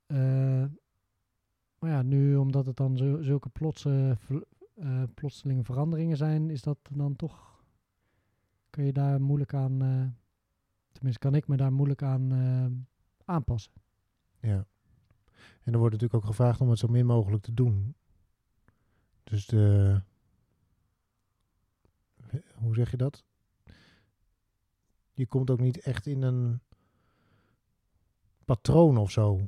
Eh, 0.06 0.66
maar 1.80 1.90
ja, 1.90 2.02
nu 2.02 2.36
omdat 2.36 2.66
het 2.66 2.76
dan 2.76 2.98
zulke 3.24 3.50
plotse, 3.50 4.18
plotselinge 5.14 5.64
veranderingen 5.64 6.18
zijn, 6.18 6.50
is 6.50 6.62
dat 6.62 6.78
dan 6.92 7.16
toch. 7.16 7.64
Kun 8.70 8.86
je 8.86 8.94
daar 8.94 9.22
moeilijk 9.22 9.54
aan. 9.54 9.78
tenminste, 10.92 11.20
kan 11.20 11.36
ik 11.36 11.48
me 11.48 11.58
daar 11.58 11.74
moeilijk 11.74 12.04
aan 12.04 12.32
aanpassen. 13.26 13.74
Ja. 14.40 14.66
En 15.64 15.74
er 15.74 15.80
wordt 15.80 15.94
natuurlijk 15.94 16.24
ook 16.24 16.30
gevraagd 16.30 16.62
om 16.62 16.70
het 16.70 16.80
zo 16.80 16.88
min 16.88 17.06
mogelijk 17.06 17.44
te 17.44 17.54
doen. 17.54 17.96
Dus 19.24 19.46
de... 19.46 20.02
Hoe 22.54 22.76
zeg 22.76 22.92
je 22.92 22.98
dat? 22.98 23.24
Je 25.14 25.28
komt 25.28 25.50
ook 25.50 25.60
niet 25.60 25.80
echt 25.80 26.06
in 26.06 26.22
een 26.22 26.62
patroon 28.46 28.98
of 28.98 29.12
zo. 29.12 29.48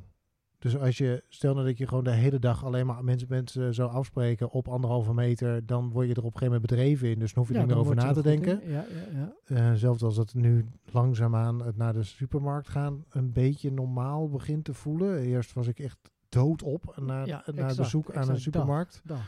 Dus 0.58 0.76
als 0.76 0.98
je, 0.98 1.24
stel 1.28 1.54
nou 1.54 1.66
dat 1.66 1.78
je 1.78 1.86
gewoon 1.86 2.04
de 2.04 2.10
hele 2.10 2.38
dag 2.38 2.64
alleen 2.64 2.86
maar 2.86 3.04
mensen, 3.04 3.28
mensen 3.30 3.74
zou 3.74 3.90
afspreken 3.90 4.50
op 4.50 4.68
anderhalve 4.68 5.14
meter, 5.14 5.66
dan 5.66 5.90
word 5.90 6.06
je 6.08 6.14
er 6.14 6.24
op 6.24 6.32
een 6.32 6.38
gegeven 6.38 6.52
moment 6.54 6.70
bedreven 6.70 7.08
in. 7.08 7.18
Dus 7.18 7.32
dan 7.32 7.42
hoef 7.42 7.48
je 7.52 7.54
er 7.54 7.60
niet 7.66 7.74
meer 7.74 7.84
over 7.84 7.96
na 7.96 8.12
te 8.12 8.22
denken. 8.22 8.60
Ja, 8.64 8.84
ja, 8.88 9.18
ja. 9.18 9.32
Eh, 9.44 9.74
zelfs 9.74 10.02
als 10.02 10.16
het 10.16 10.34
nu 10.34 10.66
langzaamaan 10.84 11.62
het 11.62 11.76
naar 11.76 11.92
de 11.92 12.02
supermarkt 12.02 12.68
gaan 12.68 13.04
een 13.10 13.32
beetje 13.32 13.72
normaal 13.72 14.28
begint 14.28 14.64
te 14.64 14.74
voelen. 14.74 15.18
Eerst 15.18 15.52
was 15.52 15.66
ik 15.66 15.78
echt 15.78 15.98
dood 16.28 16.62
op 16.62 16.96
naar, 17.00 17.26
Ja, 17.26 17.46
exact, 17.46 17.76
bezoek 17.76 18.12
aan 18.12 18.22
een 18.22 18.28
dat. 18.28 18.40
supermarkt. 18.40 19.00
Dat. 19.04 19.18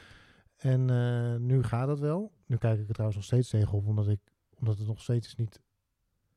En 0.57 0.91
eh, 0.91 1.37
nu 1.41 1.62
gaat 1.62 1.88
het 1.88 2.01
wel. 2.01 2.33
Nu 2.47 2.57
kijk 2.57 2.75
ik 2.81 2.87
er 2.87 2.93
trouwens 2.93 3.17
nog 3.17 3.27
steeds 3.27 3.51
tegenop, 3.51 3.87
omdat, 3.87 4.09
ik, 4.09 4.21
omdat 4.59 4.79
het 4.79 4.87
nog 4.87 5.01
steeds 5.01 5.27
is 5.27 5.37
niet... 5.37 5.61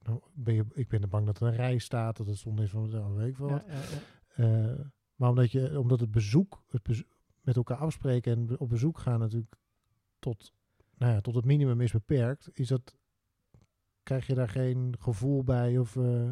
Nou, 0.04 0.19
ben 0.34 0.54
je, 0.54 0.65
ik 0.73 0.88
ben 0.88 1.01
er 1.01 1.08
bang 1.08 1.25
dat 1.25 1.39
er 1.39 1.47
een 1.47 1.56
rij 1.56 1.77
staat, 1.77 2.17
dat 2.17 2.27
het 2.27 2.38
zonde 2.38 2.63
is 2.63 2.69
van, 2.69 3.15
weet 3.15 3.27
ik 3.27 3.36
veel 3.36 3.49
wat. 3.49 3.63
Ja, 3.67 3.73
ja, 3.73 3.80
Eh, 4.36 4.80
maar 5.15 5.30
omdat, 5.30 5.52
je, 5.52 5.80
omdat 5.80 6.00
het 6.00 6.12
bezoek, 6.12 6.63
het 6.70 7.06
met 7.41 7.56
elkaar 7.56 7.78
afspreken 7.78 8.32
en 8.32 8.60
op 8.60 8.70
bezoek 8.70 8.98
gaan 8.98 9.19
natuurlijk 9.19 9.56
tot, 10.19 10.54
nou 10.98 11.13
ja, 11.13 11.21
tot 11.21 11.36
het 11.36 11.46
minimum 11.46 11.82
is 11.82 11.92
beperkt, 11.92 12.50
is 12.54 12.67
dat, 12.67 12.98
krijg 14.04 14.27
je 14.27 14.36
daar 14.36 14.50
geen 14.50 14.96
gevoel 15.00 15.44
bij 15.44 15.77
of 15.77 15.96
eh, 15.96 16.29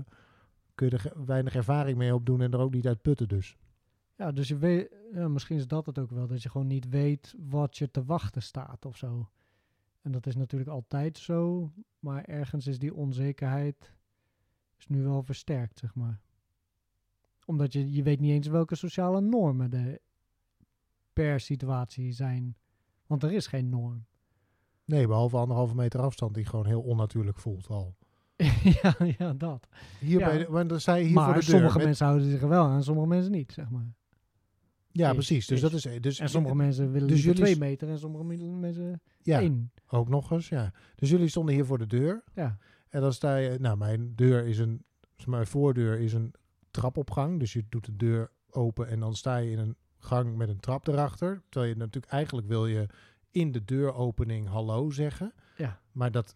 kun 0.75 0.89
je 0.89 0.97
er 0.97 1.25
weinig 1.25 1.55
ervaring 1.55 1.97
mee 1.97 2.13
opdoen 2.13 2.41
en 2.41 2.51
er 2.51 2.59
ook 2.59 2.73
niet 2.73 2.87
uit 2.87 3.01
putten 3.01 3.27
dus. 3.27 3.57
Ja, 4.15 4.31
dus 4.31 4.47
je 4.47 4.57
weet, 4.57 4.95
ja, 5.13 5.27
misschien 5.27 5.57
is 5.57 5.67
dat 5.67 5.85
het 5.85 5.99
ook 5.99 6.09
wel, 6.09 6.27
dat 6.27 6.43
je 6.43 6.49
gewoon 6.49 6.67
niet 6.67 6.89
weet 6.89 7.35
wat 7.37 7.77
je 7.77 7.91
te 7.91 8.03
wachten 8.03 8.41
staat 8.41 8.85
of 8.85 8.97
zo. 8.97 9.29
En 10.01 10.11
dat 10.11 10.27
is 10.27 10.35
natuurlijk 10.35 10.69
altijd 10.69 11.17
zo, 11.17 11.71
maar 11.99 12.23
ergens 12.23 12.67
is 12.67 12.79
die 12.79 12.93
onzekerheid 12.93 13.95
is 14.77 14.87
nu 14.87 15.03
wel 15.03 15.23
versterkt, 15.23 15.79
zeg 15.79 15.95
maar. 15.95 16.21
Omdat 17.49 17.73
je, 17.73 17.91
je 17.93 18.03
weet 18.03 18.19
niet 18.19 18.31
eens 18.31 18.47
welke 18.47 18.75
sociale 18.75 19.21
normen 19.21 19.73
er 19.73 19.97
per 21.13 21.39
situatie 21.39 22.11
zijn. 22.11 22.55
Want 23.07 23.23
er 23.23 23.31
is 23.31 23.47
geen 23.47 23.69
norm. 23.69 24.05
Nee, 24.85 25.07
behalve 25.07 25.37
anderhalve 25.37 25.75
meter 25.75 25.99
afstand 25.99 26.33
die 26.33 26.45
gewoon 26.45 26.65
heel 26.65 26.81
onnatuurlijk 26.81 27.37
voelt 27.39 27.67
al. 27.67 27.95
ja, 28.81 28.95
ja, 29.17 29.33
dat. 29.33 29.67
Hier 29.99 30.19
Ja. 30.19 30.25
bij 30.27 30.37
de, 30.37 30.45
want 30.51 30.85
hier 30.85 31.11
maar 31.13 31.23
voor 31.25 31.33
de 31.33 31.39
deur. 31.39 31.49
sommige 31.49 31.77
met- 31.77 31.85
mensen 31.85 32.05
houden 32.05 32.29
zich 32.29 32.41
er 32.41 32.47
wel 32.49 32.65
aan, 32.65 32.83
sommige 32.83 33.07
mensen 33.07 33.31
niet, 33.31 33.51
zeg 33.51 33.69
maar. 33.69 33.93
Ja, 34.91 35.07
Is- 35.09 35.13
precies. 35.15 35.47
Dus 35.47 35.55
is. 35.55 35.61
dat 35.61 35.73
is... 35.93 36.01
Dus, 36.01 36.19
En 36.19 36.29
sommige 36.29 36.55
mensen 36.55 36.91
willen 36.91 37.07
dus 37.07 37.23
jullie 37.23 37.41
twee 37.41 37.57
meter 37.57 37.89
en 37.89 37.99
sommige 37.99 38.23
men- 38.23 38.59
mensen 38.59 39.01
Ja, 39.21 39.39
één. 39.39 39.71
ook 39.87 40.09
nog 40.09 40.31
eens, 40.31 40.49
ja. 40.49 40.73
Dus 40.95 41.09
jullie 41.09 41.27
stonden 41.27 41.53
hier 41.55 41.65
voor 41.65 41.77
de 41.77 41.87
deur. 41.87 42.23
Ja, 42.33 42.57
En 42.89 43.01
dan 43.01 43.13
sta 43.13 43.35
je... 43.35 43.57
Nou, 43.59 43.77
mijn 43.77 44.15
deur 44.15 44.45
is 44.45 44.57
een... 44.59 44.83
Mijn 45.25 45.47
voordeur 45.47 45.99
is 45.99 46.13
een 46.13 46.33
trapopgang. 46.71 47.39
Dus 47.39 47.53
je 47.53 47.65
doet 47.69 47.85
de 47.85 47.95
deur 47.95 48.31
open 48.49 48.87
en 48.87 48.99
dan 48.99 49.15
sta 49.15 49.37
je 49.37 49.51
in 49.51 49.59
een 49.59 49.75
gang 49.97 50.37
met 50.37 50.49
een 50.49 50.59
trap 50.59 50.87
erachter. 50.87 51.41
Terwijl 51.49 51.71
je 51.71 51.77
natuurlijk 51.77 52.13
eigenlijk 52.13 52.47
wil 52.47 52.67
je 52.67 52.87
in 53.31 53.51
de 53.51 53.65
deuropening 53.65 54.47
hallo 54.47 54.89
zeggen. 54.89 55.33
ja. 55.55 55.79
Maar 55.91 56.11
dat 56.11 56.35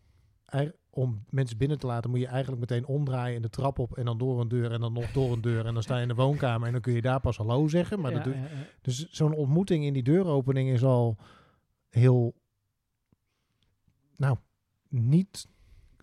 om 0.89 1.23
mensen 1.29 1.57
binnen 1.57 1.79
te 1.79 1.85
laten 1.85 2.09
moet 2.09 2.19
je 2.19 2.27
eigenlijk 2.27 2.59
meteen 2.59 2.85
omdraaien 2.85 3.35
in 3.35 3.41
de 3.41 3.49
trap 3.49 3.79
op 3.79 3.97
en 3.97 4.05
dan 4.05 4.17
door 4.17 4.41
een 4.41 4.47
deur 4.47 4.71
en 4.71 4.79
dan 4.79 4.93
nog 4.93 5.11
door 5.11 5.31
een 5.31 5.41
deur 5.41 5.65
en 5.65 5.73
dan 5.73 5.83
sta 5.83 5.95
je 5.95 6.01
in 6.01 6.07
de 6.07 6.13
woonkamer 6.13 6.67
en 6.67 6.73
dan 6.73 6.81
kun 6.81 6.93
je 6.93 7.01
daar 7.01 7.19
pas 7.19 7.37
hallo 7.37 7.67
zeggen. 7.67 7.99
Maar 7.99 8.11
ja, 8.11 8.17
dat 8.17 8.25
doe, 8.25 8.35
ja, 8.35 8.41
ja. 8.41 8.67
dus 8.81 9.09
zo'n 9.09 9.33
ontmoeting 9.33 9.85
in 9.85 9.93
die 9.93 10.03
deuropening 10.03 10.69
is 10.69 10.83
al 10.83 11.17
heel, 11.89 12.33
nou, 14.15 14.37
niet, 14.89 15.47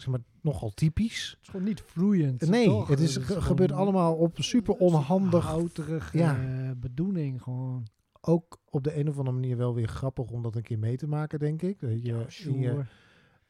zeg 0.01 0.11
maar, 0.11 0.21
nogal 0.41 0.71
typisch. 0.71 1.31
Het 1.31 1.39
is 1.43 1.49
gewoon 1.49 1.67
niet 1.67 1.81
vloeiend. 1.81 2.49
Nee, 2.49 2.65
toch? 2.65 2.89
het 2.89 3.01
is, 3.01 3.17
ge- 3.17 3.23
gewoon 3.23 3.43
gebeurt 3.43 3.73
allemaal 3.73 4.15
op 4.15 4.37
super 4.39 4.75
onhandig. 4.75 5.45
Houterige 5.45 6.19
Ja. 6.19 6.75
bedoeling 6.77 7.43
gewoon. 7.43 7.87
Ook 8.21 8.59
op 8.71 8.85
de 8.85 8.97
een 8.99 9.09
of 9.09 9.19
andere 9.19 9.37
manier 9.37 9.57
wel 9.57 9.75
weer 9.75 9.89
grappig 9.89 10.31
om 10.31 10.43
dat 10.43 10.57
een 10.57 10.63
keer 10.63 10.79
mee 10.79 10.97
te 10.97 11.07
maken, 11.09 11.39
denk 11.39 11.63
ik. 11.63 11.81
Dat 11.81 11.91
je, 11.91 12.03
Ja, 12.03 12.15
in 12.19 12.21
je- 12.21 12.31
sure. 12.31 12.85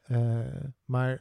Eh, 0.03 0.65
maar 0.85 1.21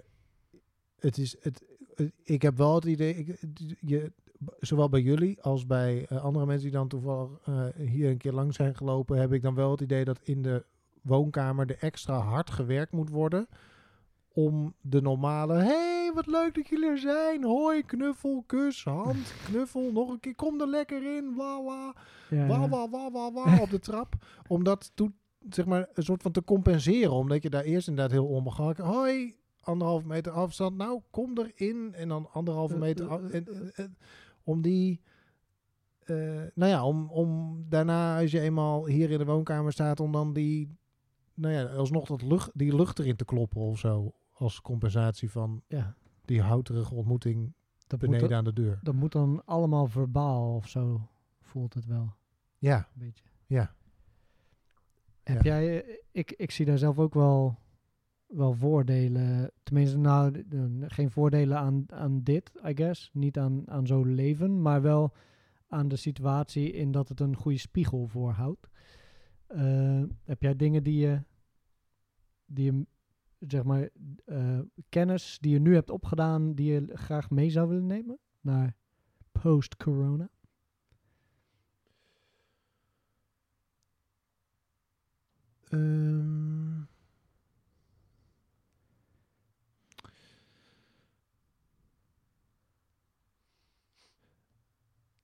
het 1.00 1.18
is 1.18 1.36
het, 1.40 1.64
het- 1.96 2.12
ik 2.24 2.42
heb 2.42 2.58
wel 2.58 2.76
het 2.76 2.86
idee, 2.86 3.16
ik, 3.16 3.38
je, 3.80 4.12
zowel 4.60 4.90
bij 4.90 5.02
jullie 5.02 5.42
als 5.42 5.66
bij 5.66 6.06
eh, 6.06 6.24
andere 6.24 6.46
mensen 6.46 6.64
die 6.70 6.78
dan 6.78 6.88
toevallig 6.88 7.30
eh, 7.46 7.66
hier 7.76 8.10
een 8.10 8.18
keer 8.18 8.32
lang 8.34 8.54
zijn 8.54 8.76
gelopen, 8.76 9.18
heb 9.20 9.34
ik 9.34 9.42
dan 9.42 9.56
wel 9.56 9.72
het 9.72 9.82
idee 9.82 10.04
dat 10.06 10.20
in 10.24 10.42
de 10.42 10.66
woonkamer 11.02 11.70
er 11.70 11.78
extra 11.80 12.18
hard 12.20 12.50
gewerkt 12.52 12.92
moet 12.92 13.10
worden 13.10 13.48
om 14.46 14.74
de 14.82 15.02
normale, 15.02 15.54
hey, 15.54 16.12
wat 16.14 16.26
leuk 16.28 16.56
dat 16.56 16.68
jullie 16.68 16.90
er 16.90 16.98
zijn, 16.98 17.44
hoi, 17.44 17.84
knuffel, 17.84 18.44
kus, 18.48 18.84
hand, 18.84 19.34
knuffel, 19.50 19.92
nog 19.92 20.10
een 20.10 20.20
keer, 20.20 20.36
kom 20.36 20.62
er 20.62 20.68
lekker 20.68 21.18
in, 21.18 21.36
wa 21.36 21.64
wa. 21.64 21.96
Ja, 22.30 22.48
Wa, 22.48 22.70
wa, 22.70 22.90
wa, 22.90 23.12
wa, 23.12 23.32
wa 23.32 23.58
op 23.62 23.70
de 23.70 23.80
trap. 23.80 24.14
Om 24.48 24.64
dat 24.64 24.92
toe, 24.94 25.12
zeg 25.50 25.66
maar, 25.66 25.90
een 25.94 26.04
soort 26.04 26.22
van 26.22 26.32
te 26.32 26.44
compenseren. 26.44 27.12
Omdat 27.12 27.44
je 27.44 27.50
daar 27.50 27.64
eerst 27.64 27.88
inderdaad 27.88 28.12
heel 28.12 28.28
onbegrijpelijk... 28.28 28.94
Hoi, 28.94 29.36
anderhalve 29.62 30.08
meter 30.08 30.32
afstand. 30.32 30.78
Nou, 30.78 31.02
kom 31.12 31.38
erin. 31.38 31.94
En 31.94 32.08
dan 32.08 32.30
anderhalve 32.32 32.74
Eh, 32.74 32.80
meter 32.80 33.06
eh, 33.06 33.12
af. 33.12 33.22
eh, 33.22 33.36
en, 33.76 33.98
om 34.44 34.62
die... 34.62 35.02
nou 36.54 36.72
ja, 36.72 36.86
om, 36.86 37.10
om 37.12 37.60
daarna, 37.70 38.20
als 38.20 38.32
je 38.32 38.40
eenmaal 38.40 38.86
hier 38.86 39.10
in 39.12 39.18
de 39.18 39.26
woonkamer 39.26 39.72
staat... 39.72 40.00
om 40.00 40.12
dan 40.12 40.34
die... 40.34 40.78
Nou 41.34 41.54
ja, 41.54 41.64
alsnog 41.64 42.06
dat 42.08 42.22
lucht, 42.22 42.50
die 42.54 42.76
lucht 42.76 43.00
erin 43.00 43.16
te 43.16 43.26
kloppen 43.26 43.62
of 43.62 43.80
zo. 43.80 44.14
Als 44.40 44.62
compensatie 44.62 45.32
van 45.32 45.62
ja. 45.68 45.96
die 46.26 46.42
houterige 46.42 46.94
ontmoeting 46.96 47.54
Dat, 47.88 48.00
beneden 48.00 48.38
aan 48.38 48.44
de 48.44 48.54
deur. 48.54 48.80
dat 48.84 48.94
moet 48.96 49.12
dan 49.12 49.42
allemaal 49.46 49.88
verbaal 49.88 50.56
of 50.56 50.68
zo. 50.68 51.10
Voelt 51.42 51.74
het 51.74 51.86
wel. 51.86 52.14
Ja, 52.58 52.78
Een 52.78 53.00
beetje. 53.06 53.24
ja. 53.46 53.76
Heb 55.24 55.44
Ja. 55.44 55.60
jij, 55.62 55.84
eh, 55.84 55.96
ik, 56.12 56.32
ik 56.32 56.52
zie 56.52 56.66
daar 56.66 56.78
zelf 56.78 57.00
ook 57.00 57.14
wel, 57.14 57.58
wel 58.28 58.54
voordelen. 58.54 59.52
Tenminste, 59.64 59.98
nou, 59.98 60.46
geen 60.88 61.12
voordelen 61.12 61.58
aan, 61.58 61.84
aan 61.88 62.24
dit, 62.24 62.52
I 62.68 62.72
guess. 62.76 63.10
Niet 63.14 63.38
aan, 63.38 63.70
aan 63.70 63.88
zo'n 63.88 64.14
leven, 64.14 64.62
maar 64.62 64.82
wel 64.82 65.14
aan 65.68 65.88
de 65.88 65.96
situatie 65.96 66.72
in 66.72 66.92
dat 66.92 67.10
het 67.10 67.20
een 67.20 67.36
goede 67.36 67.58
spiegel 67.58 68.08
voorhoudt. 68.08 68.70
Eh, 69.48 70.04
heb 70.24 70.42
jij 70.42 70.56
dingen 70.56 70.84
die 70.84 71.00
je, 71.00 71.24
die 72.46 72.66
je, 72.74 72.86
zeg 73.40 73.64
maar, 73.64 73.90
eh, 74.26 74.60
kennis 74.90 75.38
die 75.42 75.52
je 75.52 75.60
nu 75.60 75.74
hebt 75.74 75.90
opgedaan, 75.90 76.54
die 76.54 76.72
je 76.72 76.88
graag 76.94 77.30
mee 77.30 77.50
zou 77.50 77.68
willen 77.68 77.86
nemen 77.86 78.20
naar 78.42 78.76
post-corona? 79.32 80.30
Ehm. 85.70 86.88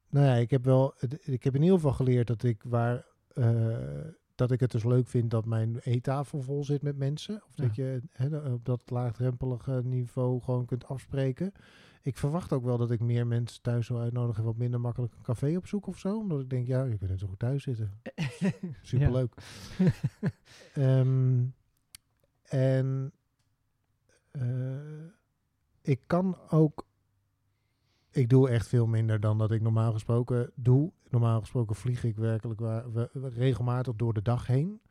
Nou 0.10 0.28
ja, 0.28 0.34
ik 0.36 0.50
heb 0.50 0.64
wel, 0.64 0.94
ik 1.22 1.44
heb 1.44 1.56
in 1.56 1.62
ieder 1.62 1.76
geval 1.78 1.94
geleerd 1.94 2.28
dat 2.28 2.44
ik 2.44 2.64
waar, 2.64 3.06
eh, 3.34 4.08
dat 4.36 4.52
ik 4.52 4.60
het 4.60 4.72
dus 4.72 4.84
leuk 4.84 5.08
vind 5.08 5.32
dat 5.32 5.46
mijn 5.46 5.78
eettafel 5.80 6.42
vol 6.42 6.64
zit 6.64 6.82
met 6.82 6.98
mensen. 6.98 7.44
Of 7.48 7.56
dat 7.56 7.76
je 7.76 8.02
op 8.54 8.66
dat 8.66 8.90
laagdrempelige 8.90 9.82
niveau 9.84 10.42
gewoon 10.42 10.66
kunt 10.66 10.88
afspreken. 10.88 11.52
Ik 12.02 12.18
verwacht 12.18 12.54
ook 12.54 12.64
wel 12.64 12.78
dat 12.78 12.92
ik 12.92 13.00
meer 13.00 13.28
mensen 13.28 13.62
thuis 13.62 13.88
wil 13.88 14.00
uitnodigen 14.00 14.40
en 14.40 14.48
wat 14.48 14.58
minder 14.58 14.80
makkelijk 14.80 15.14
een 15.14 15.22
café 15.22 15.58
opzoek 15.58 15.88
of 15.88 16.00
zo. 16.00 16.18
Omdat 16.18 16.42
ik 16.42 16.50
denk, 16.50 16.68
ja, 16.68 16.84
je 16.84 16.98
kunt 16.98 17.10
net 17.10 17.20
zo 17.20 17.28
goed 17.28 17.40
thuis 17.40 17.64
zitten. 17.64 18.02
Superleuk. 18.82 19.34
Ehm, 20.74 21.44
en 22.44 23.14
eh, 24.32 25.06
ik 25.82 26.02
kan 26.08 26.38
ook. 26.50 26.86
Ik 28.16 28.30
doe 28.30 28.50
echt 28.50 28.68
veel 28.68 28.88
minder 28.88 29.20
dan 29.20 29.38
dat 29.38 29.52
ik 29.52 29.62
normaal 29.62 29.94
gesproken 29.94 30.52
doe. 30.56 30.92
Normaal 31.10 31.40
gesproken 31.40 31.76
vlieg 31.76 32.04
ik 32.04 32.16
werkelijk 32.16 32.60
waar, 32.60 32.92
we- 32.94 33.10
regelmatig 33.36 33.96
door 33.96 34.14
de 34.14 34.22
dag 34.22 34.48
heen. 34.48 34.82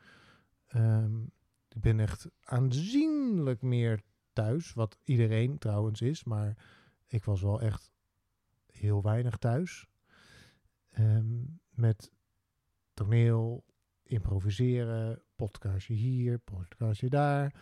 Ehm, 0.66 1.22
ik 1.68 1.80
ben 1.80 2.00
echt 2.00 2.28
aanzienlijk 2.40 3.62
meer 3.62 4.02
thuis, 4.32 4.72
wat 4.72 4.98
iedereen 5.04 5.58
trouwens 5.58 6.00
is, 6.00 6.24
maar 6.24 6.56
ik 7.06 7.24
was 7.24 7.42
wel 7.42 7.60
echt 7.60 7.92
heel 8.66 9.02
weinig 9.02 9.36
thuis. 9.36 9.86
Ehm, 10.90 11.42
met 11.68 12.12
toneel, 12.94 13.64
improviseren, 14.02 15.22
podcastje 15.36 15.94
hier, 15.94 16.38
podcastje 16.38 17.08
daar. 17.08 17.54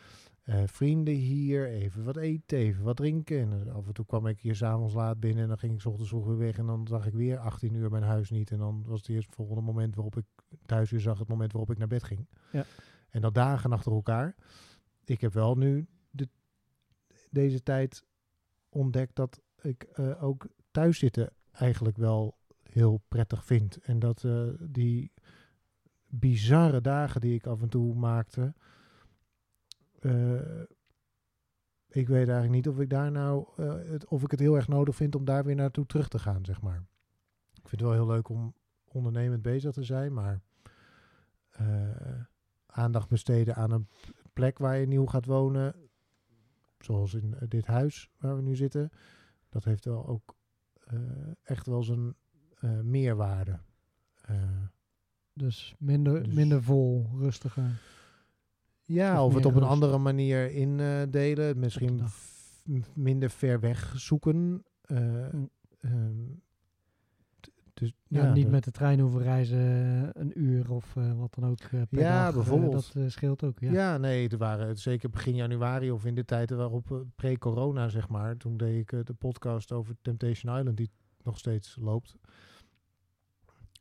Eh, 0.43 0.63
vrienden 0.67 1.15
hier, 1.15 1.69
even 1.69 2.05
wat 2.05 2.17
eten, 2.17 2.59
even 2.59 2.85
wat 2.85 2.97
drinken. 2.97 3.41
En 3.41 3.67
eh, 3.67 3.75
af 3.75 3.87
en 3.87 3.93
toe 3.93 4.07
kwam 4.07 4.27
ik 4.27 4.41
hier 4.41 4.55
s'avonds 4.57 4.95
laat 4.95 5.21
binnen 5.21 5.43
en 5.43 5.49
dan 5.49 5.59
ging 5.59 5.73
ik 5.73 5.81
's 5.81 5.87
ochtends 5.87 6.09
vroeg 6.09 6.27
weer 6.27 6.39
weg. 6.39 6.59
En 6.59 6.67
dan 6.67 6.87
zag 6.87 7.07
ik 7.07 7.13
weer 7.13 7.39
18 7.39 7.75
uur 7.75 7.91
mijn 7.91 8.03
huis 8.03 8.31
niet. 8.31 8.51
En 8.51 8.59
dan 8.59 8.83
was 8.87 9.01
het 9.01 9.09
eerst 9.09 9.27
het 9.27 9.35
volgende 9.35 9.61
moment 9.61 9.95
waarop 9.95 10.17
ik 10.17 10.25
thuis 10.67 10.91
weer 10.91 11.01
zag, 11.01 11.19
het 11.19 11.29
moment 11.29 11.53
waarop 11.53 11.71
ik 11.71 11.79
naar 11.79 11.89
bed 11.89 12.03
ging. 12.03 12.29
Ja. 12.53 12.65
En 13.11 13.21
dat 13.21 13.35
dagen 13.35 13.73
achter 13.73 13.93
elkaar. 13.93 14.35
Ik 15.05 15.21
heb 15.21 15.33
wel 15.33 15.57
nu 15.57 15.87
de, 16.11 16.29
deze 17.31 17.63
tijd 17.63 18.05
ontdekt 18.69 19.17
dat 19.17 19.41
ik 19.61 19.83
eh, 19.83 20.23
ook 20.23 20.49
thuis 20.71 20.99
zitten 20.99 21.33
eigenlijk 21.53 21.97
wel 21.97 22.39
heel 22.63 23.03
prettig 23.09 23.45
vind. 23.45 23.77
En 23.77 23.99
dat 23.99 24.27
die 24.61 25.13
bizarre 26.07 26.81
dagen 26.81 27.21
die 27.21 27.35
ik 27.35 27.47
af 27.47 27.63
en 27.63 27.69
toe 27.69 27.95
maakte. 27.95 28.55
Eh, 30.03 30.63
ik 31.89 32.09
weet 32.09 32.29
eigenlijk 32.29 32.51
niet 32.51 32.69
of 32.69 32.81
ik 32.81 32.91
daar 32.91 33.11
nou 33.11 33.47
eh, 33.57 33.75
het, 33.91 34.07
of 34.07 34.23
ik 34.23 34.31
het 34.31 34.41
heel 34.41 34.57
erg 34.57 34.69
nodig 34.69 34.97
vind 34.97 35.15
om 35.15 35.25
daar 35.25 35.45
weer 35.45 35.55
naartoe 35.55 35.87
terug 35.87 36.09
te 36.09 36.19
gaan, 36.19 36.45
zeg 36.45 36.61
maar. 36.63 36.85
Ik 37.53 37.69
vind 37.69 37.81
het 37.81 37.91
wel 37.91 37.93
heel 37.93 38.07
leuk 38.07 38.29
om 38.29 38.55
ondernemend 38.85 39.43
bezig 39.43 39.73
te 39.73 39.83
zijn, 39.83 40.13
maar 40.13 40.41
eh, 41.51 42.21
aandacht 42.67 43.09
besteden 43.09 43.55
aan 43.55 43.71
een 43.71 43.89
plek 44.33 44.59
waar 44.59 44.79
je 44.79 44.87
nieuw 44.87 45.07
gaat 45.07 45.27
wonen, 45.27 45.75
zoals 46.79 47.15
in 47.15 47.37
dit 47.49 47.67
huis 47.67 48.11
waar 48.19 48.37
we 48.37 48.43
nu 48.43 48.57
zitten, 48.57 48.91
dat 49.49 49.65
heeft 49.65 49.85
wel 49.85 50.07
ook 50.07 50.37
echt 51.43 51.67
wel 51.67 51.83
zijn 51.83 52.15
meerwaarde. 52.83 53.61
Dus 55.33 55.75
minder, 55.79 56.23
Dus- 56.23 56.35
minder 56.35 56.63
vol, 56.63 57.11
rustiger. 57.19 57.81
Ja, 58.93 59.25
Of 59.25 59.35
het 59.35 59.45
op 59.47 59.53
een 59.55 59.59
rust. 59.59 59.71
andere 59.73 59.99
manier 59.99 60.51
indelen. 60.51 61.59
Misschien 61.59 62.01
minder 62.95 63.31
ver 63.31 63.61
weg 63.61 63.93
zoeken. 63.97 64.65
eh, 64.83 64.99
Mm. 65.33 65.51
ehm, 65.81 66.15
dus, 67.75 67.93
Ja, 68.07 68.23
ja, 68.25 68.33
niet 68.33 68.51
met 68.51 68.65
de 68.65 68.71
trein 68.71 69.01
hoeven 69.01 69.23
reizen 69.23 69.59
eh, 69.59 70.23
een 70.23 70.41
uur 70.41 70.71
of 70.71 70.97
eh, 70.97 71.19
wat 71.19 71.35
dan 71.35 71.51
ook 71.51 71.59
per 71.69 71.87
Ja, 71.91 72.25
dag. 72.25 72.35
bijvoorbeeld. 72.35 72.93
dat 72.95 73.11
scheelt 73.11 73.43
ook, 73.45 73.59
ja. 73.61 73.73
Ja. 73.73 73.97
nee, 73.99 74.29
er 74.29 74.39
waren 74.39 74.77
zeker 74.79 75.11
begin 75.11 75.35
januari 75.35 75.91
of 75.91 76.05
in 76.05 76.15
de 76.15 76.25
tijden 76.25 76.57
waarop 76.57 77.05
pre-corona, 77.17 77.89
zeg 77.89 78.09
maar. 78.09 78.37
Toen 78.37 78.57
deed 78.57 78.79
ik 78.93 79.07
de 79.07 79.15
podcast 79.15 79.73
over 79.73 79.97
Temptation 80.03 80.59
Island, 80.59 80.77
die 80.77 80.91
nog 81.23 81.39
steeds 81.39 81.77
loopt. 81.81 82.17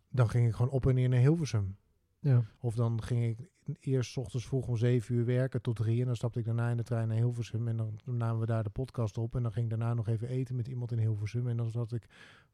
Dan 0.10 0.30
ging 0.30 0.48
ik 0.48 0.54
gewoon 0.56 0.72
op 0.72 0.88
en 0.88 0.96
neer 0.96 1.10
naar 1.10 1.20
Hilversum. 1.20 1.78
Ja. 2.20 2.44
Of 2.60 2.76
dan 2.76 3.04
ging 3.04 3.24
ik 3.24 3.48
eerst 3.80 4.18
ochtends 4.18 4.46
vroeg 4.46 4.68
om 4.68 4.78
zeven 4.78 5.16
uur 5.16 5.26
werken 5.26 5.62
tot 5.62 5.76
drie. 5.76 6.00
En 6.00 6.06
dan 6.06 6.16
stapte 6.16 6.40
ik 6.40 6.46
daarna 6.46 6.70
in 6.70 6.78
de 6.78 6.84
trein 6.84 7.08
naar 7.08 7.18
Hilversum. 7.18 7.68
En 7.68 7.78
dan 7.78 8.00
namen 8.06 8.40
we 8.40 8.46
daar 8.46 8.64
de 8.64 8.70
podcast 8.70 9.18
op. 9.18 9.36
En 9.36 9.44
dan 9.44 9.52
ging 9.52 9.66
ik 9.66 9.78
daarna 9.78 9.94
nog 9.94 10.08
even 10.08 10.28
eten 10.28 10.56
met 10.56 10.68
iemand 10.68 10.92
in 10.92 10.98
Hilversum. 10.98 11.48
En 11.48 11.58
dan 11.58 11.70
zat 11.70 11.92
ik, 11.92 12.06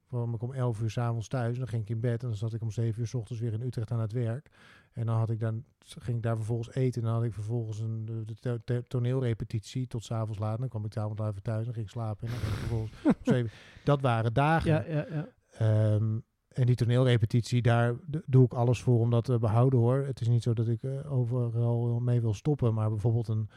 kwam 0.08 0.34
ik 0.34 0.42
om 0.42 0.54
elf 0.54 0.82
uur 0.82 0.90
s'avonds 0.90 1.28
thuis. 1.28 1.54
En 1.54 1.60
dan 1.60 1.68
ging 1.68 1.82
ik 1.82 1.90
in 1.90 2.00
bed. 2.00 2.22
En 2.22 2.28
dan 2.28 2.38
zat 2.38 2.54
ik 2.54 2.62
om 2.62 2.72
zeven 2.72 3.02
uur 3.02 3.08
s 3.08 3.14
ochtends 3.14 3.42
weer 3.42 3.54
in 3.54 3.62
Utrecht 3.62 3.92
aan 3.92 4.00
het 4.00 4.12
werk. 4.12 4.50
En 4.92 5.06
dan 5.06 5.18
had 5.18 5.30
ik 5.30 5.40
dan, 5.40 5.64
ging 5.80 6.18
ik 6.18 6.24
daar 6.24 6.36
vervolgens 6.36 6.76
eten. 6.76 7.02
En 7.02 7.08
dan 7.08 7.16
had 7.16 7.26
ik 7.26 7.34
vervolgens 7.34 7.80
een 7.80 8.06
de, 8.06 8.62
de 8.66 8.84
toneelrepetitie 8.88 9.88
tot 9.88 10.04
s'avons 10.04 10.40
laat. 10.40 10.60
Dan 10.60 10.70
kwam 10.70 10.86
ik 10.86 10.94
s'avonds 10.94 11.22
even 11.22 11.44
thuis 11.44 11.68
en 11.68 11.74
ging 11.74 11.86
ik 11.86 11.92
slapen. 11.92 12.28
En 12.28 12.34
dan 12.34 12.42
ging 12.42 12.54
ik 12.54 12.60
vervolgens 12.60 12.92
om 13.06 13.14
zeven. 13.24 13.52
Dat 13.84 14.02
waren 14.02 14.34
dagen. 14.34 14.72
Ja, 14.72 14.86
ja, 14.88 15.06
ja. 15.10 15.28
Ehm, 15.58 16.20
en 16.58 16.66
die 16.66 16.76
toneelrepetitie, 16.76 17.62
daar 17.62 17.96
doe 18.26 18.46
ik 18.46 18.54
alles 18.54 18.82
voor 18.82 19.00
om 19.00 19.10
dat 19.10 19.24
te 19.24 19.40
behouden 19.40 19.80
hoor. 19.80 20.06
Het 20.06 20.22
is 20.22 20.28
niet 20.28 20.44
zo 20.44 20.54
dat 20.54 20.68
ik 20.68 20.84
eh, 20.84 21.12
overal 21.12 22.00
mee 22.00 22.22
wil 22.22 22.34
stoppen, 22.34 22.74
maar 22.74 22.90
bijvoorbeeld 22.90 23.28
een 23.28 23.50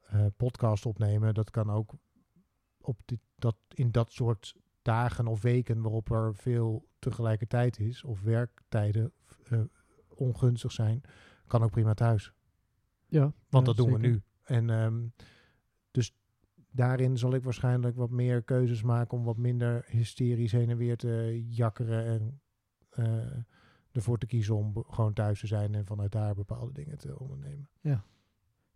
eh, 0.00 0.26
podcast 0.36 0.86
opnemen, 0.86 1.34
dat 1.34 1.50
kan 1.50 1.70
ook 1.70 1.92
op 2.80 3.00
dit, 3.04 3.20
dat, 3.36 3.56
in 3.68 3.90
dat 3.90 4.12
soort 4.12 4.54
dagen 4.82 5.26
of 5.26 5.42
weken 5.42 5.82
waarop 5.82 6.10
er 6.10 6.34
veel 6.34 6.88
tegelijkertijd 6.98 7.78
is, 7.78 8.04
of 8.04 8.20
werktijden 8.20 9.12
eh, 9.48 9.60
ongunstig 10.08 10.72
zijn, 10.72 11.00
kan 11.46 11.62
ook 11.62 11.70
prima 11.70 11.94
thuis. 11.94 12.32
ja 13.06 13.32
Want 13.48 13.66
ja, 13.66 13.72
dat 13.72 13.76
doen 13.76 13.92
we 13.92 13.98
nu. 13.98 14.22
En 14.42 14.70
ehm, 14.70 15.06
dus 15.90 16.14
daarin 16.70 17.16
zal 17.16 17.34
ik 17.34 17.44
waarschijnlijk 17.44 17.96
wat 17.96 18.10
meer 18.10 18.42
keuzes 18.42 18.82
maken 18.82 19.18
om 19.18 19.24
wat 19.24 19.36
minder 19.36 19.84
hysterisch 19.86 20.52
heen 20.52 20.70
en 20.70 20.76
weer 20.76 20.96
te 20.96 21.44
jakkeren 21.48 22.04
en 22.06 22.40
ervoor 23.92 24.18
te 24.18 24.26
kiezen 24.26 24.56
om 24.56 24.84
gewoon 24.88 25.12
thuis 25.12 25.40
te 25.40 25.46
zijn 25.46 25.74
en 25.74 25.86
vanuit 25.86 26.12
daar 26.12 26.34
bepaalde 26.34 26.72
dingen 26.72 26.98
te 26.98 27.18
ondernemen. 27.18 27.68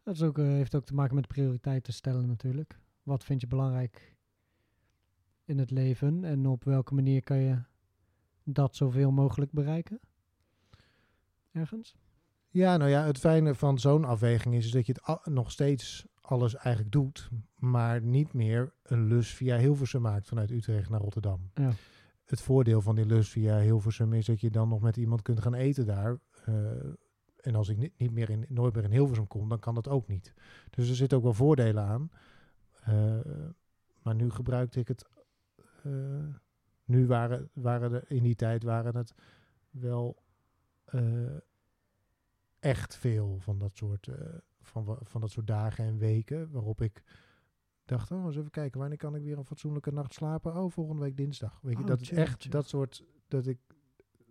Dat 0.03 0.15
is 0.15 0.23
ook, 0.23 0.39
eh, 0.39 0.45
heeft 0.45 0.75
ook 0.75 0.85
te 0.85 0.95
maken 0.95 1.15
met 1.15 1.27
prioriteiten 1.27 1.93
stellen 1.93 2.27
natuurlijk. 2.27 2.79
Wat 3.03 3.25
vind 3.25 3.41
je 3.41 3.47
belangrijk 3.47 4.17
in 5.45 5.59
het 5.59 5.71
leven 5.71 6.25
en 6.25 6.47
op 6.47 6.65
welke 6.65 6.95
manier 6.95 7.23
kan 7.23 7.37
je 7.37 7.63
dat 8.45 8.77
zoveel 8.77 9.11
mogelijk 9.11 9.53
bereiken? 9.53 10.01
Ergens? 11.53 11.97
Ja, 12.49 12.77
nou 12.77 12.91
ja, 12.91 13.05
het 13.05 13.19
fijne 13.19 13.55
van 13.55 13.79
zo'n 13.79 14.05
afweging 14.05 14.55
is, 14.55 14.65
is 14.65 14.71
dat 14.71 14.87
je 14.87 14.97
het 15.03 15.27
nog 15.27 15.51
steeds 15.51 16.07
alles 16.21 16.55
eigenlijk 16.55 16.93
doet, 16.93 17.31
maar 17.55 18.03
niet 18.03 18.33
meer 18.33 18.73
een 18.83 19.07
lus 19.07 19.35
via 19.35 19.59
Hilversum 19.59 20.01
maakt 20.01 20.29
vanuit 20.29 20.51
Utrecht 20.51 20.91
naar 20.91 21.01
Rotterdam. 21.01 21.51
Ja. 21.55 21.71
Het 22.33 22.41
voordeel 22.41 22.81
van 22.81 22.95
die 22.95 23.07
lus 23.07 23.31
via 23.31 23.59
Hilversum 23.59 24.13
is 24.13 24.27
dat 24.27 24.41
je 24.41 24.51
dan 24.51 24.69
nog 24.69 24.81
met 24.81 24.97
iemand 24.97 25.23
kunt 25.23 25.41
gaan 25.41 25.55
eten 25.55 25.87
daar. 25.87 26.19
eh, 26.45 26.55
en 27.37 27.55
als 27.55 27.69
ik 27.69 27.77
niet, 27.77 27.99
niet 27.99 28.13
meer 28.13 28.31
in, 28.31 28.47
nooit 28.49 28.75
meer 28.75 28.85
in 28.85 28.91
Hilversum 28.91 29.27
kom, 29.27 29.49
dan 29.49 29.59
kan 29.59 29.75
dat 29.75 29.89
ook 29.89 30.09
niet. 30.09 30.35
Dus 30.71 30.89
er 30.89 30.95
zitten 30.95 31.19
ook 31.19 31.25
wel 31.25 31.33
voordelen 31.35 31.83
aan. 31.83 32.11
Eh, 32.83 33.21
maar 34.03 34.15
nu 34.15 34.31
gebruikte 34.31 34.81
ik 34.81 34.89
het. 34.89 35.09
eh, 35.83 36.35
nu 36.85 37.07
waren, 37.07 37.51
waren 37.53 37.93
er 37.93 38.11
in 38.11 38.23
die 38.23 38.35
tijd 38.35 38.63
waren 38.63 38.97
het 38.97 39.15
wel 39.71 40.23
echt 42.61 42.97
veel 42.97 43.39
van 43.39 43.59
dat 43.59 43.77
soort, 43.77 44.09
van, 44.61 44.99
van 45.03 45.21
dat 45.21 45.31
soort 45.31 45.47
dagen 45.47 45.85
en 45.85 45.99
weken. 45.99 46.51
Waarop 46.51 46.81
ik 46.81 47.03
dacht, 47.85 48.11
oh, 48.11 48.25
eens 48.25 48.37
even 48.37 48.51
kijken, 48.51 48.81
wanneer 48.81 48.99
kan 48.99 49.15
ik 49.15 49.23
weer 49.23 49.39
een 49.39 49.45
fatsoenlijke 49.45 49.93
nacht 49.93 50.15
slapen? 50.15 50.57
Oh, 50.57 50.71
volgende 50.71 51.03
week 51.03 51.17
dinsdag. 51.17 51.59
Weet 51.63 51.77
je, 51.77 51.83
Oh, 51.83 51.87
dat 51.89 52.01
is 52.01 52.11
echt 52.11 52.51
dat 52.51 52.69
soort, 52.69 53.05
dat 53.29 53.47
ik 53.47 53.59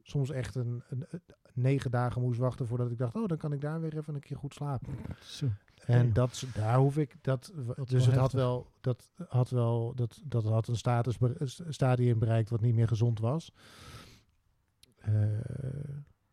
soms 0.02 0.30
echt 0.30 0.56
een, 0.56 0.84
een, 0.90 1.06
een- 1.10 1.22
negen 1.54 1.92
dagen 1.92 2.22
moest 2.22 2.40
wachten 2.40 2.68
voordat 2.68 2.92
ik 2.92 2.98
dacht, 2.98 3.16
oh, 3.16 3.28
dan 3.28 3.38
kan 3.38 3.54
ik 3.54 3.62
daar 3.62 3.82
weer 3.82 3.98
even 3.98 4.16
een 4.16 4.20
keer 4.22 4.38
goed 4.38 4.54
slapen. 4.54 4.96
Zo. 5.22 5.48
En 5.86 6.06
Ja. 6.08 6.14
dat, 6.14 6.44
daar 6.54 6.78
hoef 6.78 6.98
ik, 6.98 7.16
dat, 7.22 7.54
dus 7.86 8.06
het 8.06 8.16
had 8.16 8.32
wel, 8.32 8.68
dat 8.82 9.10
had 9.28 9.50
wel, 9.50 9.96
dat, 9.96 10.22
dat 10.26 10.44
had 10.44 10.68
een 10.68 10.76
status, 10.76 11.18
stadium 11.70 12.20
bereikt 12.20 12.50
wat 12.50 12.62
niet 12.62 12.76
meer 12.76 12.88
gezond 12.88 13.20
was. 13.20 13.54
Eh, 14.98 15.14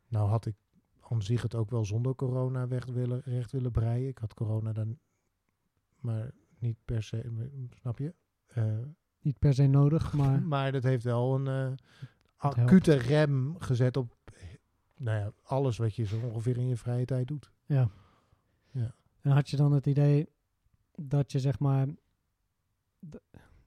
nou 0.09 0.29
had 0.29 0.47
ik 0.47 0.55
aan 1.01 1.23
zich 1.23 1.43
het 1.43 1.55
ook 1.55 1.71
wel 1.71 1.85
zonder 1.85 2.15
corona 2.15 2.69
weg 2.69 2.85
willen, 2.87 3.21
recht 3.25 3.53
willen 3.53 3.71
breien. 3.73 4.09
Ik 4.09 4.19
had 4.19 4.35
corona 4.35 4.73
dan, 4.73 4.99
maar 6.01 6.31
niet 6.61 6.77
per 6.85 7.03
se, 7.03 7.31
snap 7.81 7.99
je? 7.99 8.15
Eh, 8.47 8.79
Niet 9.21 9.39
per 9.39 9.55
se 9.55 9.67
nodig, 9.67 10.13
maar 10.21 10.43
maar 10.43 10.73
dat 10.73 10.83
heeft 10.83 11.05
wel 11.05 11.35
een 11.35 11.47
eh, 11.47 11.77
helpt. 12.37 12.57
acute 12.59 12.95
rem 12.95 13.57
gezet 13.59 13.97
op, 13.97 14.15
nou 14.97 15.19
ja, 15.19 15.33
alles 15.43 15.77
wat 15.77 15.95
je 15.95 16.05
zo 16.05 16.19
ongeveer 16.21 16.57
in 16.57 16.69
je 16.69 16.77
vrije 16.77 17.05
tijd 17.05 17.27
doet. 17.29 17.53
ja. 17.67 17.91
Ja. 18.71 18.95
En 19.21 19.31
had 19.31 19.49
je 19.51 19.57
dan 19.57 19.73
het 19.73 19.87
idee 19.87 20.29
dat 20.95 21.33
je 21.33 21.39
zeg 21.39 21.59
maar... 21.59 21.87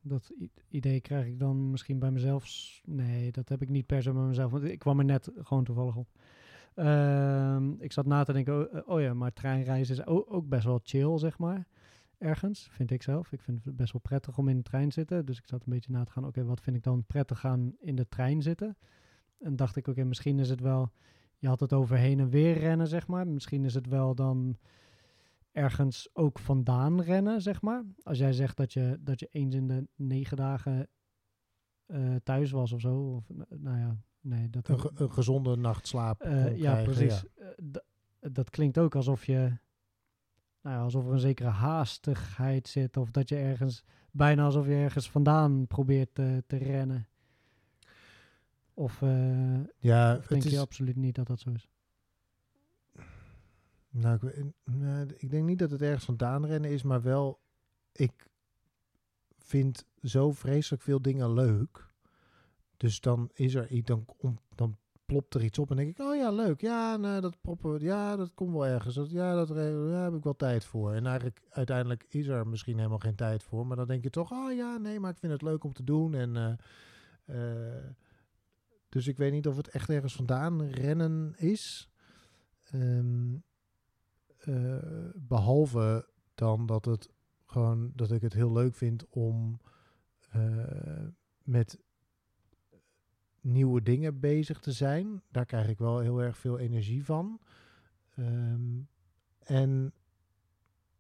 Dat 0.01 0.31
idee 0.67 1.01
krijg 1.01 1.25
ik 1.27 1.39
dan 1.39 1.69
misschien 1.71 1.99
bij 1.99 2.11
mezelf. 2.11 2.45
Nee, 2.85 3.31
dat 3.31 3.49
heb 3.49 3.61
ik 3.61 3.69
niet 3.69 3.85
per 3.85 4.01
se 4.01 4.11
bij 4.11 4.21
mezelf. 4.21 4.51
Want 4.51 4.63
ik 4.63 4.79
kwam 4.79 4.99
er 4.99 5.05
net 5.05 5.31
gewoon 5.35 5.63
toevallig 5.63 5.95
op. 5.95 6.07
Ehm, 6.75 7.71
ik 7.79 7.91
zat 7.91 8.05
na 8.05 8.23
te 8.23 8.33
denken, 8.33 8.73
oh, 8.85 8.89
oh 8.89 9.01
ja, 9.01 9.13
maar 9.13 9.33
treinreizen 9.33 9.95
is 9.95 10.05
ook, 10.05 10.33
ook 10.33 10.47
best 10.49 10.65
wel 10.65 10.79
chill, 10.83 11.17
zeg 11.17 11.37
maar. 11.37 11.67
Ergens, 12.21 12.67
vind 12.71 12.91
ik 12.91 13.03
zelf. 13.03 13.31
Ik 13.31 13.41
vind 13.41 13.65
het 13.65 13.75
best 13.75 13.91
wel 13.93 14.01
prettig 14.01 14.37
om 14.37 14.47
in 14.47 14.57
de 14.57 14.63
trein 14.63 14.87
te 14.87 14.93
zitten. 14.93 15.25
Dus 15.25 15.37
ik 15.37 15.47
zat 15.47 15.65
een 15.65 15.73
beetje 15.73 15.91
na 15.91 16.03
te 16.03 16.11
gaan, 16.11 16.25
oké, 16.25 16.43
wat 16.43 16.61
vind 16.61 16.75
ik 16.75 16.83
dan 16.83 17.03
prettig 17.05 17.45
aan 17.45 17.75
in 17.79 17.95
de 17.95 18.07
trein 18.07 18.41
zitten? 18.41 18.77
En 19.39 19.55
dacht 19.55 19.75
ik, 19.75 19.87
oké, 19.87 20.03
misschien 20.03 20.39
is 20.39 20.49
het 20.49 20.59
wel... 20.59 20.91
Je 21.37 21.47
had 21.47 21.59
het 21.59 21.73
over 21.73 21.97
heen 21.97 22.19
en 22.19 22.29
weer 22.29 22.57
rennen, 22.57 22.87
zeg 22.87 23.07
maar. 23.07 23.27
Misschien 23.27 23.65
is 23.65 23.73
het 23.73 23.87
wel 23.87 24.15
dan 24.15 24.57
ergens 25.51 26.09
ook 26.13 26.39
vandaan 26.39 27.01
rennen, 27.01 27.41
zeg 27.41 27.61
maar. 27.61 27.83
Als 28.03 28.17
jij 28.17 28.33
zegt 28.33 28.57
dat 28.57 28.73
je, 28.73 28.97
dat 28.99 29.19
je 29.19 29.27
eens 29.31 29.55
in 29.55 29.67
de 29.67 29.87
negen 29.95 30.37
dagen 30.37 30.87
eh, 31.85 32.15
thuis 32.23 32.51
was 32.51 32.71
of 32.71 32.81
zo. 32.81 33.15
Of, 33.15 33.29
nou 33.49 33.77
ja, 33.77 33.97
nee, 34.19 34.49
dat... 34.49 34.67
Een, 34.67 34.79
ge- 34.79 34.91
een 34.95 35.11
gezonde 35.11 35.55
nachtslaap. 35.55 36.19
Kon 36.19 36.57
ja, 36.57 36.83
precies. 36.83 37.23
Dat 38.19 38.49
klinkt 38.49 38.77
ook 38.77 38.95
alsof 38.95 39.25
je... 39.25 39.57
Nou 40.61 40.75
ja, 40.75 40.81
alsof 40.81 41.05
er 41.05 41.11
een 41.11 41.19
zekere 41.19 41.49
haastigheid 41.49 42.67
zit. 42.67 42.97
Of 42.97 43.11
dat 43.11 43.29
je 43.29 43.35
ergens... 43.35 43.83
Bijna 44.11 44.43
alsof 44.43 44.65
je 44.65 44.73
ergens 44.73 45.09
vandaan 45.09 45.67
probeert 45.67 46.15
te, 46.15 46.43
te 46.47 46.57
rennen. 46.57 47.07
Of, 48.73 49.01
eh, 49.01 49.63
Ja, 49.79 50.15
of 50.17 50.27
denk 50.27 50.43
het 50.43 50.51
je 50.51 50.57
is, 50.57 50.59
absoluut 50.59 50.95
niet 50.95 51.15
dat 51.15 51.27
dat 51.27 51.39
zo 51.39 51.49
is? 51.49 51.69
nou, 53.89 54.27
ik, 54.27 54.45
nou, 54.63 55.07
denk 55.27 55.45
niet 55.45 55.59
dat 55.59 55.71
het 55.71 55.81
ergens 55.81 56.05
vandaan 56.05 56.45
rennen 56.45 56.71
is, 56.71 56.83
maar 56.83 57.01
wel, 57.01 57.39
ik 57.91 58.29
vind 59.37 59.85
zo 60.03 60.31
vreselijk 60.31 60.83
veel 60.83 61.01
dingen 61.01 61.33
leuk. 61.33 61.89
Dus 62.77 62.99
dan 62.99 63.29
is 63.33 63.55
er 63.55 63.67
iets, 63.67 63.87
dan, 63.87 64.05
om, 64.17 64.39
dan 64.55 64.77
plopt 65.11 65.33
er 65.33 65.43
iets 65.43 65.59
op 65.59 65.69
en 65.69 65.75
denk 65.75 65.89
ik, 65.89 65.99
oh 66.05 66.15
ja, 66.15 66.31
leuk. 66.31 66.61
Ja, 66.61 66.97
nou, 66.97 67.21
dat 67.21 67.41
proppen, 67.41 67.73
we- 67.73 67.83
ja, 67.83 68.15
dat 68.15 68.33
komt 68.33 68.51
wel 68.51 68.65
ergens. 68.65 68.95
Dat, 68.95 69.11
ja, 69.11 69.35
dat 69.35 69.47
daar 69.47 70.03
heb 70.03 70.13
ik 70.13 70.23
wel 70.23 70.35
tijd 70.35 70.65
voor. 70.65 70.93
En 70.93 71.05
eigenlijk, 71.05 71.41
uiteindelijk 71.49 72.05
is 72.09 72.27
er 72.27 72.47
misschien 72.47 72.77
helemaal 72.77 72.99
geen 72.99 73.15
tijd 73.15 73.43
voor. 73.43 73.67
Maar 73.67 73.77
dan 73.77 73.87
denk 73.87 74.03
je 74.03 74.09
toch, 74.09 74.31
oh 74.31 74.51
ja, 74.53 74.77
nee, 74.77 74.99
maar 74.99 75.11
ik 75.11 75.17
vind 75.17 75.31
het 75.31 75.41
leuk 75.41 75.63
om 75.63 75.73
te 75.73 75.83
doen. 75.83 76.13
En, 76.13 76.35
eh, 76.37 76.53
eh, 77.77 77.83
dus 78.89 79.07
ik 79.07 79.17
weet 79.17 79.31
niet 79.31 79.47
of 79.47 79.57
het 79.57 79.67
echt 79.67 79.89
ergens 79.89 80.15
vandaan 80.15 80.63
rennen 80.63 81.33
is. 81.37 81.89
Ehm, 82.63 83.35
eh, 84.37 85.09
behalve 85.15 86.07
dan 86.35 86.65
dat 86.65 86.85
het 86.85 87.09
gewoon 87.45 87.91
dat 87.95 88.11
ik 88.11 88.21
het 88.21 88.33
heel 88.33 88.51
leuk 88.51 88.75
vind 88.75 89.05
om 89.09 89.59
met 91.43 91.79
nieuwe 93.41 93.81
dingen 93.81 94.19
bezig 94.19 94.59
te 94.59 94.71
zijn. 94.71 95.21
Daar 95.31 95.45
krijg 95.45 95.67
ik 95.67 95.77
wel 95.77 95.99
heel 95.99 96.21
erg 96.21 96.37
veel 96.37 96.59
energie 96.59 97.05
van. 97.05 97.39
Ehm, 98.15 98.79
en 99.39 99.93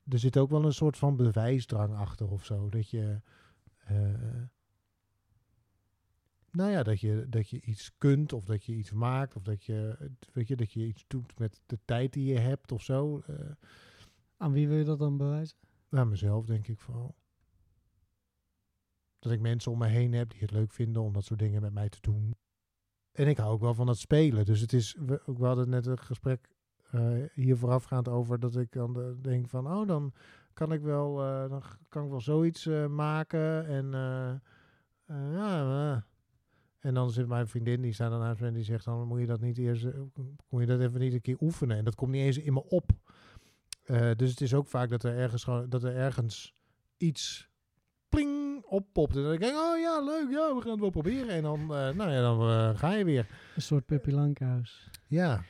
er 0.07 0.19
zit 0.19 0.37
ook 0.37 0.49
wel 0.49 0.65
een 0.65 0.73
soort 0.73 0.97
van 0.97 1.15
bewijsdrang 1.15 1.95
achter 1.95 2.29
of 2.31 2.45
zo. 2.45 2.69
Dat 2.69 2.89
je. 2.89 3.21
eh, 3.77 4.41
nou 6.51 6.71
ja, 6.71 6.83
dat 6.83 6.99
je, 6.99 7.25
dat 7.29 7.49
je 7.49 7.61
iets 7.61 7.91
kunt 7.97 8.33
of 8.33 8.45
dat 8.45 8.63
je 8.65 8.73
iets 8.75 8.91
maakt 8.91 9.35
of 9.35 9.43
dat 9.43 9.63
je, 9.63 10.09
weet 10.33 10.47
je, 10.47 10.55
dat 10.55 10.71
je 10.73 10.85
iets 10.85 11.03
doet 11.07 11.39
met 11.39 11.61
de 11.65 11.79
tijd 11.85 12.13
die 12.13 12.25
je 12.33 12.39
hebt 12.39 12.71
of 12.71 12.81
zo. 12.81 13.19
Eh, 13.27 13.35
Aan 14.37 14.51
wie 14.51 14.67
wil 14.67 14.77
je 14.77 14.83
dat 14.83 14.99
dan 14.99 15.17
bewijzen? 15.17 15.57
aan 15.89 16.09
mezelf 16.09 16.45
denk 16.45 16.67
ik 16.67 16.79
vooral. 16.79 17.15
Dat 19.21 19.31
ik 19.31 19.39
mensen 19.39 19.71
om 19.71 19.77
me 19.77 19.87
heen 19.87 20.13
heb 20.13 20.29
die 20.29 20.39
het 20.39 20.51
leuk 20.51 20.71
vinden 20.71 21.01
om 21.01 21.13
dat 21.13 21.23
soort 21.23 21.39
dingen 21.39 21.61
met 21.61 21.73
mij 21.73 21.89
te 21.89 21.97
doen. 22.01 22.35
En 23.11 23.27
ik 23.27 23.37
hou 23.37 23.51
ook 23.51 23.61
wel 23.61 23.73
van 23.73 23.87
het 23.87 23.97
spelen. 23.97 24.45
Dus 24.45 24.59
het 24.59 24.73
is, 24.73 24.97
we, 25.05 25.21
hadden 25.45 25.69
net 25.69 25.85
een 25.85 25.99
gesprek 25.99 26.49
eh, 26.91 27.11
hier 27.33 27.57
voorafgaand 27.57 28.07
over 28.07 28.39
dat 28.39 28.55
ik 28.55 28.71
dan 28.71 28.93
de- 28.93 29.17
denk 29.21 29.49
van, 29.49 29.67
oh 29.67 29.87
dan 29.87 30.13
kan 30.53 30.71
ik 30.71 30.81
wel, 30.81 31.23
eh, 31.23 31.49
dan 31.49 31.63
kan 31.89 32.03
ik 32.03 32.09
wel 32.09 32.21
zoiets 32.21 32.65
eh, 32.65 32.87
maken. 32.87 33.65
En, 33.65 33.91
ja. 35.07 36.05
En 36.79 36.93
dan 36.93 37.11
zit 37.11 37.27
mijn 37.27 37.47
vriendin, 37.47 37.81
die 37.81 37.93
staat 37.93 38.11
dan 38.11 38.19
naast 38.19 38.41
en 38.41 38.53
die 38.53 38.63
zegt 38.63 38.85
dan, 38.85 39.07
moet 39.07 39.19
je 39.19 39.25
dat 39.25 39.41
niet 39.41 39.57
eerst, 39.57 39.87
kon 40.47 40.59
je 40.61 40.65
dat 40.65 40.79
even 40.79 40.99
niet 40.99 41.13
een 41.13 41.21
keer 41.21 41.37
oefenen? 41.41 41.77
En 41.77 41.83
dat 41.83 41.95
komt 41.95 42.11
niet 42.11 42.21
eens 42.21 42.37
in 42.37 42.53
me 42.53 42.63
op. 42.63 42.91
Dus 44.15 44.29
het 44.29 44.41
is 44.41 44.53
ook 44.53 44.67
vaak 44.67 44.89
dat 44.89 45.03
er 45.03 45.17
ergens 45.17 45.45
dat 45.45 45.83
er 45.83 45.95
ergens 45.95 46.53
iets 46.97 47.50
oppopt. 48.71 49.15
En 49.15 49.21
dan 49.21 49.31
denk 49.37 49.43
ik, 49.43 49.59
oh 49.59 49.79
ja, 49.79 50.01
leuk, 50.03 50.29
ja, 50.29 50.55
we 50.55 50.61
gaan 50.61 50.71
het 50.71 50.79
wel 50.79 50.89
proberen. 50.89 51.29
En 51.29 51.43
dan, 51.43 51.59
eh, 51.59 51.89
nou 51.89 52.11
ja, 52.11 52.21
dan 52.21 52.41
eh, 52.41 52.77
ga 52.77 52.93
je 52.93 53.05
weer. 53.05 53.27
Een 53.55 53.61
soort 53.61 53.85
Pippi 53.85 54.13
Lankhuis. 54.13 54.89
Ja, 55.07 55.43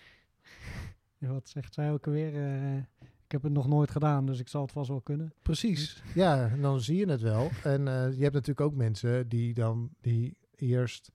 Wat 1.18 1.50
zegt 1.50 1.74
zij 1.74 1.92
ook 1.92 2.06
alweer? 2.06 2.36
Eh, 2.36 2.78
ik 3.26 3.32
heb 3.32 3.44
het 3.44 3.52
nog 3.52 3.68
nooit 3.68 3.92
gedaan, 3.92 4.26
dus 4.26 4.40
ik 4.40 4.48
zal 4.48 4.62
het 4.62 4.72
vast 4.72 4.90
wel 4.90 5.02
kunnen. 5.02 5.34
precies. 5.42 6.04
Ja, 6.14 6.50
en 6.50 6.62
dan 6.62 6.82
zie 6.82 6.98
je 6.98 7.06
het 7.06 7.22
wel. 7.22 7.50
En 7.64 7.84
je 7.86 8.22
hebt 8.22 8.34
natuurlijk 8.34 8.62
ook 8.62 8.76
mensen 8.76 9.28
die 9.28 9.54
dan, 9.54 9.90
die 10.02 10.38
eerst 10.56 11.12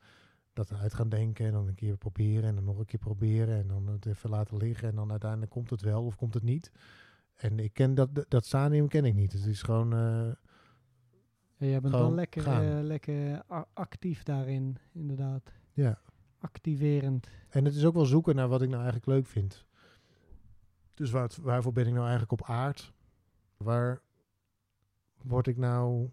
dat 0.53 0.73
uit 0.73 0.95
gaan 0.95 1.09
denken 1.09 1.47
en 1.47 1.53
dan 1.53 1.67
een 1.67 1.75
keer 1.75 1.97
proberen 1.97 2.45
en 2.45 2.55
dan 2.55 2.65
nog 2.65 2.79
een 2.79 2.87
keer 2.87 2.99
proberen 2.99 3.57
en 3.57 3.67
dan 3.67 3.87
het 3.87 4.07
even 4.07 4.31
laten 4.31 4.57
liggen 4.57 4.89
en 4.89 4.95
dan 4.95 5.11
uiteindelijk 5.11 5.51
komt 5.51 5.71
het 5.71 5.81
wel 5.81 6.05
of 6.05 6.17
komt 6.17 6.35
het 6.35 6.43
niet. 6.43 6.71
En 7.37 7.59
ik 7.59 7.73
ken 7.73 7.95
dat, 7.95 8.09
dat 8.29 8.45
stadium 8.45 8.89
ken 8.89 9.05
ik 9.05 9.15
niet. 9.15 9.33
Het 9.33 9.47
is 9.47 9.63
gewoon, 9.63 9.93
Ja, 11.59 11.67
jij 11.67 11.81
bent 11.81 11.93
Gewoon 11.95 12.07
wel 12.09 12.17
lekker, 12.17 12.43
gaan. 12.43 12.63
eh, 12.65 12.83
lekker 12.83 13.43
actief 13.73 14.23
daarin, 14.23 14.77
inderdaad. 14.93 15.53
ja. 15.73 16.01
Activerend. 16.39 17.29
En 17.49 17.65
het 17.65 17.75
is 17.75 17.85
ook 17.85 17.95
wel 17.95 18.05
zoeken 18.07 18.35
naar 18.35 18.49
wat 18.49 18.63
ik 18.63 18.69
nou 18.69 18.83
eigenlijk 18.83 19.07
leuk 19.07 19.27
vind. 19.27 19.65
Dus 20.95 21.11
waar, 21.11 21.31
waarvoor 21.43 21.73
ben 21.73 21.85
ik 21.87 21.93
nou 21.93 22.03
eigenlijk 22.03 22.33
op 22.33 22.43
aard? 22.43 22.93
Waar 23.57 24.01
word 25.23 25.47
ik 25.47 25.57
nou... 25.57 26.11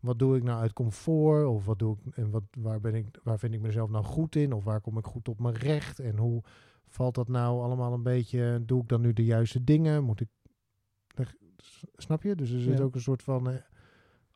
Wat 0.00 0.18
doe 0.18 0.36
ik 0.36 0.42
nou 0.42 0.60
uit 0.60 0.72
comfort? 0.72 1.46
Of 1.46 1.64
wat 1.64 1.78
doe 1.78 1.96
ik 2.04 2.16
en 2.16 2.30
wat, 2.30 2.42
waar, 2.58 2.80
ben 2.80 2.94
ik, 2.94 3.06
waar 3.22 3.38
vind 3.38 3.54
ik 3.54 3.60
mezelf 3.60 3.90
nou 3.90 4.04
goed 4.04 4.36
in? 4.36 4.52
Of 4.52 4.64
waar 4.64 4.80
kom 4.80 4.98
ik 4.98 5.04
goed 5.04 5.28
op 5.28 5.40
mijn 5.40 5.54
recht? 5.54 5.98
En 5.98 6.16
hoe 6.16 6.42
valt 6.86 7.14
dat 7.14 7.28
nou 7.28 7.62
allemaal 7.62 7.92
een 7.92 8.02
beetje? 8.02 8.62
Doe 8.66 8.82
ik 8.82 8.88
dan 8.88 9.00
nu 9.00 9.12
de 9.12 9.24
juiste 9.24 9.64
dingen? 9.64 10.04
Moet 10.04 10.20
ik. 10.20 10.28
Snap 11.96 12.22
je? 12.22 12.34
Dus 12.34 12.50
er 12.50 12.60
zit 12.60 12.78
Ja. 12.78 12.84
ook 12.84 12.94
een 12.94 13.00
soort 13.00 13.22
van 13.22 13.50
eh, 13.50 13.54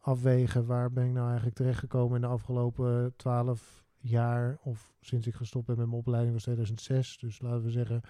afwegen. 0.00 0.66
Waar 0.66 0.92
ben 0.92 1.04
ik 1.06 1.12
nou 1.12 1.26
eigenlijk 1.26 1.56
terechtgekomen 1.56 2.14
in 2.14 2.20
de 2.20 2.26
afgelopen 2.26 3.12
twaalf 3.16 3.84
jaar? 3.98 4.58
Of 4.62 4.92
sinds 5.00 5.26
ik 5.26 5.34
gestopt 5.34 5.66
ben 5.66 5.76
met 5.76 5.86
mijn 5.86 5.98
opleiding 5.98 6.32
was 6.32 6.42
2006. 6.42 7.18
Dus 7.18 7.40
laten 7.40 7.62
we 7.64 7.70
zeggen 7.70 8.00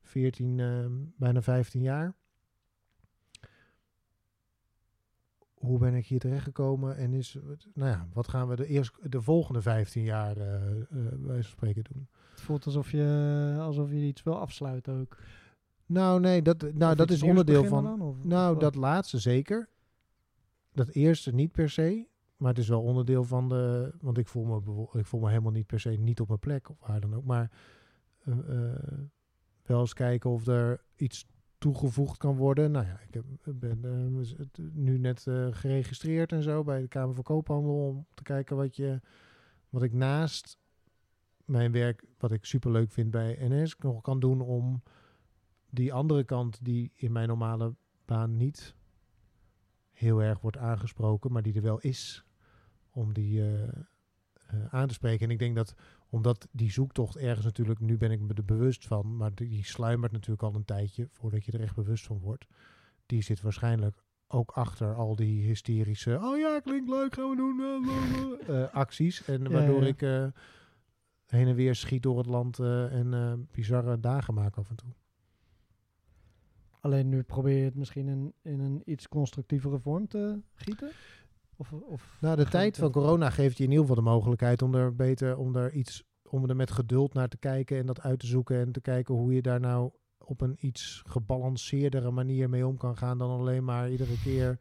14, 0.00 0.60
eh, 0.60 0.86
bijna 1.16 1.42
15 1.42 1.82
jaar. 1.82 2.14
Hoe 5.54 5.78
ben 5.78 5.94
ik 5.94 6.06
hier 6.06 6.18
terechtgekomen? 6.18 6.96
En 6.96 7.12
is, 7.12 7.38
nou 7.74 7.90
ja, 7.90 8.06
wat 8.12 8.28
gaan 8.28 8.48
we 8.48 8.56
de, 8.56 8.66
eerst, 8.66 9.10
de 9.12 9.22
volgende 9.22 9.62
15 9.62 10.02
jaar 10.02 10.36
eh, 10.36 10.60
bij 11.16 11.42
spreken 11.42 11.84
doen? 11.92 12.08
Het 12.30 12.40
voelt 12.40 12.64
alsof 12.66 12.90
je, 12.90 13.56
alsof 13.60 13.90
je 13.90 13.96
iets 13.96 14.22
wil 14.22 14.38
afsluiten 14.38 15.00
ook. 15.00 15.16
Nou, 15.86 16.20
nee, 16.20 16.42
dat, 16.42 16.62
nou, 16.74 16.92
Of 16.92 16.98
dat 16.98 17.10
is 17.10 17.22
onderdeel 17.22 17.64
van. 17.64 17.84
dan, 17.84 18.00
of- 18.00 18.24
Nou, 18.24 18.54
of 18.54 18.60
dat 18.60 18.74
laatste 18.74 19.18
zeker. 19.18 19.68
Dat 20.78 20.88
eerste 20.88 21.34
niet 21.34 21.52
per 21.52 21.70
se. 21.70 22.06
Maar 22.36 22.48
het 22.48 22.58
is 22.58 22.68
wel 22.68 22.82
onderdeel 22.82 23.24
van 23.24 23.48
de. 23.48 23.94
Want 24.00 24.18
ik 24.18 24.28
voel 24.28 24.44
me, 24.44 24.88
ik 24.98 25.06
voel 25.06 25.20
me 25.20 25.28
helemaal 25.28 25.52
niet 25.52 25.66
per 25.66 25.80
se 25.80 25.90
niet 25.90 26.20
op 26.20 26.28
mijn 26.28 26.40
plek 26.40 26.70
of 26.70 26.78
waar 26.80 27.00
dan 27.00 27.14
ook. 27.14 27.24
Maar 27.24 27.50
eh, 28.24 28.38
eh, 28.72 28.98
wel 29.62 29.80
eens 29.80 29.92
kijken 29.92 30.30
of 30.30 30.46
er 30.46 30.84
iets 30.96 31.26
toegevoegd 31.58 32.16
kan 32.16 32.36
worden. 32.36 32.70
Nou 32.70 32.86
ja, 32.86 33.00
ik 33.00 33.14
heb, 33.14 33.24
ben 33.44 33.84
eh, 33.84 34.38
het- 34.38 34.60
nu 34.72 34.98
net 34.98 35.26
geregistreerd 35.50 36.32
en 36.32 36.42
zo 36.42 36.62
bij 36.64 36.80
de 36.80 36.88
Kamer 36.88 37.14
van 37.14 37.24
Koophandel. 37.24 37.86
Om 37.86 38.06
te 38.14 38.22
kijken 38.22 38.56
wat, 38.56 38.76
je, 38.76 39.00
wat 39.68 39.82
ik 39.82 39.92
naast 39.92 40.58
mijn 41.44 41.72
werk, 41.72 42.04
wat 42.18 42.32
ik 42.32 42.44
superleuk 42.44 42.90
vind 42.92 43.10
bij 43.10 43.36
NS, 43.40 43.76
nog 43.78 44.00
kan 44.00 44.20
doen 44.20 44.40
om 44.40 44.82
die 45.70 45.92
andere 45.92 46.24
kant 46.24 46.64
die 46.64 46.90
in 46.94 47.12
mijn 47.12 47.28
normale 47.28 47.74
baan 48.04 48.36
niet 48.36 48.76
heel 49.98 50.22
erg 50.22 50.40
wordt 50.40 50.56
aangesproken, 50.56 51.32
maar 51.32 51.42
die 51.42 51.54
er 51.54 51.62
wel 51.62 51.78
is, 51.78 52.24
om 52.90 53.12
die 53.12 53.40
eh, 53.40 53.62
eh, 53.62 53.72
aan 54.70 54.88
te 54.88 54.94
spreken. 54.94 55.26
En 55.26 55.32
ik 55.32 55.38
denk 55.38 55.56
dat 55.56 55.74
omdat 56.08 56.48
die 56.50 56.70
zoektocht 56.70 57.16
ergens 57.16 57.44
natuurlijk, 57.44 57.80
nu 57.80 57.96
ben 57.96 58.10
ik 58.10 58.20
me 58.20 58.34
er 58.34 58.44
bewust 58.44 58.86
van, 58.86 59.16
maar 59.16 59.34
die, 59.34 59.64
sluimert 59.64 60.12
natuurlijk 60.12 60.42
al 60.42 60.54
een 60.54 60.64
tijdje 60.64 61.08
voordat 61.10 61.44
je 61.44 61.52
er 61.52 61.60
echt 61.60 61.74
bewust 61.74 62.06
van 62.06 62.18
wordt. 62.18 62.46
Die 63.06 63.22
zit 63.22 63.40
waarschijnlijk 63.40 64.02
ook 64.26 64.50
achter 64.50 64.94
al 64.94 65.16
die 65.16 65.46
hysterische, 65.46 66.18
oh 66.22 66.38
ja, 66.38 66.60
klinkt 66.60 66.88
leuk, 66.88 67.14
gaan 67.14 67.30
we 67.30 67.36
doen, 67.36 67.86
eh, 68.46 68.72
acties. 68.82 69.24
En 69.24 69.50
waardoor 69.50 69.82
ja. 69.82 69.88
ik 69.88 70.00
heen 71.26 71.46
en 71.46 71.54
weer 71.54 71.74
schiet 71.74 72.02
door 72.02 72.18
het 72.18 72.26
land 72.26 72.58
en 72.58 73.48
bizarre 73.52 74.00
dagen 74.00 74.34
maak 74.34 74.56
af 74.56 74.70
en 74.70 74.76
toe. 74.76 74.92
Alleen 76.80 77.08
nu 77.08 77.22
probeer 77.22 77.56
je 77.56 77.64
het 77.64 77.74
misschien 77.74 78.08
in, 78.08 78.32
in 78.42 78.60
een 78.60 78.82
iets 78.84 79.08
constructievere 79.08 79.78
vorm 79.78 80.08
te 80.08 80.40
gieten? 80.54 80.90
Of, 81.56 81.72
of 81.72 82.18
Nou, 82.20 82.36
de 82.36 82.48
tijd 82.48 82.76
van 82.76 82.90
corona 82.90 83.30
geeft 83.30 83.56
je 83.56 83.64
in 83.64 83.70
ieder 83.70 83.86
geval 83.86 84.02
de 84.04 84.10
mogelijkheid 84.10 84.62
om 84.62 84.74
er 84.74 84.94
beter, 84.94 85.36
om 85.36 85.56
er 85.56 85.72
iets, 85.72 86.04
om 86.22 86.48
er 86.48 86.56
met 86.56 86.70
geduld 86.70 87.14
naar 87.14 87.28
te 87.28 87.36
kijken 87.36 87.78
en 87.78 87.86
dat 87.86 88.00
uit 88.00 88.18
te 88.18 88.26
zoeken 88.26 88.60
en 88.60 88.72
te 88.72 88.80
kijken 88.80 89.14
hoe 89.14 89.34
je 89.34 89.42
daar 89.42 89.60
nou 89.60 89.90
op 90.18 90.40
een 90.40 90.56
iets 90.60 91.02
gebalanceerdere 91.06 92.10
manier 92.10 92.48
mee 92.48 92.66
om 92.66 92.76
kan 92.76 92.96
gaan 92.96 93.18
dan 93.18 93.30
alleen 93.30 93.64
maar 93.64 93.90
iedere 93.90 94.20
keer 94.22 94.58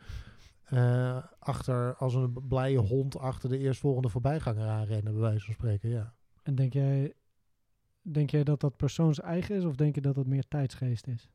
eh, 0.64 1.24
achter 1.40 1.96
als 1.96 2.14
een 2.14 2.48
blije 2.48 2.78
hond 2.78 3.18
achter 3.18 3.50
de 3.50 3.58
eerstvolgende 3.58 4.10
voorbijganger 4.10 4.68
aanrennen, 4.68 5.14
bij 5.14 5.22
wijze 5.22 5.46
van 5.46 5.54
spreken. 5.54 5.90
Ja. 5.90 6.14
En 6.44 6.56
denk 6.56 6.74
jij, 6.74 7.14
denk 8.02 8.30
jij 8.30 8.44
dat 8.44 8.60
dat 8.60 8.78
persoons 8.78 9.20
eigen 9.20 9.56
is 9.56 9.64
of 9.64 9.76
denk 9.76 9.96
je 9.96 10.02
dat 10.02 10.16
het 10.16 10.28
meer 10.28 10.48
tijdsgeest 10.48 11.08
is? 11.08 11.30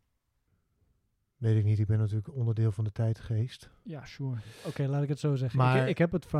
Weet 1.42 1.56
ik 1.56 1.64
niet, 1.64 1.78
ik 1.78 1.86
ben 1.86 1.98
natuurlijk 1.98 2.34
onderdeel 2.34 2.72
van 2.72 2.84
de 2.84 2.92
tijdgeest. 2.92 3.70
Ja, 3.82 4.04
sure. 4.04 4.40
Oké, 4.66 4.86
laat 4.86 5.02
ik 5.02 5.08
het 5.08 5.18
zo 5.18 5.34
zeggen. 5.34 5.58
Maar- 5.58 5.82
ik, 5.82 5.88
ik 5.88 5.98
heb 5.98 6.12
het, 6.12 6.30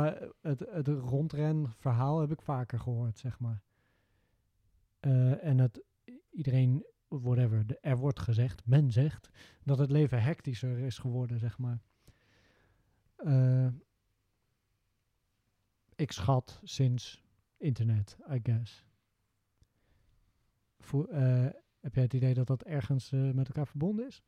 het, 0.41 0.59
het 0.59 0.87
rondrenverhaal 0.87 2.19
heb 2.19 2.31
ik 2.31 2.41
vaker 2.41 2.79
gehoord, 2.79 3.19
zeg 3.19 3.39
maar. 3.39 3.61
Eh, 4.99 5.43
en 5.43 5.57
het 5.59 5.83
iedereen, 6.31 6.85
whatever, 7.07 7.77
er 7.81 7.97
wordt 7.97 8.19
gezegd, 8.19 8.65
men 8.65 8.91
zegt, 8.91 9.29
dat 9.63 9.77
het 9.77 9.91
leven 9.91 10.21
hectischer 10.21 10.77
is 10.77 10.97
geworden, 10.97 11.39
zeg 11.39 11.57
maar. 11.57 11.81
Eh, 13.15 13.67
ik 15.95 16.11
schat 16.11 16.59
sinds 16.63 17.23
internet, 17.57 18.17
I 18.31 18.39
guess. 18.43 18.85
Eh, 21.09 21.47
heb 21.79 21.93
jij 21.93 22.03
het 22.03 22.13
idee 22.13 22.33
dat 22.33 22.47
dat 22.47 22.63
ergens 22.63 23.09
met 23.09 23.47
elkaar 23.47 23.67
verbonden 23.67 24.05
is? 24.05 24.23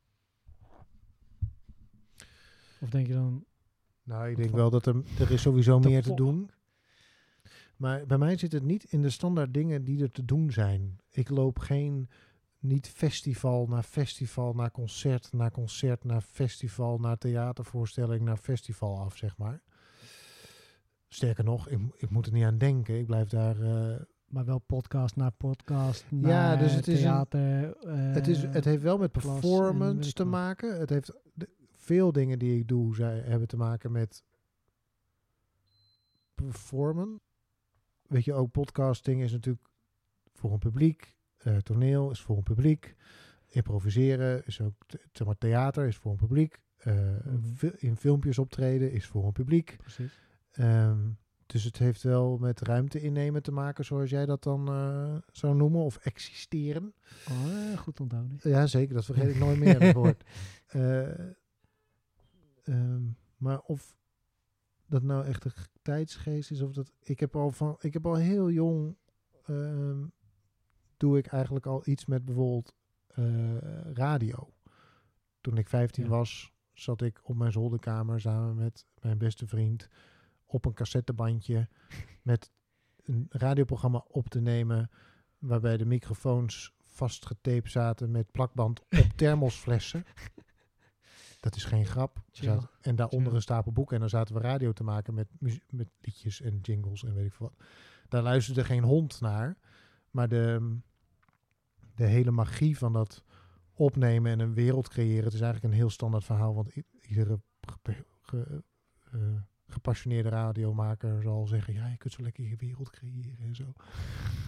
Of 2.80 2.88
denk 2.88 3.06
je 3.06 3.12
dan, 3.12 3.44
Nou, 4.02 4.28
ik 4.30 4.36
denk 4.36 4.50
wel 4.50 4.70
dat 4.70 4.86
er, 4.86 5.02
er 5.18 5.30
is 5.30 5.42
sowieso 5.42 5.78
meer 5.88 6.02
te 6.02 6.14
doen. 6.14 6.50
Maar 7.76 8.06
bij 8.06 8.18
mij 8.18 8.36
zit 8.36 8.52
het 8.52 8.62
niet 8.62 8.84
in 8.84 9.02
de 9.02 9.10
standaard 9.10 9.54
dingen 9.54 9.84
die 9.84 10.02
er 10.02 10.10
te 10.10 10.24
doen 10.24 10.50
zijn. 10.52 10.98
Ik 11.10 11.28
loop 11.28 11.58
geen, 11.58 12.08
niet 12.58 12.88
festival 12.88 13.66
na 13.66 13.82
festival, 13.82 14.52
naar 14.52 14.70
concert, 14.70 15.32
naar 15.32 15.50
concert, 15.50 16.04
naar 16.04 16.20
festival, 16.20 16.98
naar 16.98 17.18
theatervoorstelling, 17.18 18.22
naar 18.24 18.36
festival 18.36 18.98
af, 19.00 19.16
zeg 19.16 19.36
maar. 19.36 19.62
Sterker 21.08 21.44
nog, 21.44 21.68
ik, 21.68 21.78
ik 21.96 22.10
moet 22.10 22.26
er 22.26 22.32
niet 22.32 22.44
aan 22.44 22.58
denken. 22.58 22.98
Ik 22.98 23.06
blijf 23.06 23.28
daar... 23.28 23.60
eh, 23.60 24.00
Maar 24.26 24.44
wel 24.44 24.58
podcast 24.58 25.16
na 25.16 25.30
podcast, 25.30 26.04
Ja, 26.10 26.16
naar 26.18 26.58
dus 26.58 26.74
het 26.74 26.88
is 26.88 26.94
een- 26.98 27.02
theater. 27.02 27.76
het, 28.14 28.26
is, 28.28 28.42
eh, 28.44 28.52
het 28.52 28.64
heeft 28.64 28.82
wel 28.82 28.98
met 28.98 29.12
performance 29.12 30.12
te 30.12 30.24
maken. 30.24 30.78
Het 30.80 30.90
heeft 30.90 31.12
veel 31.86 32.12
dingen 32.12 32.38
die 32.38 32.58
ik 32.58 32.68
doe, 32.68 32.94
zij, 32.94 33.18
hebben 33.18 33.48
te 33.48 33.56
maken 33.56 33.92
met 33.92 34.24
performen. 36.34 37.20
Weet 38.06 38.24
je, 38.24 38.32
ook 38.32 38.50
podcasting 38.50 39.22
is 39.22 39.32
natuurlijk 39.32 39.68
voor 40.32 40.52
een 40.52 40.58
publiek. 40.58 41.14
eh, 41.36 41.56
toneel 41.56 42.10
is 42.10 42.20
voor 42.20 42.36
een 42.36 42.42
publiek. 42.42 42.96
Improviseren 43.46 44.46
is 44.46 44.60
ook, 44.60 44.74
zeg 45.12 45.26
maar, 45.26 45.38
theater 45.38 45.86
is 45.86 45.96
voor 45.96 46.10
een 46.10 46.16
publiek. 46.16 46.60
fi- 47.56 47.72
in 47.76 47.96
filmpjes 47.96 48.38
optreden 48.38 48.92
is 48.92 49.06
voor 49.06 49.26
een 49.26 49.32
publiek. 49.32 49.76
Precies. 49.76 50.20
Ehm, 50.50 51.08
dus 51.46 51.64
het 51.64 51.78
heeft 51.78 52.02
wel 52.02 52.38
met 52.38 52.60
ruimte 52.60 53.00
innemen 53.00 53.42
te 53.42 53.52
maken, 53.52 53.84
zoals 53.84 54.10
jij 54.10 54.26
dat 54.26 54.42
dan 54.42 54.68
eh, 54.68 55.16
zou 55.32 55.54
noemen, 55.56 55.80
of 55.80 55.96
existeren. 55.96 56.94
Oh, 57.28 57.78
goed 57.78 58.00
onthouden. 58.00 58.38
Ja, 58.42 58.66
zeker. 58.66 58.94
Dat 58.94 59.04
vergeet 59.04 59.28
ik 59.28 59.38
nooit 59.38 59.58
meer, 59.64 59.78
dat 59.80 59.92
woord. 59.94 60.24
Ehm, 62.66 63.02
maar 63.36 63.60
of 63.60 63.96
dat 64.86 65.02
nou 65.02 65.24
echt 65.24 65.44
een 65.44 65.52
tijdsgeest 65.82 66.50
is, 66.50 66.62
of 66.62 66.72
dat... 66.72 66.92
Ik 67.00 67.20
heb 67.20 67.36
al, 67.36 67.50
van, 67.50 67.76
ik 67.80 67.92
heb 67.92 68.06
al 68.06 68.14
heel 68.14 68.50
jong... 68.50 68.96
ehm, 69.46 70.04
doe 70.96 71.18
ik 71.18 71.26
eigenlijk 71.26 71.66
al 71.66 71.82
iets 71.84 72.06
met 72.06 72.24
bijvoorbeeld 72.24 72.74
eh, 73.06 73.56
radio. 73.92 74.52
Toen 75.40 75.58
ik 75.58 75.68
15 75.68 76.04
Ja. 76.04 76.10
was, 76.10 76.52
zat 76.72 77.02
ik 77.02 77.20
op 77.22 77.36
mijn 77.36 77.52
zolderkamer 77.52 78.20
samen 78.20 78.56
met 78.56 78.86
mijn 79.00 79.18
beste 79.18 79.46
vriend 79.46 79.88
op 80.44 80.64
een 80.64 80.74
cassettebandje 80.74 81.68
met 82.22 82.50
een 83.02 83.26
radioprogramma 83.28 84.04
op 84.08 84.28
te 84.28 84.40
nemen 84.40 84.90
waarbij 85.38 85.76
de 85.76 85.86
microfoons 85.86 86.74
vastgetaped 86.84 87.70
zaten 87.70 88.10
met 88.10 88.30
plakband 88.30 88.80
op 88.80 89.12
thermosflessen. 89.16 90.04
Dat 91.40 91.56
is 91.56 91.64
geen 91.64 91.86
grap. 91.86 92.22
Zaten- 92.30 92.70
en 92.80 92.96
daaronder 92.96 93.34
een 93.34 93.42
stapel 93.42 93.72
boeken. 93.72 93.94
En 93.94 94.00
dan 94.00 94.08
zaten 94.10 94.34
we 94.34 94.40
radio 94.40 94.72
te 94.72 94.84
maken 94.84 95.14
met, 95.14 95.28
met 95.70 95.88
liedjes 96.00 96.40
en 96.40 96.58
jingles 96.62 97.04
en 97.04 97.14
weet 97.14 97.26
ik 97.26 97.32
veel 97.32 97.46
wat. 97.56 97.66
Daar 98.08 98.22
luisterde 98.22 98.64
geen 98.64 98.82
hond 98.82 99.20
naar. 99.20 99.56
Maar 100.10 100.28
de, 100.28 100.76
de 101.94 102.06
hele 102.06 102.30
magie 102.30 102.78
van 102.78 102.92
dat 102.92 103.22
opnemen 103.74 104.32
en 104.32 104.40
een 104.40 104.54
wereld 104.54 104.88
creëren. 104.88 105.24
Het 105.24 105.32
is 105.34 105.40
eigenlijk 105.40 105.72
een 105.72 105.78
heel 105.80 105.90
standaard 105.90 106.24
verhaal. 106.24 106.54
Want 106.54 106.72
iedere 107.00 107.40
ge- 107.82 108.04
ge- 108.20 108.62
eh, 109.12 109.20
gepassioneerde 109.68 110.28
radiomaker 110.28 111.22
zal 111.22 111.46
zeggen... 111.46 111.74
Ja, 111.74 111.86
je 111.86 111.96
kunt 111.96 112.12
zo 112.12 112.22
lekker 112.22 112.44
je 112.44 112.56
wereld 112.56 112.90
creëren 112.90 113.38
en 113.38 113.54
zo. 113.54 113.72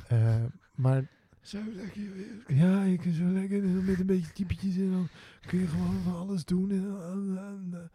Eh, 0.09 0.45
maar 0.75 1.09
Zo 1.49 1.59
lekker 1.75 2.03
ja, 2.47 2.83
je 2.83 2.99
kunt 2.99 3.15
zo 3.15 3.25
lekker 3.25 3.63
met 3.63 4.01
een 4.01 4.07
beetje 4.07 4.33
typetjes 4.33 4.77
en 4.77 4.91
dan 4.91 5.09
kun 5.47 5.59
je 5.59 5.67
gewoon 5.67 6.01
van 6.03 6.15
alles 6.17 6.45
doen. 6.45 6.71
En, 6.71 7.91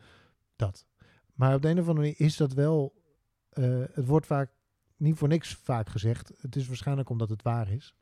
dat. 0.55 0.85
Maar 1.33 1.55
op 1.55 1.61
de 1.61 1.69
een 1.69 1.79
of 1.79 1.87
andere 1.87 2.07
manier 2.07 2.27
is 2.27 2.37
dat 2.37 2.53
wel... 2.53 2.93
eh, 3.49 3.83
het 3.91 4.05
wordt 4.05 4.25
vaak 4.25 4.51
niet 4.97 5.17
voor 5.17 5.27
niks 5.27 5.55
vaak 5.55 5.89
gezegd. 5.89 6.31
Het 6.41 6.55
is 6.55 6.67
waarschijnlijk 6.67 7.09
omdat 7.09 7.29
het 7.29 7.41
waar 7.41 7.69
is. 7.69 7.95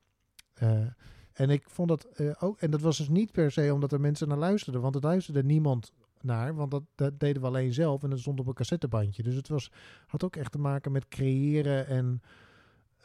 Eh, 0.54 0.86
en 1.34 1.50
ik 1.50 1.70
vond 1.70 1.88
dat 1.88 2.04
eh, 2.04 2.32
ook... 2.40 2.60
En 2.60 2.72
dat 2.72 2.82
was 2.82 2.98
dus 2.98 3.10
niet 3.10 3.32
per 3.32 3.52
se 3.52 3.74
omdat 3.74 3.92
er 3.92 4.02
mensen 4.02 4.28
naar 4.28 4.38
luisterden. 4.38 4.82
Want 4.82 4.96
er 4.96 5.02
luisterde 5.02 5.44
niemand 5.44 5.92
naar. 6.22 6.56
Want 6.56 6.72
dat, 6.72 6.84
dat 6.96 7.20
deden 7.20 7.42
we 7.42 7.48
alleen 7.48 7.74
zelf. 7.74 8.04
En 8.04 8.10
dat 8.10 8.20
stond 8.20 8.40
op 8.40 8.48
een 8.48 8.54
cassettebandje. 8.54 9.24
Dus 9.24 9.36
het 9.36 9.48
was, 9.48 9.72
had 10.08 10.24
ook 10.24 10.36
echt 10.36 10.52
te 10.52 10.60
maken 10.60 10.92
met 10.92 11.08
creëren 11.08 11.88
en... 11.88 12.22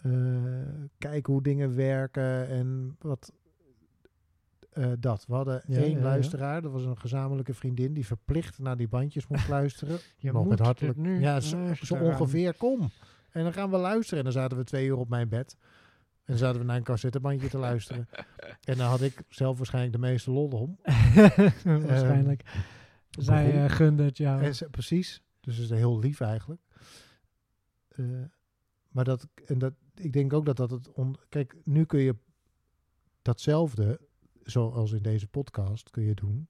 eh, 0.03 0.13
kijken 0.99 1.33
hoe 1.33 1.43
dingen 1.43 1.75
werken 1.77 2.49
en 2.49 2.97
wat 3.01 3.33
eh, 4.73 4.93
dat. 4.99 5.27
We 5.27 5.35
hadden 5.35 5.63
Ja, 5.67 5.79
één 5.81 5.91
ja, 5.91 5.97
ja. 5.97 6.03
luisteraar, 6.03 6.63
dat 6.63 6.73
was 6.73 6.85
een 6.85 6.99
gezamenlijke 6.99 7.55
vriendin 7.55 7.93
die 7.93 8.07
verplicht 8.07 8.59
naar 8.59 8.77
die 8.77 8.89
bandjes 8.89 9.27
moest 9.27 9.49
luisteren. 9.59 9.99
Je 10.17 10.33
Nog 10.33 10.45
moet 10.45 10.59
hartelijk. 10.59 10.97
nu 10.99 11.21
ja, 11.21 11.41
zo, 11.41 11.75
ongeveer. 12.01 12.55
Kom. 12.55 12.91
En 13.31 13.43
dan 13.43 13.53
gaan 13.53 13.71
we 13.71 13.77
luisteren. 13.77 14.19
En 14.19 14.25
dan 14.25 14.33
zaten 14.43 14.57
we 14.57 14.65
twee 14.65 14.87
uur 14.87 14.97
op 14.97 15.09
mijn 15.09 15.29
bed. 15.29 15.57
En 15.61 16.33
dan 16.33 16.37
zaten 16.37 16.61
we 16.61 16.67
naar 16.67 16.77
een 16.77 16.83
cassettebandje 16.83 17.49
te 17.49 17.59
luisteren. 17.59 18.09
En 18.65 18.77
dan 18.77 18.87
had 18.89 19.01
ik 19.01 19.23
zelf 19.29 19.57
waarschijnlijk 19.57 19.93
de 19.95 20.01
meeste 20.01 20.31
lol 20.31 20.49
om. 20.49 20.79
Waarschijnlijk. 21.87 22.43
Zij 23.11 23.47
beroep. 23.53 23.69
eh, 23.69 23.77
gunde 23.77 24.03
het 24.03 24.17
jou. 24.17 24.43
En 24.43 24.55
ze- 24.55 24.69
precies. 24.71 25.23
Dus 25.41 25.57
het 25.57 25.71
is 25.71 25.79
heel 25.79 25.99
lief 25.99 26.21
eigenlijk. 26.21 26.61
Maar 28.91 29.05
dat, 29.05 29.29
en 29.47 29.59
dat, 29.59 29.73
ik 30.01 30.13
denk 30.13 30.33
ook 30.33 30.47
dat 30.47 30.57
dat 30.57 30.71
het... 30.71 30.93
On, 30.93 31.17
kijk, 31.29 31.57
nu 31.65 31.85
kun 31.85 32.01
je 32.01 32.17
datzelfde, 33.23 34.01
zoals 34.43 34.93
in 34.93 35.03
deze 35.03 35.29
podcast, 35.29 35.91
kun 35.91 36.03
je 36.03 36.15
doen. 36.15 36.49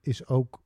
Is 0.00 0.26
ook 0.26 0.62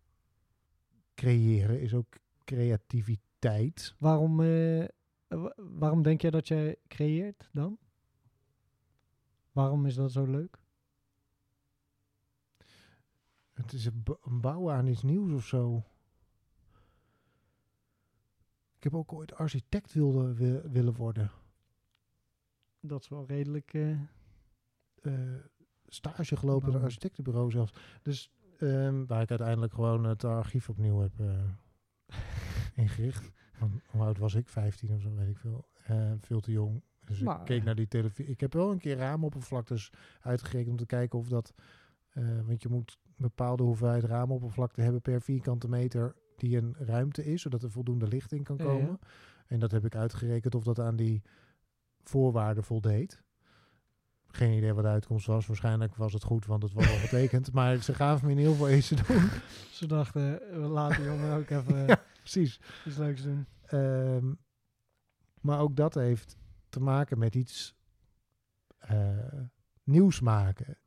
creëren, 1.15 1.81
is 1.81 1.95
ook 1.95 2.17
creativiteit. 2.45 3.95
Waarom, 3.99 4.41
eh, 4.41 4.85
wa- 5.29 5.55
waarom 5.57 6.03
denk 6.03 6.21
jij 6.21 6.31
dat 6.31 6.49
jij 6.49 6.77
creëert 6.89 7.49
dan? 7.53 7.79
Waarom 9.53 9.87
is 9.87 9.95
dat 9.95 10.13
zo 10.13 10.25
leuk? 10.25 10.61
Het 13.53 13.73
is 13.73 13.85
een 13.85 14.41
bouwen 14.41 14.75
aan 14.75 14.87
iets 14.87 15.03
nieuws 15.03 15.33
of 15.33 15.47
zo. 15.47 15.85
Ik 18.83 18.91
heb 18.91 19.01
ook 19.01 19.13
ooit 19.13 19.35
architect 19.35 19.93
wilde, 19.93 20.35
wi- 20.35 20.61
willen 20.71 20.95
worden. 20.95 21.31
Dat 22.81 23.01
is 23.03 23.09
wel 23.09 23.27
redelijk... 23.27 23.75
eh, 23.75 23.91
eh, 25.03 25.35
stage 25.87 26.37
gelopen 26.37 26.69
in 26.69 26.75
een 26.75 26.83
architectenbureau 26.83 27.51
zelfs. 27.51 27.73
Dus 28.03 28.31
ehm, 28.59 29.05
waar 29.07 29.23
ik 29.23 29.29
uiteindelijk 29.31 29.73
gewoon 29.73 30.05
het 30.05 30.25
archief 30.25 30.69
opnieuw 30.69 30.99
heb 31.01 31.21
eh, 31.21 31.45
ingericht. 32.85 33.31
Want, 33.59 33.73
hoe 33.87 34.03
oud 34.03 34.19
was 34.19 34.35
ik? 34.35 34.49
15 34.49 34.95
of 34.95 35.01
zo, 35.01 35.15
weet 35.15 35.29
ik 35.29 35.39
veel. 35.39 35.69
Veel 36.19 36.41
te 36.41 36.51
jong. 36.53 36.83
Dus 37.05 37.21
Maar- 37.21 37.39
ik 37.41 37.45
keek 37.45 37.65
naar 37.65 37.75
die 37.75 37.89
televisie. 37.89 38.33
Ik 38.33 38.41
heb 38.41 38.53
wel 38.53 38.71
een 38.71 38.79
keer 38.79 38.97
raamoppervlaktes 38.97 39.91
uitgerekend 40.21 40.71
om 40.71 40.77
te 40.77 40.87
kijken 40.87 41.19
of 41.19 41.29
dat... 41.29 41.55
want 42.47 42.63
je 42.63 42.69
moet 42.69 42.99
bepaalde 43.17 43.63
hoeveelheid 43.63 44.05
raamoppervlakte 44.05 44.81
hebben 44.81 45.01
per 45.03 45.21
vierkante 45.23 45.69
meter 45.69 46.17
die 46.37 46.57
een 46.57 46.75
ruimte 46.79 47.25
is, 47.25 47.43
zodat 47.43 47.63
er 47.63 47.71
voldoende 47.71 48.09
licht 48.09 48.33
in 48.33 48.43
kan 48.43 48.57
Ja, 48.57 48.65
ja. 48.65 48.71
komen. 48.71 48.99
En 49.47 49.59
dat 49.61 49.71
heb 49.71 49.85
ik 49.85 49.95
uitgerekend 49.97 50.55
of 50.55 50.65
dat 50.65 50.79
aan 50.81 50.97
die 50.97 51.23
voorwaarden 52.03 52.65
voldeed. 52.65 53.23
Geen 54.27 54.57
idee 54.57 54.73
wat 54.73 54.85
de 54.85 54.91
uitkomst 54.91 55.27
was. 55.27 55.47
Waarschijnlijk 55.47 55.97
was 55.97 56.13
het 56.13 56.23
goed, 56.25 56.47
want 56.47 56.63
het 56.63 56.73
was 56.73 56.89
al 56.89 56.97
getekend. 57.09 57.53
Maar 57.53 57.77
ze 57.77 57.95
gaven 57.95 58.27
me 58.27 58.33
in 58.33 58.39
heel 58.39 58.55
veel 58.55 58.69
eens 58.69 58.89
te 58.89 58.95
doen. 58.95 59.29
Ze 59.73 59.87
dachten, 59.87 60.51
eh, 60.51 60.57
we 60.61 60.67
laten 60.67 61.05
jongen 61.05 61.37
ook 61.37 61.51
even 61.51 61.77
Ja. 61.87 62.03
Precies. 62.19 62.61
iets 62.87 62.97
leuks 62.97 63.23
doen. 63.23 63.47
Ehm, 63.63 64.33
maar 65.41 65.61
ook 65.61 65.77
dat 65.77 65.95
heeft 65.95 66.37
te 66.69 66.81
maken 66.81 67.19
met 67.19 67.35
iets 67.35 67.75
eh, 68.79 69.19
nieuws 69.85 70.21
maken. 70.21 70.79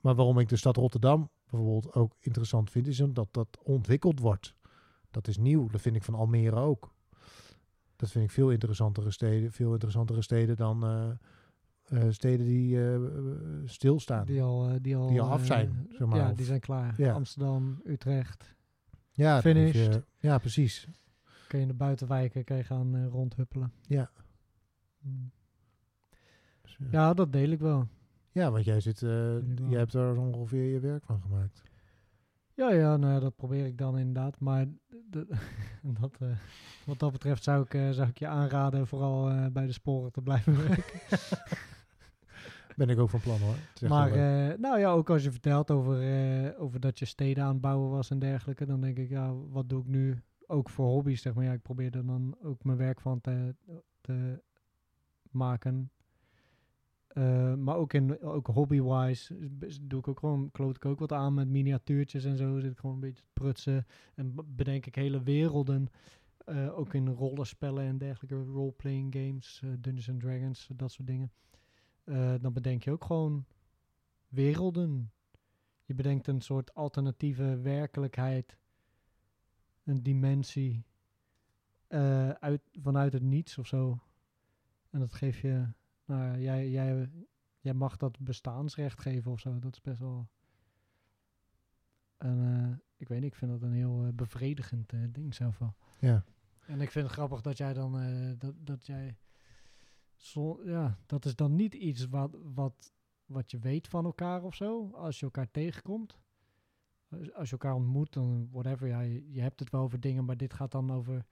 Maar 0.00 0.14
waarom 0.14 0.38
ik 0.38 0.48
de 0.48 0.56
stad 0.56 0.76
Rotterdam 0.76 1.30
bijvoorbeeld 1.50 1.94
ook 1.94 2.16
interessant 2.20 2.70
vind, 2.70 2.86
is 2.86 3.00
omdat 3.00 3.28
dat 3.30 3.58
ontwikkeld 3.62 4.20
wordt. 4.20 4.54
Dat 5.10 5.28
is 5.28 5.36
nieuw. 5.36 5.68
Dat 5.68 5.80
vind 5.80 5.96
ik 5.96 6.02
van 6.02 6.14
Almere 6.14 6.56
ook. 6.56 6.94
Dat 7.96 8.10
vind 8.10 8.24
ik 8.24 8.30
veel 8.30 8.50
interessantere 8.50 9.10
steden, 9.10 9.52
veel 9.52 9.72
interessantere 9.72 10.22
steden 10.22 10.56
dan 10.56 10.84
eh, 10.84 11.10
eh, 12.02 12.10
steden 12.10 12.46
die 12.46 12.92
eh, 12.92 13.00
stilstaan. 13.64 14.26
Die 14.26 14.42
al, 14.42 14.78
die 14.82 14.96
al, 14.96 15.08
Die 15.08 15.20
al 15.20 15.30
af 15.30 15.46
zijn, 15.46 15.86
zeg 15.90 16.08
maar, 16.08 16.18
Ja, 16.18 16.32
die 16.32 16.44
zijn 16.44 16.60
klaar. 16.60 16.94
Ja. 16.96 17.12
Amsterdam, 17.12 17.80
Utrecht. 17.84 18.54
ja, 19.12 19.36
je- 19.36 19.42
finished. 19.42 20.02
ja, 20.18 20.38
precies. 20.38 20.88
Kun 21.48 21.58
je 21.58 21.64
in 21.64 21.70
de 21.70 21.76
buitenwijken 21.78 22.44
kan 22.44 22.56
je 22.56 22.64
gaan 22.64 23.06
rondhuppelen. 23.08 23.72
Ja. 23.86 24.10
Hmm. 25.00 25.30
Dus, 26.62 26.76
ja. 26.78 26.86
Ja, 26.90 27.14
dat 27.14 27.32
deel 27.32 27.50
ik 27.50 27.58
wel. 27.58 27.88
Ja, 28.32 28.50
want 28.50 28.64
jij, 28.64 28.80
zit, 28.80 29.00
wel. 29.00 29.42
jij 29.68 29.78
hebt 29.78 29.90
zo 29.92 30.14
ongeveer 30.14 30.64
je 30.72 30.80
werk 30.80 31.04
van 31.04 31.20
gemaakt. 31.20 31.62
Ja, 32.54 32.72
ja, 32.72 32.96
nou, 32.96 33.12
ja, 33.12 33.20
dat 33.20 33.36
probeer 33.36 33.66
ik 33.66 33.78
dan 33.78 33.98
inderdaad. 33.98 34.40
Maar 34.40 34.66
de- 35.10 35.26
dat, 36.00 36.16
eh, 36.20 36.28
wat 36.86 36.98
dat 36.98 37.12
betreft 37.12 37.42
zou 37.42 37.62
ik, 37.64 37.74
eh, 37.74 37.90
zou 37.90 38.08
ik 38.08 38.18
je 38.18 38.26
aanraden 38.26 38.86
vooral 38.86 39.50
bij 39.50 39.66
de 39.66 39.72
sporen 39.72 40.12
te 40.12 40.22
blijven 40.22 40.56
werken. 40.68 41.00
Ben 42.76 42.88
ik 42.88 42.98
ook 42.98 43.10
van 43.10 43.20
plan 43.20 43.38
hoor. 43.40 43.88
Maar 43.88 44.10
nou 44.58 44.78
ja, 44.78 44.90
ook 44.90 45.10
als 45.10 45.22
je 45.22 45.30
vertelt 45.30 45.70
over, 45.70 46.58
over 46.58 46.80
dat 46.80 46.98
je 46.98 47.04
steden 47.04 47.44
aan 47.44 47.52
het 47.52 47.60
bouwen 47.60 47.90
was 47.90 48.10
en 48.10 48.18
dergelijke, 48.18 48.66
dan 48.66 48.80
denk 48.80 48.98
ik, 48.98 49.08
ja, 49.08 49.34
wat 49.34 49.68
doe 49.68 49.80
ik 49.80 49.86
nu? 49.86 50.22
Ook 50.46 50.70
voor 50.70 50.86
hobby's, 50.86 51.22
zeg 51.22 51.34
maar. 51.34 51.44
Ja, 51.44 51.52
ik 51.52 51.62
probeer 51.62 51.94
er 51.96 52.06
dan 52.06 52.36
ook 52.42 52.64
mijn 52.64 52.78
werk 52.78 53.00
van 53.00 53.20
te, 53.20 53.54
te 54.00 54.42
maken. 55.30 55.90
Eh, 57.10 57.54
maar 57.54 57.76
ook, 57.76 57.92
in, 57.92 58.20
ook 58.20 58.46
hobby-wise 58.46 59.36
is- 59.60 59.78
doe 59.82 59.98
ik 59.98 60.08
ook 60.08 60.18
gewoon, 60.18 60.50
kloot 60.50 60.76
ik 60.76 60.84
ook 60.84 60.98
wat 60.98 61.12
aan 61.12 61.34
met 61.34 61.48
miniatuurtjes 61.48 62.24
en 62.24 62.36
zo. 62.36 62.58
Zit 62.60 62.70
ik 62.72 62.78
gewoon 62.78 62.94
een 62.94 63.00
beetje 63.00 63.22
te 63.22 63.28
prutsen. 63.32 63.86
En 64.14 64.34
bedenk 64.46 64.86
ik 64.86 64.94
hele 64.94 65.22
werelden. 65.22 65.88
eh, 66.44 66.78
ook 66.78 66.94
in 66.94 67.08
rollenspellen 67.08 67.84
en 67.84 67.98
dergelijke, 67.98 68.42
role-playing 68.42 69.14
games, 69.14 69.60
eh, 69.64 69.70
Dungeons 69.78 70.08
and 70.10 70.20
Dragons, 70.20 70.68
dat 70.76 70.92
soort 70.92 71.06
dingen. 71.06 71.32
Dan 72.40 72.52
bedenk 72.52 72.82
je 72.82 72.90
ook 72.90 73.04
gewoon 73.04 73.44
werelden. 74.28 75.12
Je 75.84 75.94
bedenkt 75.94 76.26
een 76.26 76.40
soort 76.40 76.74
alternatieve 76.74 77.60
werkelijkheid, 77.60 78.56
een 79.84 80.02
dimensie 80.02 80.84
uit, 82.38 82.62
vanuit 82.82 83.12
het 83.12 83.22
niets 83.22 83.58
of 83.58 83.66
zo. 83.66 83.98
En 84.90 84.98
dat 85.00 85.12
geef 85.12 85.40
je, 85.40 85.66
nou, 86.10 86.24
ja, 86.24 86.36
jij, 86.38 86.70
jij, 86.70 87.10
jij 87.60 87.74
mag 87.74 87.96
dat 87.96 88.18
bestaansrecht 88.20 89.00
geven 89.00 89.30
of 89.30 89.40
zo. 89.40 89.58
Dat 89.58 89.72
is 89.72 89.80
best 89.80 89.98
wel. 89.98 90.28
En 92.16 92.38
eh, 92.40 92.76
ik 92.96 93.08
weet 93.08 93.20
niet, 93.20 93.30
ik 93.32 93.38
vind 93.38 93.50
dat 93.50 93.62
een 93.62 93.72
heel 93.72 94.04
eh, 94.04 94.12
bevredigend 94.14 94.92
eh, 94.92 95.00
ding 95.10 95.34
zelf 95.34 95.58
wel. 95.58 95.74
ja. 95.98 96.24
En 96.66 96.80
ik 96.80 96.90
vind 96.90 97.04
het 97.04 97.14
grappig 97.14 97.40
dat 97.40 97.56
jij 97.56 97.72
dan, 97.72 97.92
dat, 98.38 98.54
dat 98.58 98.86
jij, 98.86 99.16
zo, 100.16 100.60
ja, 100.64 100.98
dat 101.06 101.24
is 101.24 101.36
dan 101.36 101.54
niet 101.54 101.74
iets 101.74 102.06
wat, 102.08 102.36
wat, 102.42 102.92
wat 103.26 103.50
je 103.50 103.58
weet 103.58 103.88
van 103.88 104.04
elkaar 104.04 104.42
of 104.42 104.54
zo, 104.54 104.90
als 104.90 105.18
je 105.18 105.24
elkaar 105.24 105.50
tegenkomt. 105.50 106.18
Als- 107.08 107.32
Als 107.32 107.46
je 107.46 107.52
elkaar 107.52 107.74
ontmoet, 107.74 108.12
dan 108.12 108.48
whatever, 108.52 108.88
ja, 108.88 109.00
je, 109.00 109.32
je 109.32 109.40
hebt 109.40 109.60
het 109.60 109.70
wel 109.70 109.80
over 109.82 110.00
dingen, 110.00 110.24
maar 110.24 110.36
dit 110.36 110.54
gaat 110.54 110.70
dan 110.72 110.90
over, 110.90 111.26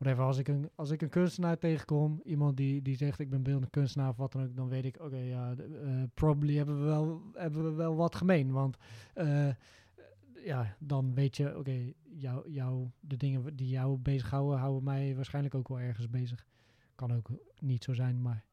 whatever, 0.00 0.24
als 0.24 0.38
ik 0.38 0.48
een, 0.48 0.70
als 0.74 0.90
ik 0.90 1.02
een 1.02 1.08
kunstenaar 1.08 1.58
tegenkom, 1.58 2.20
iemand 2.24 2.56
die, 2.56 2.82
die 2.82 2.96
zegt 2.96 3.18
ik 3.18 3.30
ben 3.30 3.42
beeldend 3.42 3.70
kunstenaar 3.70 4.08
of 4.08 4.16
wat 4.16 4.32
dan 4.32 4.42
ook, 4.42 4.56
dan 4.56 4.68
weet 4.68 4.84
ik, 4.84 5.00
oké, 5.00 5.16
ja, 5.16 5.54
de- 5.54 5.80
eh, 5.84 6.02
probably 6.14 6.56
hebben 6.56 6.78
we, 6.78 6.84
wel, 6.84 7.22
hebben 7.34 7.64
we 7.64 7.70
wel 7.70 7.96
wat 7.96 8.14
gemeen, 8.14 8.50
want 8.52 8.76
eh, 9.14 9.48
ja, 10.44 10.76
dan 10.78 11.14
weet 11.14 11.36
je, 11.36 11.58
oké, 11.58 11.92
jou, 12.02 12.50
jou, 12.50 12.88
de 13.00 13.16
dingen 13.16 13.56
die 13.56 13.68
jou 13.68 13.98
bezighouden, 13.98 14.58
houden 14.58 14.84
mij 14.84 15.14
waarschijnlijk 15.16 15.54
ook 15.54 15.68
wel 15.68 15.80
ergens 15.80 16.10
bezig. 16.10 16.46
Kan 16.94 17.12
ook 17.12 17.28
niet 17.58 17.84
zo 17.84 17.92
zijn, 17.92 18.22
maar 18.22 18.44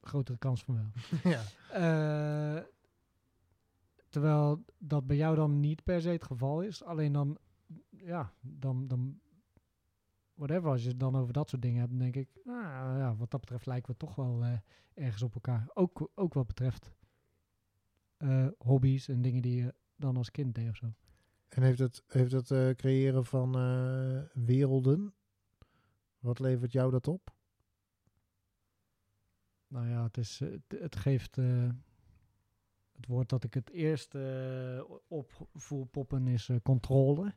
grotere 0.00 0.38
kans 0.38 0.64
van 0.64 0.74
wel. 0.74 0.90
ja. 1.32 1.42
Eh, 1.72 2.62
terwijl 4.08 4.64
dat 4.78 5.06
bij 5.06 5.16
jou 5.16 5.36
dan 5.36 5.60
niet 5.60 5.82
per 5.84 6.00
se 6.00 6.08
het 6.08 6.24
geval 6.24 6.60
is. 6.62 6.82
Alleen 6.84 7.12
dan, 7.12 7.38
ja, 7.90 8.32
dan, 8.40 8.86
dan 8.88 9.20
whatever, 10.36 10.70
als 10.70 10.82
je 10.82 10.88
het 10.88 11.00
dan 11.00 11.16
over 11.16 11.32
dat 11.32 11.48
soort 11.48 11.62
dingen 11.62 11.78
hebt, 11.78 11.90
dan 11.90 12.00
denk 12.00 12.16
ik, 12.16 12.28
nou 12.44 12.98
ja, 12.98 13.16
wat 13.16 13.30
dat 13.30 13.40
betreft 13.40 13.66
lijken 13.66 13.92
we 13.92 13.96
toch 13.96 14.14
wel 14.14 14.42
eh, 14.42 14.58
ergens 14.94 15.22
op 15.22 15.34
elkaar. 15.34 15.70
Ook, 15.74 16.10
ook 16.14 16.34
wat 16.34 16.46
betreft 16.46 16.92
eh, 18.16 18.48
hobby's 18.58 19.08
en 19.08 19.22
dingen 19.22 19.42
die 19.42 19.62
je 19.62 19.74
dan 19.96 20.16
als 20.16 20.30
kind 20.30 20.54
deed 20.54 20.68
of 20.68 20.76
zo. 20.76 20.92
En 21.48 21.62
heeft 21.62 21.78
het, 21.78 22.02
heeft 22.06 22.32
het 22.32 22.50
eh, 22.50 22.70
creëren 22.70 23.24
van 23.24 23.52
werelden, 24.32 25.14
wat 26.18 26.38
levert 26.38 26.72
jou 26.72 26.90
dat 26.90 27.08
op? 27.08 27.34
Nou 29.68 29.88
ja, 29.88 30.02
het, 30.02 30.16
is, 30.16 30.38
het, 30.38 30.80
het 30.80 30.96
geeft. 30.96 31.36
het 31.36 33.06
woord 33.08 33.28
dat 33.28 33.44
ik 33.44 33.54
het 33.54 33.70
eerst 33.70 34.14
op 35.08 35.48
voel 35.54 35.84
poppen 35.84 36.26
is 36.26 36.50
controle. 36.62 37.34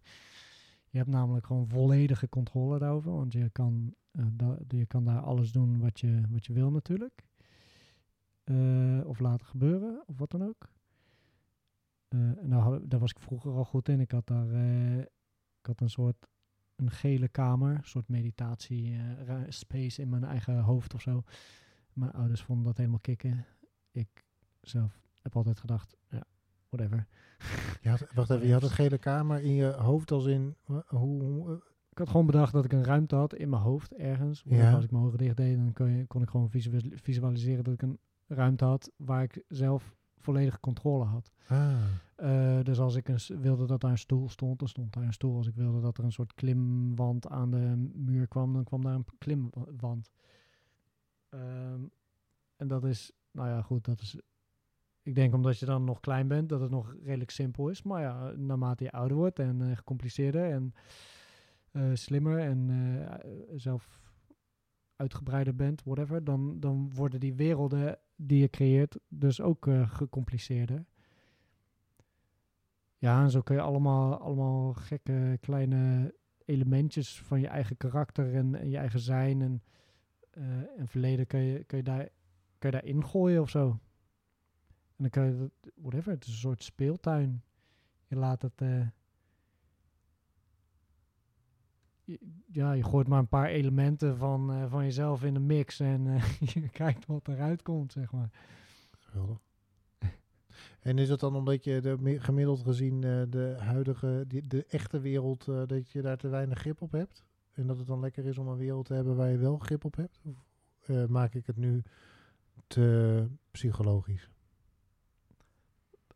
Je 0.90 0.98
hebt 0.98 1.10
namelijk 1.10 1.46
gewoon 1.46 1.68
volledige 1.68 2.30
controle 2.30 2.80
daarover. 2.80 3.12
Want 3.12 3.34
je 3.34 3.50
kan, 3.50 3.96
eh, 4.12 4.26
je 4.68 4.86
kan 4.86 5.06
daar 5.06 5.22
alles 5.22 5.52
doen 5.52 5.80
wat 5.80 6.00
je, 6.00 6.22
wat 6.30 6.46
je 6.46 6.54
wil 6.54 6.72
natuurlijk. 6.72 7.26
Eh, 8.44 9.02
of 9.06 9.20
laten 9.20 9.46
gebeuren, 9.46 10.04
of 10.06 10.18
wat 10.18 10.32
dan 10.32 10.44
ook. 10.44 10.70
En 12.08 12.50
daar, 12.84 13.00
was 13.00 13.12
ik 13.12 13.20
vroeger 13.20 13.52
al 13.52 13.66
goed 13.66 13.90
in. 13.90 14.00
Ik 14.00 14.12
had 14.12 14.28
daar 14.28 14.54
ik 15.60 15.66
had 15.66 15.82
een 15.82 15.90
soort 15.90 16.28
een 16.76 16.92
gele 16.92 17.28
kamer, 17.28 17.76
een 17.76 17.84
soort 17.84 18.08
meditatie 18.08 18.98
space 19.48 20.02
in 20.02 20.10
mijn 20.10 20.24
eigen 20.24 20.60
hoofd 20.60 20.94
of 20.94 21.02
zo. 21.02 21.24
Mijn 21.94 22.12
ouders 22.12 22.42
vonden 22.42 22.66
dat 22.66 22.78
helemaal 22.78 23.00
kicken. 23.00 23.46
Ik 23.92 24.26
zelf 24.62 25.00
heb 25.22 25.36
altijd 25.36 25.60
gedacht, 25.60 25.98
ja, 26.10 26.24
whatever. 26.70 27.08
Je 27.82 27.90
had, 27.90 28.06
wacht 28.14 28.30
even, 28.30 28.48
je 28.48 28.54
had 28.54 28.64
een 28.64 28.70
gele 28.70 28.98
kamer 28.98 29.42
in 29.42 29.54
je 29.54 29.66
hoofd 29.72 30.12
als 30.12 30.26
in, 30.26 30.56
hoe, 30.64 30.84
hoe, 30.88 31.50
eh, 31.50 31.56
Ik 31.92 31.98
had 31.98 32.10
gewoon 32.10 32.26
bedacht 32.26 32.54
dat 32.54 32.66
ik 32.66 32.74
een 32.74 32.84
ruimte 32.84 33.16
had 33.16 33.34
in 33.36 33.50
mijn 33.50 33.62
hoofd 33.62 33.94
ergens. 33.94 34.44
Ja. 34.46 34.74
Als 34.74 34.84
ik 34.84 34.92
mijn 34.92 35.04
ogen 35.04 35.18
dicht 35.18 35.38
deed, 35.38 35.58
dan 35.58 35.74
kon, 35.74 35.90
je, 35.90 36.06
kon 36.08 36.22
ik 36.22 36.30
gewoon 36.30 36.50
visualis- 36.50 37.02
visualiseren 37.02 37.64
dat 37.64 37.74
ik 37.74 37.82
een 37.82 38.00
ruimte 38.28 38.66
had 38.66 38.92
waar 38.96 39.24
ik 39.24 39.44
zelf 39.48 39.96
volledige 40.18 40.60
controle 40.60 41.04
had. 41.06 41.32
ah, 41.48 41.74
Eh, 42.16 42.60
dus 42.64 42.80
als 42.80 42.96
ik 42.96 43.08
een, 43.08 43.42
wilde 43.42 43.66
dat 43.66 43.82
daar 43.82 43.92
een 43.92 43.98
stoel 43.98 44.30
stond, 44.30 44.60
dan 44.60 44.68
stond 44.68 44.94
daar 44.94 45.04
een 45.04 45.14
stoel. 45.14 45.36
Als 45.36 45.48
ik 45.48 45.56
wilde 45.56 45.82
dat 45.82 45.98
er 45.98 46.04
een 46.04 46.12
soort 46.12 46.34
klimwand 46.34 47.28
aan 47.28 47.52
de 47.52 47.90
muur 47.94 48.28
kwam, 48.28 48.54
dan 48.54 48.64
kwam 48.64 48.82
daar 48.84 48.94
een 48.94 49.06
klimwand. 49.18 50.10
Ehm, 51.30 51.82
en 52.56 52.68
dat 52.68 52.84
is, 52.86 53.12
nou 53.32 53.48
ja, 53.50 53.62
goed, 53.62 53.86
dat 53.86 54.02
is. 54.02 54.18
Ik 55.10 55.16
denk 55.16 55.34
omdat 55.34 55.60
je 55.60 55.66
dan 55.66 55.84
nog 55.84 56.00
klein 56.00 56.28
bent, 56.28 56.50
dat 56.50 56.60
het 56.60 56.70
nog 56.70 56.96
redelijk 57.04 57.32
simpel 57.32 57.70
is. 57.70 57.84
Maar 57.84 58.02
ja, 58.02 58.32
naarmate 58.36 58.84
je 58.84 58.92
ouder 58.92 59.18
wordt 59.18 59.40
en 59.40 59.62
eh, 59.62 59.78
gecompliceerder 59.78 60.52
en 60.52 60.74
eh, 61.72 61.90
slimmer 61.94 62.40
en 62.40 62.70
eh, 62.70 63.20
zelf 63.56 64.02
uitgebreider 64.96 65.56
bent, 65.56 65.84
whatever, 65.84 66.24
dan, 66.24 66.60
dan 66.60 66.92
worden 66.94 67.20
die 67.20 67.34
werelden 67.34 67.98
die 68.16 68.40
je 68.40 68.50
creëert 68.50 69.00
dus 69.08 69.42
ook 69.42 69.68
gecompliceerder. 69.84 70.86
Ja, 72.98 73.24
en 73.24 73.32
zo 73.32 73.42
kun 73.42 73.56
je 73.56 73.62
allemaal, 73.62 74.18
allemaal 74.18 74.74
gekke 74.74 75.38
kleine 75.42 76.14
elementjes 76.46 77.22
van 77.22 77.40
je 77.40 77.48
eigen 77.48 77.78
karakter 77.78 78.36
en, 78.36 78.70
je 78.70 78.78
eigen 78.78 79.00
zijn 79.00 79.42
en, 79.42 79.64
en 80.78 80.88
verleden 80.88 81.28
kun 81.28 81.40
je, 81.40 81.64
kun, 81.64 81.78
je 81.78 81.84
daar, 81.84 82.10
kun 82.58 82.70
je 82.70 82.76
daar 82.76 82.86
ingooien 82.86 83.42
of 83.42 83.50
zo. 83.50 83.80
En 85.00 85.06
dan 85.06 85.10
kun 85.10 85.24
je, 85.24 85.38
dat- 85.38 85.72
whatever, 85.76 86.12
het 86.12 86.24
is 86.26 86.32
een 86.32 86.38
soort 86.38 86.64
speeltuin. 86.64 87.44
Je 88.08 88.16
laat 88.16 88.42
het, 88.42 88.62
eh, 88.62 88.88
ja, 92.46 92.72
je 92.72 92.84
gooit 92.84 93.08
maar 93.08 93.20
een 93.20 93.28
paar 93.28 93.48
elementen 93.48 94.18
van, 94.18 94.52
eh, 94.52 94.70
van 94.70 94.84
jezelf 94.84 95.24
in 95.24 95.36
een 95.36 95.46
mix 95.46 95.80
en 95.80 96.08
eh, 96.08 96.32
je 96.54 96.70
kijkt 96.70 97.06
wat 97.06 97.28
eruit 97.28 97.62
komt, 97.62 97.92
zeg 97.92 98.12
maar. 98.12 98.30
geweldig. 98.98 99.40
En 100.80 100.98
is 100.98 101.10
het 101.10 101.20
dan 101.20 101.36
omdat 101.36 101.64
je 101.64 101.82
de, 101.82 102.20
gemiddeld 102.20 102.64
gezien 102.64 103.02
de 103.30 103.56
huidige, 103.60 104.26
die, 104.28 104.48
de 104.48 104.66
echte 104.66 105.00
wereld, 105.00 105.46
dat 105.46 105.92
je 105.92 106.02
daar 106.02 106.18
te 106.18 106.28
weinig 106.28 106.60
grip 106.60 106.82
op 106.82 106.92
hebt? 106.92 107.26
En 107.52 107.68
dat 107.68 107.78
het 107.78 107.88
dan 107.88 108.00
lekker 108.00 108.26
is 108.26 108.38
om 108.38 108.48
een 108.48 108.58
wereld 108.58 108.86
te 108.86 108.94
hebben 108.94 109.16
waar 109.16 109.30
je 109.30 109.38
wel 109.38 109.58
grip 109.58 109.86
op 109.86 109.96
hebt? 109.96 110.22
Of 110.24 110.46
maak 111.08 111.34
ik 111.34 111.46
het 111.46 111.58
nu 111.58 111.84
te 112.68 113.28
psychologisch? 113.52 114.30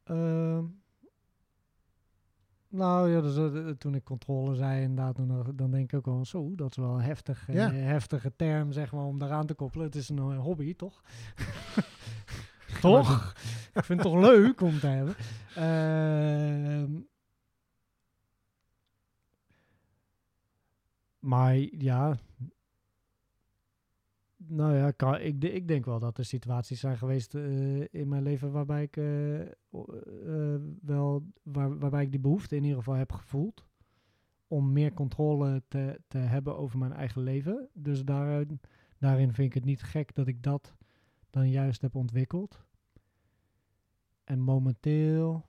Ehm, 0.04 0.64
nou 2.68 3.10
ja, 3.10 3.22
dus, 3.22 3.38
eh, 3.38 3.70
toen 3.70 3.96
ik 3.96 4.04
controle 4.04 4.56
zei, 4.56 4.82
inderdaad, 4.82 5.16
dan, 5.16 5.30
eh, 5.40 5.48
dan 5.56 5.72
denk 5.72 5.92
ik 5.92 5.98
ook 5.98 6.06
wel 6.06 6.26
zo, 6.26 6.56
dat 6.56 6.72
is 6.72 6.78
wel 6.78 6.94
een 6.94 7.02
heftig, 7.02 7.48
Ja. 7.52 7.72
heftige 7.72 8.36
term, 8.36 8.72
zeg 8.72 8.92
maar, 8.92 9.04
om 9.06 9.20
daaraan 9.20 9.46
te 9.46 9.54
koppelen. 9.54 9.86
Het 9.86 9.96
is 9.96 10.10
een 10.10 10.18
eh, 10.18 10.40
hobby, 10.40 10.76
toch? 10.76 11.02
toch? 12.82 13.34
ik 13.74 13.84
vind 13.84 14.04
het 14.04 14.12
toch 14.12 14.22
leuk 14.22 14.62
om 14.62 14.80
te 14.80 14.88
hebben. 14.88 15.16
Ehm, 15.56 17.02
maar 21.20 21.56
ja, 21.78 22.18
nou 24.48 24.76
ja, 24.76 25.18
ik, 25.18 25.44
ik 25.44 25.68
denk 25.68 25.86
wel 25.86 26.00
dat 26.00 26.18
er 26.18 26.26
situaties 26.26 26.80
zijn 26.80 26.98
geweest 26.98 27.36
eh, 27.36 27.94
in 27.94 28.08
mijn 28.08 28.24
leven 28.24 28.52
waarbij 28.52 28.84
ik 28.84 28.98
eh, 28.98 29.42
eh, 29.42 30.62
wel 30.82 31.26
waar, 31.44 31.78
waarbij 31.80 32.04
ik 32.04 32.12
die 32.12 32.20
behoefte 32.20 32.56
in 32.56 32.64
ieder 32.64 32.78
geval 32.78 32.94
heb 32.94 33.12
gevoeld 33.12 33.66
om 34.48 34.72
meer 34.72 34.94
controle 34.94 35.64
te, 35.68 36.02
te 36.08 36.18
hebben 36.18 36.58
over 36.58 36.80
mijn 36.80 36.94
eigen 36.94 37.22
leven. 37.22 37.70
Dus 37.74 38.04
daarin 38.04 38.60
vind 39.00 39.38
ik 39.38 39.54
het 39.54 39.66
niet 39.66 39.84
gek 39.84 40.16
dat 40.16 40.28
ik 40.28 40.44
dat 40.44 40.76
dan 41.30 41.50
juist 41.50 41.82
heb 41.82 41.96
ontwikkeld. 41.96 42.64
En 44.24 44.40
momenteel. 44.40 45.46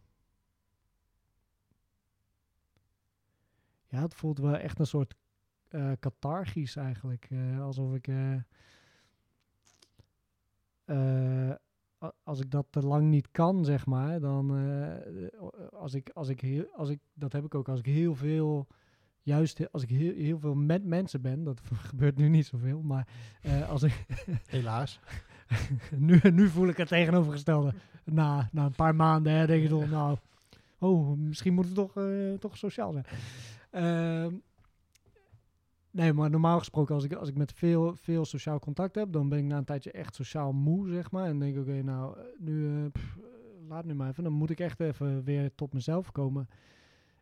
Ja, 3.87 4.03
het 4.03 4.15
voelt 4.15 4.39
wel 4.39 4.57
echt 4.57 4.79
een 4.79 4.87
soort 4.87 5.15
cathargisch 6.01 6.77
eigenlijk. 6.77 7.29
alsof 7.59 7.95
ik. 7.95 8.09
Eh, 10.85 11.51
als 12.23 12.41
ik 12.41 12.51
dat 12.51 12.67
te 12.71 12.81
lang 12.81 13.09
niet 13.09 13.29
kan, 13.31 13.65
zeg 13.65 13.87
maar, 13.87 14.21
dan. 14.21 14.57
eh, 14.59 15.79
als, 15.81 15.95
ik, 15.95 16.11
als, 16.15 16.29
ik 16.29 16.41
heel, 16.41 16.67
als 16.77 16.89
ik. 16.89 16.99
Dat 17.15 17.33
heb 17.33 17.45
ik 17.45 17.55
ook 17.55 17.69
als 17.69 17.79
ik 17.79 17.87
heel 17.87 18.15
veel. 18.15 18.67
Juist 19.23 19.73
als 19.73 19.83
ik 19.83 19.89
heel, 19.89 20.15
heel 20.15 20.39
veel 20.39 20.55
met 20.55 20.85
mensen 20.85 21.23
ben, 21.23 21.45
dat 21.45 21.61
gebeurt 21.89 22.17
nu 22.17 22.29
niet 22.29 22.47
zoveel, 22.47 22.83
maar 22.83 23.09
eh, 23.43 23.71
als 23.71 23.83
ik, 23.83 24.05
Helaas. 24.47 25.01
nu, 25.97 26.21
nu 26.33 26.49
voel 26.49 26.69
ik 26.69 26.77
het 26.77 26.89
tegenovergestelde. 26.89 27.75
Na, 28.05 28.49
na 28.53 28.65
een 28.65 28.75
paar 28.75 28.95
maanden 28.95 29.33
hè, 29.33 29.47
denk 29.47 29.63
je 29.63 29.69
toch, 29.69 29.91
nou, 29.91 30.17
oh, 30.79 31.17
misschien 31.17 31.55
moeten 31.55 31.75
we 31.75 31.81
toch, 31.81 31.97
eh, 31.97 32.39
toch 32.39 32.57
sociaal 32.57 32.93
zijn. 32.93 33.07
Nee, 35.95 36.13
maar 36.13 36.31
normaal 36.31 36.59
gesproken, 36.59 36.95
als 36.95 37.05
ik, 37.05 37.13
als 37.13 37.29
ik 37.29 37.37
met 37.37 37.53
veel, 37.53 37.95
veel 37.95 38.25
sociaal 38.25 38.59
contact 38.59 38.95
heb, 38.95 39.13
dan 39.13 39.29
ben 39.29 39.39
ik 39.39 39.45
na 39.45 39.57
een 39.57 39.65
tijdje 39.65 39.91
echt 39.91 40.15
sociaal 40.15 40.53
moe, 40.53 40.89
zeg 40.89 41.11
maar. 41.11 41.27
En 41.27 41.39
denk 41.39 41.55
ik, 41.55 41.61
oké, 41.61 41.83
nou, 41.83 42.19
eh, 42.19 42.25
nu, 42.39 42.67
eh, 42.67 42.85
eh, 42.85 42.91
laat 43.69 43.85
nu 43.85 43.95
maar 43.95 44.09
even. 44.09 44.25
Dan 44.25 44.33
moet 44.33 44.51
ik 44.51 44.61
echt 44.61 44.81
even 44.81 45.25
weer 45.25 45.55
tot 45.55 45.73
mezelf 45.73 46.13
komen. 46.13 46.49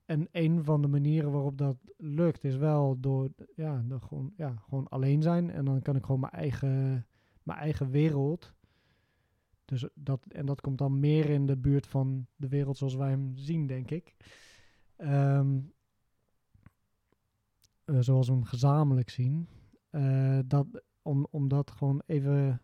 En 0.05 0.29
een 0.31 0.65
van 0.65 0.83
de 0.83 0.89
manieren 0.89 1.33
waarop 1.33 1.59
dat 1.59 1.77
lukt, 1.97 2.45
is 2.45 2.57
wel 2.57 3.01
door, 3.01 3.29
ja, 3.55 3.83
door 3.87 4.01
gewoon, 4.01 4.33
ja, 4.37 4.55
gewoon 4.69 4.89
alleen 4.89 5.23
zijn. 5.23 5.51
En 5.51 5.65
dan 5.65 5.83
kan 5.83 5.97
ik 5.97 6.05
gewoon 6.05 6.21
mijn 6.21 6.33
eigen 6.33 7.07
mijn 7.43 7.59
eigen 7.59 7.91
wereld. 7.91 8.53
Dus 9.65 9.89
dat, 9.95 10.27
en 10.29 10.47
dat 10.47 10.61
komt 10.61 10.79
dan 10.79 11.01
meer 11.01 11.31
in 11.31 11.47
de 11.47 11.57
buurt 11.57 11.87
van 11.87 12.27
de 12.37 12.49
wereld 12.49 12.77
zoals 12.77 12.95
wij 12.95 13.11
hem 13.11 13.33
zien, 13.35 13.67
denk 13.67 13.91
ik. 13.91 14.15
Ehm, 14.97 15.59
eh, 17.93 17.99
zoals 18.01 18.29
we 18.29 18.33
hem 18.33 18.45
gezamenlijk 18.45 19.11
zien. 19.11 19.49
Eh, 19.91 20.39
dat, 20.47 20.67
om, 21.03 21.27
om 21.31 21.49
dat 21.49 21.71
gewoon 21.71 22.03
even 22.07 22.61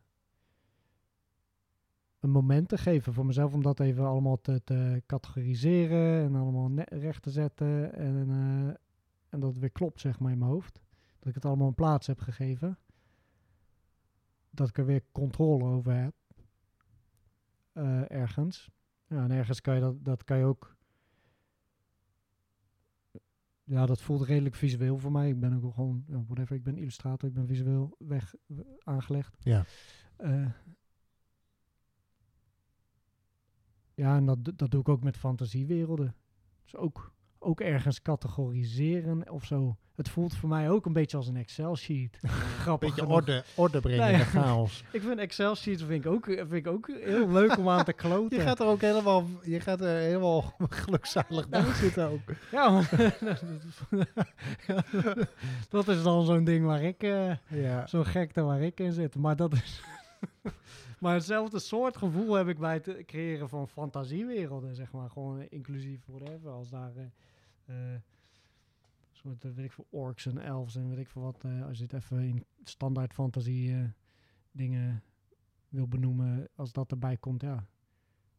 een 2.21 2.31
moment 2.31 2.69
te 2.69 2.79
geven 2.79 3.13
voor 3.13 3.27
mezelf. 3.27 3.55
Om 3.55 3.63
dat 3.63 3.81
even 3.81 4.07
allemaal 4.07 4.41
te, 4.41 4.61
te 4.65 5.03
categoriseren 5.07 6.25
en 6.25 6.35
allemaal 6.35 6.71
recht 6.75 7.23
te 7.23 7.31
zetten. 7.31 7.93
En, 7.93 8.31
eh, 8.31 8.75
en 9.29 9.41
dat 9.41 9.51
het 9.51 9.59
weer 9.59 9.71
klopt, 9.71 10.01
zeg 10.01 10.19
maar, 10.19 10.33
in 10.33 10.39
mijn 10.39 10.51
hoofd. 10.51 10.81
Dat 11.19 11.29
ik 11.29 11.35
het 11.35 11.45
allemaal 11.45 11.69
een 11.69 11.75
plaats 11.75 12.07
heb 12.07 12.21
gegeven 12.21 12.79
dat 14.51 14.69
ik 14.69 14.79
er 14.79 14.87
weer 14.87 15.03
controle 15.13 15.65
over 15.65 15.93
heb. 15.93 16.15
ergens. 18.09 18.71
Ja, 19.07 19.23
en 19.23 19.31
ergens 19.31 19.61
kan 19.61 19.75
je 19.75 19.81
dat, 19.81 20.05
dat 20.05 20.25
kan 20.25 20.39
je 20.39 20.45
ook 20.45 20.77
ja, 23.69 23.87
dat 23.87 24.03
voelt 24.03 24.23
redelijk 24.23 24.55
visueel 24.55 24.99
voor 24.99 25.13
mij. 25.13 25.29
Ik 25.29 25.41
ben 25.41 25.65
ook 25.65 25.75
gewoon, 25.75 26.05
whatever, 26.07 26.57
ik 26.57 26.63
ben 26.63 26.77
illustrator, 26.77 27.29
ik 27.29 27.35
ben 27.35 27.47
visueel 27.47 27.97
weg 27.99 28.35
aangelegd. 28.85 29.37
Ja. 29.41 29.65
Eh, 30.17 30.51
ja, 33.95 34.17
en 34.17 34.27
dat, 34.27 34.39
dat 34.59 34.71
doe 34.71 34.81
ik 34.81 34.89
ook 34.89 35.03
met 35.03 35.17
fantasiewerelden. 35.17 36.15
Dus 36.65 36.77
ook, 36.77 37.15
ook 37.39 37.61
ergens 37.61 38.03
categoriseren 38.03 39.31
of 39.31 39.45
zo. 39.45 39.77
Het 39.97 40.09
voelt 40.09 40.35
voor 40.37 40.49
mij 40.49 40.71
ook 40.71 40.87
een 40.87 40.93
beetje 40.93 41.17
als 41.17 41.27
een 41.29 41.37
Excel-sheet. 41.37 42.19
Grappig 42.61 42.89
Beetje 42.89 43.03
genoeg. 43.05 43.17
orde, 43.21 43.45
orde 43.55 43.81
brengen 43.81 44.01
Nee. 44.05 44.13
in 44.13 44.19
de 44.19 44.25
chaos. 44.25 44.85
Ik 44.93 45.03
vind 45.03 45.19
Excel-sheets 45.19 45.83
vind 45.83 46.05
ik, 46.05 46.11
ook, 46.11 46.25
vind 46.25 46.53
ik 46.53 46.67
ook 46.67 46.91
heel 47.01 47.29
leuk 47.31 47.59
om 47.59 47.69
aan 47.69 47.85
te 47.85 47.93
kloten. 47.93 48.39
Je 48.39 48.43
gaat 48.45 48.61
er 48.61 48.67
ook 48.67 48.81
helemaal, 48.81 49.25
je 49.43 49.61
gaat 49.61 49.81
er 49.81 49.97
helemaal 49.99 50.55
gelukzalig 50.83 51.49
bij 51.49 51.65
zitten 51.75 52.09
ook. 52.11 52.21
Ja, 52.53 52.71
maar- 52.71 53.17
dat 55.69 55.89
is 55.89 56.03
dan 56.03 56.25
zo'n 56.25 56.45
ding 56.45 56.65
waar 56.65 56.83
ik, 56.83 57.03
eh, 57.03 57.31
Ja. 57.49 57.87
zo'n 57.87 58.07
gekte 58.07 58.43
waar 58.43 58.61
ik 58.63 58.81
in 58.81 58.93
zit. 58.93 59.17
Maar 59.17 59.37
dat 59.37 59.53
is... 59.53 59.81
maar 61.01 61.15
hetzelfde 61.15 61.59
soort 61.59 61.97
gevoel 61.97 62.35
heb 62.35 62.49
ik 62.49 62.59
bij 62.59 62.75
het 62.75 63.05
creëren 63.07 63.49
van 63.49 63.69
fantasiewerelden, 63.69 64.75
zeg 64.75 64.93
maar. 64.93 65.11
Gewoon 65.11 65.41
inclusief 65.43 66.07
whatever. 66.07 66.51
Als 66.51 66.71
daar... 66.71 66.93
eh, 66.97 67.95
eh, 67.95 68.01
soort, 69.11 69.45
eh, 69.45 69.51
weet 69.51 69.65
ik 69.65 69.73
veel, 69.73 69.87
orks 69.91 70.27
en 70.27 70.39
elves 70.39 70.77
en 70.77 70.89
weet 70.89 70.99
ik 70.99 71.09
veel 71.09 71.23
wat. 71.23 71.45
als 71.67 71.77
je 71.79 71.83
het 71.85 71.93
even 71.93 72.21
in 72.23 72.45
standaard 72.65 73.13
fantasie 73.15 73.93
dingen 74.53 75.03
wil 75.69 75.89
benoemen, 75.89 76.49
als 76.55 76.73
dat 76.73 76.91
erbij 76.91 77.17
komt, 77.17 77.41
ja. 77.43 77.67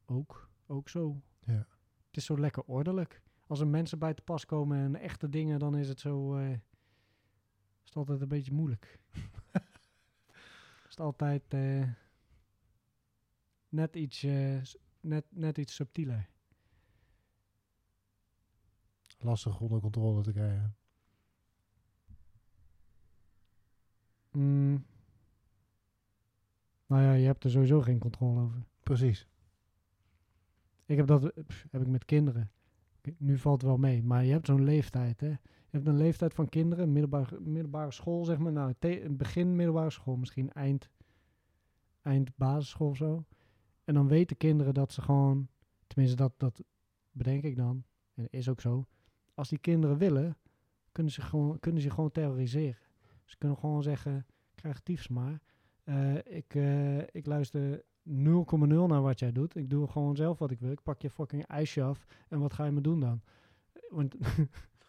Ook, 0.05 0.49
ook 0.67 0.89
zo. 0.89 1.21
Ja. 1.39 1.67
Het 2.07 2.17
is 2.17 2.25
zo 2.25 2.39
lekker 2.39 2.63
ordelijk. 2.63 3.21
Als 3.47 3.59
er 3.59 3.67
mensen 3.67 3.99
bij 3.99 4.13
te 4.13 4.21
pas 4.21 4.45
komen 4.45 4.77
en 4.77 4.95
echte 4.95 5.29
dingen, 5.29 5.59
dan 5.59 5.77
is 5.77 5.87
het 5.89 5.99
zo. 5.99 6.35
eh, 6.37 6.51
is 6.51 6.57
het 7.83 7.95
altijd 7.95 8.21
een 8.21 8.27
beetje 8.27 8.53
moeilijk. 8.53 8.99
is 10.87 10.89
het 10.89 10.99
altijd 10.99 11.43
net 13.69 13.95
iets, 13.95 14.23
eh, 14.23 14.61
net, 15.01 15.25
net 15.29 15.57
iets 15.57 15.75
subtieler. 15.75 16.29
Lastig 19.19 19.59
onder 19.59 19.79
controle 19.79 20.23
te 20.23 20.31
krijgen. 20.31 20.75
Mm. 24.31 24.85
Nou 26.85 27.01
ja, 27.01 27.13
je 27.13 27.25
hebt 27.25 27.43
er 27.43 27.51
sowieso 27.51 27.81
geen 27.81 27.99
controle 27.99 28.41
over. 28.41 28.63
Precies. 28.83 29.27
Ik 30.85 30.97
heb 30.97 31.07
dat 31.07 31.33
pff, 31.47 31.65
heb 31.71 31.81
ik 31.81 31.87
met 31.87 32.05
kinderen. 32.05 32.51
Nu 33.17 33.37
valt 33.37 33.61
het 33.61 33.69
wel 33.69 33.79
mee, 33.79 34.03
maar 34.03 34.25
je 34.25 34.31
hebt 34.31 34.45
zo'n 34.45 34.63
leeftijd, 34.63 35.19
hè? 35.19 35.27
Je 35.27 35.77
hebt 35.77 35.87
een 35.87 35.97
leeftijd 35.97 36.33
van 36.33 36.49
kinderen, 36.49 36.91
middelbare, 36.91 37.39
middelbare 37.39 37.91
school, 37.91 38.25
zeg 38.25 38.37
maar. 38.37 38.51
Nou, 38.51 38.73
begin 39.09 39.55
middelbare 39.55 39.89
school, 39.89 40.15
misschien 40.15 40.51
eind, 40.51 40.89
eind 42.01 42.35
basisschool 42.35 42.89
of 42.89 42.97
zo. 42.97 43.25
En 43.89 43.95
dan 43.95 44.07
weten 44.07 44.37
kinderen 44.37 44.73
dat 44.73 44.91
ze 44.91 45.01
gewoon, 45.01 45.47
tenminste 45.87 46.15
dat, 46.17 46.33
dat 46.37 46.63
bedenk 47.11 47.43
ik 47.43 47.55
dan, 47.55 47.83
en 48.13 48.27
is 48.29 48.49
ook 48.49 48.61
zo. 48.61 48.85
Als 49.33 49.49
die 49.49 49.57
kinderen 49.57 49.97
willen, 49.97 50.37
kunnen 50.91 51.11
ze 51.11 51.21
gewoon, 51.21 51.59
kunnen 51.59 51.81
ze 51.81 51.89
gewoon 51.89 52.11
terroriseren. 52.11 52.81
Ze 53.25 53.37
kunnen 53.37 53.57
gewoon 53.57 53.83
zeggen, 53.83 54.25
krijg 54.55 54.79
tiefs 54.79 55.07
maar. 55.07 55.41
Eh, 55.83 56.15
ik, 56.15 56.55
eh, 56.55 56.97
ik 56.97 57.25
luister 57.25 57.83
0,0 58.03 58.87
naar 58.87 59.01
wat 59.01 59.19
jij 59.19 59.31
doet. 59.31 59.55
Ik 59.55 59.69
doe 59.69 59.87
gewoon 59.87 60.15
zelf 60.15 60.39
wat 60.39 60.51
ik 60.51 60.59
wil. 60.59 60.71
Ik 60.71 60.83
pak 60.83 61.01
je 61.01 61.09
fucking 61.09 61.45
ijsje 61.45 61.83
af. 61.83 62.05
En 62.27 62.39
wat 62.39 62.53
ga 62.53 62.65
je 62.65 62.71
me 62.71 62.81
doen 62.81 62.99
dan? 62.99 63.21
Want, 63.89 64.15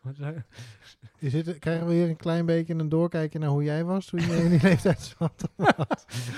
Is 1.18 1.58
krijgen 1.58 1.86
we 1.86 1.92
hier 1.92 2.08
een 2.08 2.16
klein 2.16 2.46
beetje 2.46 2.74
een 2.74 2.88
doorkijkje 2.88 3.38
naar 3.38 3.48
hoe 3.48 3.64
jij 3.64 3.84
was 3.84 4.06
toen 4.06 4.20
je 4.20 4.36
in 4.44 4.50
die 4.50 4.62
leeftijd 4.68 5.00
zat? 5.00 5.50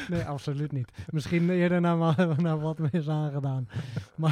nee, 0.09 0.23
absoluut 0.23 0.73
niet. 0.73 0.93
Misschien 1.11 1.51
eerder 1.51 1.81
naar, 1.81 1.97
naar 2.41 2.61
wat 2.61 2.79
me 2.79 2.89
is 2.91 3.09
aangedaan. 3.09 3.69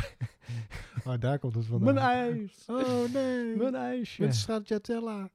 Oh, 1.05 1.15
daar 1.21 1.39
komt 1.39 1.55
het 1.55 1.67
vandaan. 1.67 1.95
Mijn 1.95 2.07
ijs! 2.07 2.65
Oh 2.67 3.13
nee. 3.13 3.57
Mijn 3.57 3.75
ijsje! 3.75 4.23
Met 4.23 4.35
stracciatella. 4.35 5.31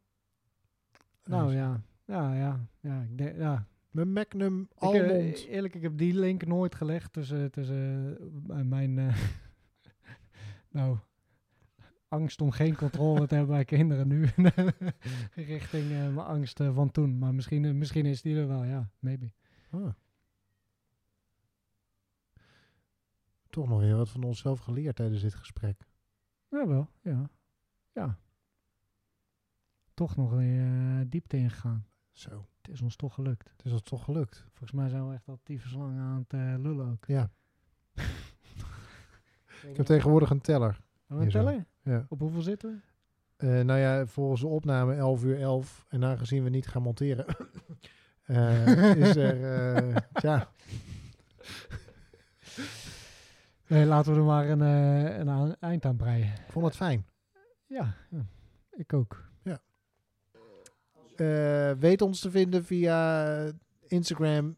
Nou 1.24 1.54
ja, 1.54 1.82
ja, 2.06 2.34
ja. 2.34 2.68
ja, 2.80 3.02
ik 3.02 3.18
denk, 3.18 3.38
ja. 3.38 3.68
Mijn 3.91 4.12
Magnum 4.14 4.62
Ik, 4.62 4.70
eh, 4.82 4.88
almond. 4.88 5.46
eerlijk, 5.46 5.76
ik 5.76 5.82
heb 5.82 5.98
die 5.98 6.14
link 6.14 6.46
nooit 6.46 6.76
gelegd 6.76 7.14
tussen, 7.14 7.52
tussen 7.52 8.18
eh, 8.50 8.62
mijn... 8.62 9.00
eh, 9.00 9.16
nou, 10.70 10.98
angst 12.16 12.41
om 12.41 12.51
geen 12.51 12.76
controle 12.76 13.28
te 13.28 13.36
hebben 13.36 13.55
bij 13.55 13.66
kinderen 13.66 14.07
nu. 14.07 14.30
richting 15.55 15.91
eh, 15.91 16.13
mijn 16.13 16.20
angst 16.20 16.59
eh, 16.59 16.76
van 16.76 16.91
toen. 16.91 17.18
Maar 17.18 17.34
misschien, 17.34 17.66
eh, 17.66 17.74
misschien 17.74 18.05
is 18.05 18.22
die 18.22 18.38
er 18.38 18.47
wel, 18.47 18.63
ja. 18.63 18.89
Maybe. 18.99 19.32
Ah. 19.70 19.93
Toch 23.49 23.68
nog 23.68 23.80
weer 23.80 23.95
wat 23.95 24.09
van 24.09 24.24
onszelf 24.24 24.59
geleerd 24.59 24.95
tijdens 24.95 25.22
dit 25.22 25.34
gesprek. 25.34 25.88
Ja, 26.49 26.68
wel. 26.68 26.89
Ja. 27.01 27.30
Ja. 27.93 28.18
Toch 29.93 30.16
nog 30.16 30.32
weer 30.32 31.09
diepte 31.09 31.38
ingegaan. 31.38 31.88
Zo, 32.11 32.47
Het 32.61 32.72
is 32.74 32.82
ons 32.82 32.95
toch 32.95 33.13
gelukt. 33.13 33.51
het 33.57 33.66
is 33.66 33.72
ons 33.72 33.82
toch 33.82 34.03
gelukt. 34.03 34.45
Volgens 34.47 34.72
mij 34.72 34.89
zijn 34.89 35.07
we 35.07 35.13
echt 35.13 35.28
al 35.28 35.39
lang 35.78 35.99
aan 35.99 36.26
het 36.28 36.59
lullen 36.61 36.91
ook. 36.91 37.05
Ja. 37.05 37.32
Ik 39.70 39.78
heb 39.78 39.86
tegenwoordig 39.86 40.30
een 40.30 40.41
teller. 40.41 40.82
Hier 41.07 41.32
zo. 41.32 41.39
tellen? 41.39 41.68
Ja. 41.86 42.06
Op 42.10 42.20
hoeveel 42.20 42.42
zitten 42.42 42.84
we? 43.38 43.48
Eh, 43.48 43.66
nou 43.66 43.80
ja, 43.80 44.06
volgens 44.06 44.42
de 44.42 44.48
opname 44.48 44.96
11 44.96 45.24
uur 45.24 45.40
11. 45.42 45.86
En 45.90 46.04
aangezien 46.04 46.44
we 46.44 46.50
niet 46.50 46.68
gaan 46.68 46.82
monteren, 46.82 47.26
eh, 48.26 48.96
is 48.96 49.16
er... 49.16 49.44
eh, 49.76 49.96
ja, 50.30 50.50
Nee, 53.68 53.86
laten 53.86 54.14
we 54.14 54.20
er 54.20 54.26
maar 54.26 54.50
een, 54.50 54.60
een 55.28 55.56
eind 55.60 55.86
aan 55.86 55.96
breien. 55.96 56.34
ik 56.34 56.52
vond 56.52 56.66
het 56.66 56.76
fijn. 56.76 57.06
Ja, 57.66 57.96
ja, 58.10 58.26
ik 58.72 58.94
ook. 58.94 59.24
Eh, 61.16 61.72
weet 61.72 62.02
ons 62.02 62.20
te 62.20 62.32
vinden 62.32 62.66
via 62.66 63.52
Instagram 63.88 64.58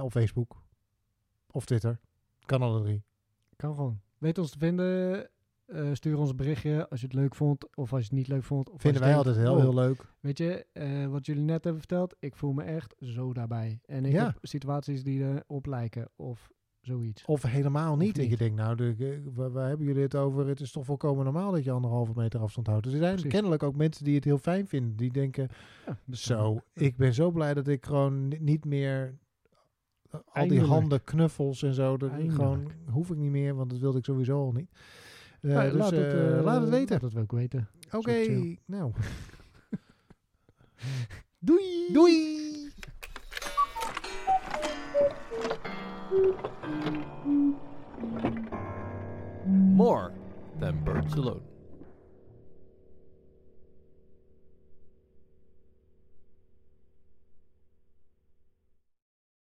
of 0.00 0.12
Facebook. 0.12 0.62
Of 1.50 1.64
Twitter. 1.64 1.98
Kan 2.44 2.62
alle 2.62 2.82
drie. 2.82 3.04
Kan 3.56 3.74
gewoon. 3.74 4.00
Weet 4.18 4.38
ons 4.38 4.50
te 4.50 4.58
vinden. 4.58 5.30
Eh, 5.66 5.88
stuur 5.92 6.18
ons 6.18 6.30
een 6.30 6.36
berichtje 6.36 6.88
als 6.88 7.00
je 7.00 7.06
het 7.06 7.14
leuk 7.14 7.34
vond. 7.34 7.76
Of 7.76 7.92
als 7.92 8.00
je 8.00 8.06
het 8.08 8.16
niet 8.18 8.28
leuk 8.28 8.44
vond. 8.44 8.70
Of 8.70 8.80
Vinden 8.80 9.00
wij 9.02 9.10
denkt, 9.12 9.26
altijd 9.26 9.46
heel, 9.46 9.54
oh, 9.54 9.60
heel 9.60 9.74
leuk. 9.74 10.12
Weet 10.20 10.38
je, 10.38 10.66
eh, 10.72 11.06
wat 11.06 11.26
jullie 11.26 11.42
net 11.42 11.62
hebben 11.64 11.80
verteld. 11.82 12.14
Ik 12.18 12.36
voel 12.36 12.52
me 12.52 12.62
echt 12.62 12.94
zo 12.98 13.32
daarbij. 13.32 13.80
En 13.84 14.04
ik 14.04 14.12
Ja. 14.12 14.24
heb 14.24 14.38
situaties 14.42 15.02
die 15.04 15.24
erop 15.24 15.66
lijken. 15.66 16.08
Of 16.16 16.48
zoiets. 16.80 17.24
Of 17.24 17.42
helemaal 17.42 17.96
niet. 17.96 18.16
Je 18.16 18.22
niet. 18.22 18.38
denkt, 18.38 18.56
nou, 18.56 18.76
de, 18.76 18.94
eh, 18.98 19.34
waar, 19.34 19.50
waar 19.52 19.68
hebben 19.68 19.86
jullie 19.86 20.02
het 20.02 20.14
over? 20.14 20.46
Het 20.46 20.60
is 20.60 20.72
toch 20.72 20.84
volkomen 20.84 21.24
normaal 21.24 21.52
dat 21.52 21.64
je 21.64 21.70
anderhalve 21.70 22.12
meter 22.14 22.40
afstand 22.40 22.66
houdt. 22.66 22.82
Dus 22.84 22.92
er 22.92 22.98
zijn 22.98 23.12
Precies. 23.12 23.32
kennelijk 23.32 23.62
ook 23.62 23.76
mensen 23.76 24.04
die 24.04 24.14
het 24.14 24.24
heel 24.24 24.38
fijn 24.38 24.66
vinden. 24.66 24.96
Die 24.96 25.12
denken, 25.12 25.48
Ja, 25.86 25.98
zo, 26.16 26.60
ik 26.74 26.96
ben 26.96 27.14
zo 27.14 27.30
blij 27.30 27.54
dat 27.54 27.68
ik 27.68 27.86
gewoon 27.86 28.28
ni- 28.28 28.38
niet 28.40 28.64
meer... 28.64 29.18
Al 30.10 30.20
die 30.24 30.32
Eindelijk. 30.32 30.66
handen, 30.66 31.04
knuffels 31.04 31.62
en 31.62 31.74
zo. 31.74 31.96
Dat 31.96 32.10
Eindelijk. 32.10 32.34
gewoon 32.36 32.70
hoef 32.90 33.10
ik 33.10 33.16
niet 33.16 33.30
meer, 33.30 33.54
want 33.54 33.70
dat 33.70 33.78
wilde 33.78 33.98
ik 33.98 34.04
sowieso 34.04 34.38
al 34.44 34.52
niet. 34.52 34.70
Eh, 35.46 35.52
Nou, 35.52 35.70
dus 35.70 35.78
laat, 35.80 35.90
het, 35.90 36.12
eh, 36.12 36.38
eh, 36.38 36.44
laat 36.44 36.60
het 36.60 36.70
weten. 36.70 36.98
Laat 37.02 37.12
het 37.12 37.22
ook 37.22 37.32
weten. 37.32 37.68
Oké, 37.92 38.26
nou. 38.64 38.92
Doei! 41.38 41.92
Doei! 41.92 42.44
More 49.76 50.12
than 50.58 50.82
Birds 50.84 51.14
Alone. 51.14 51.45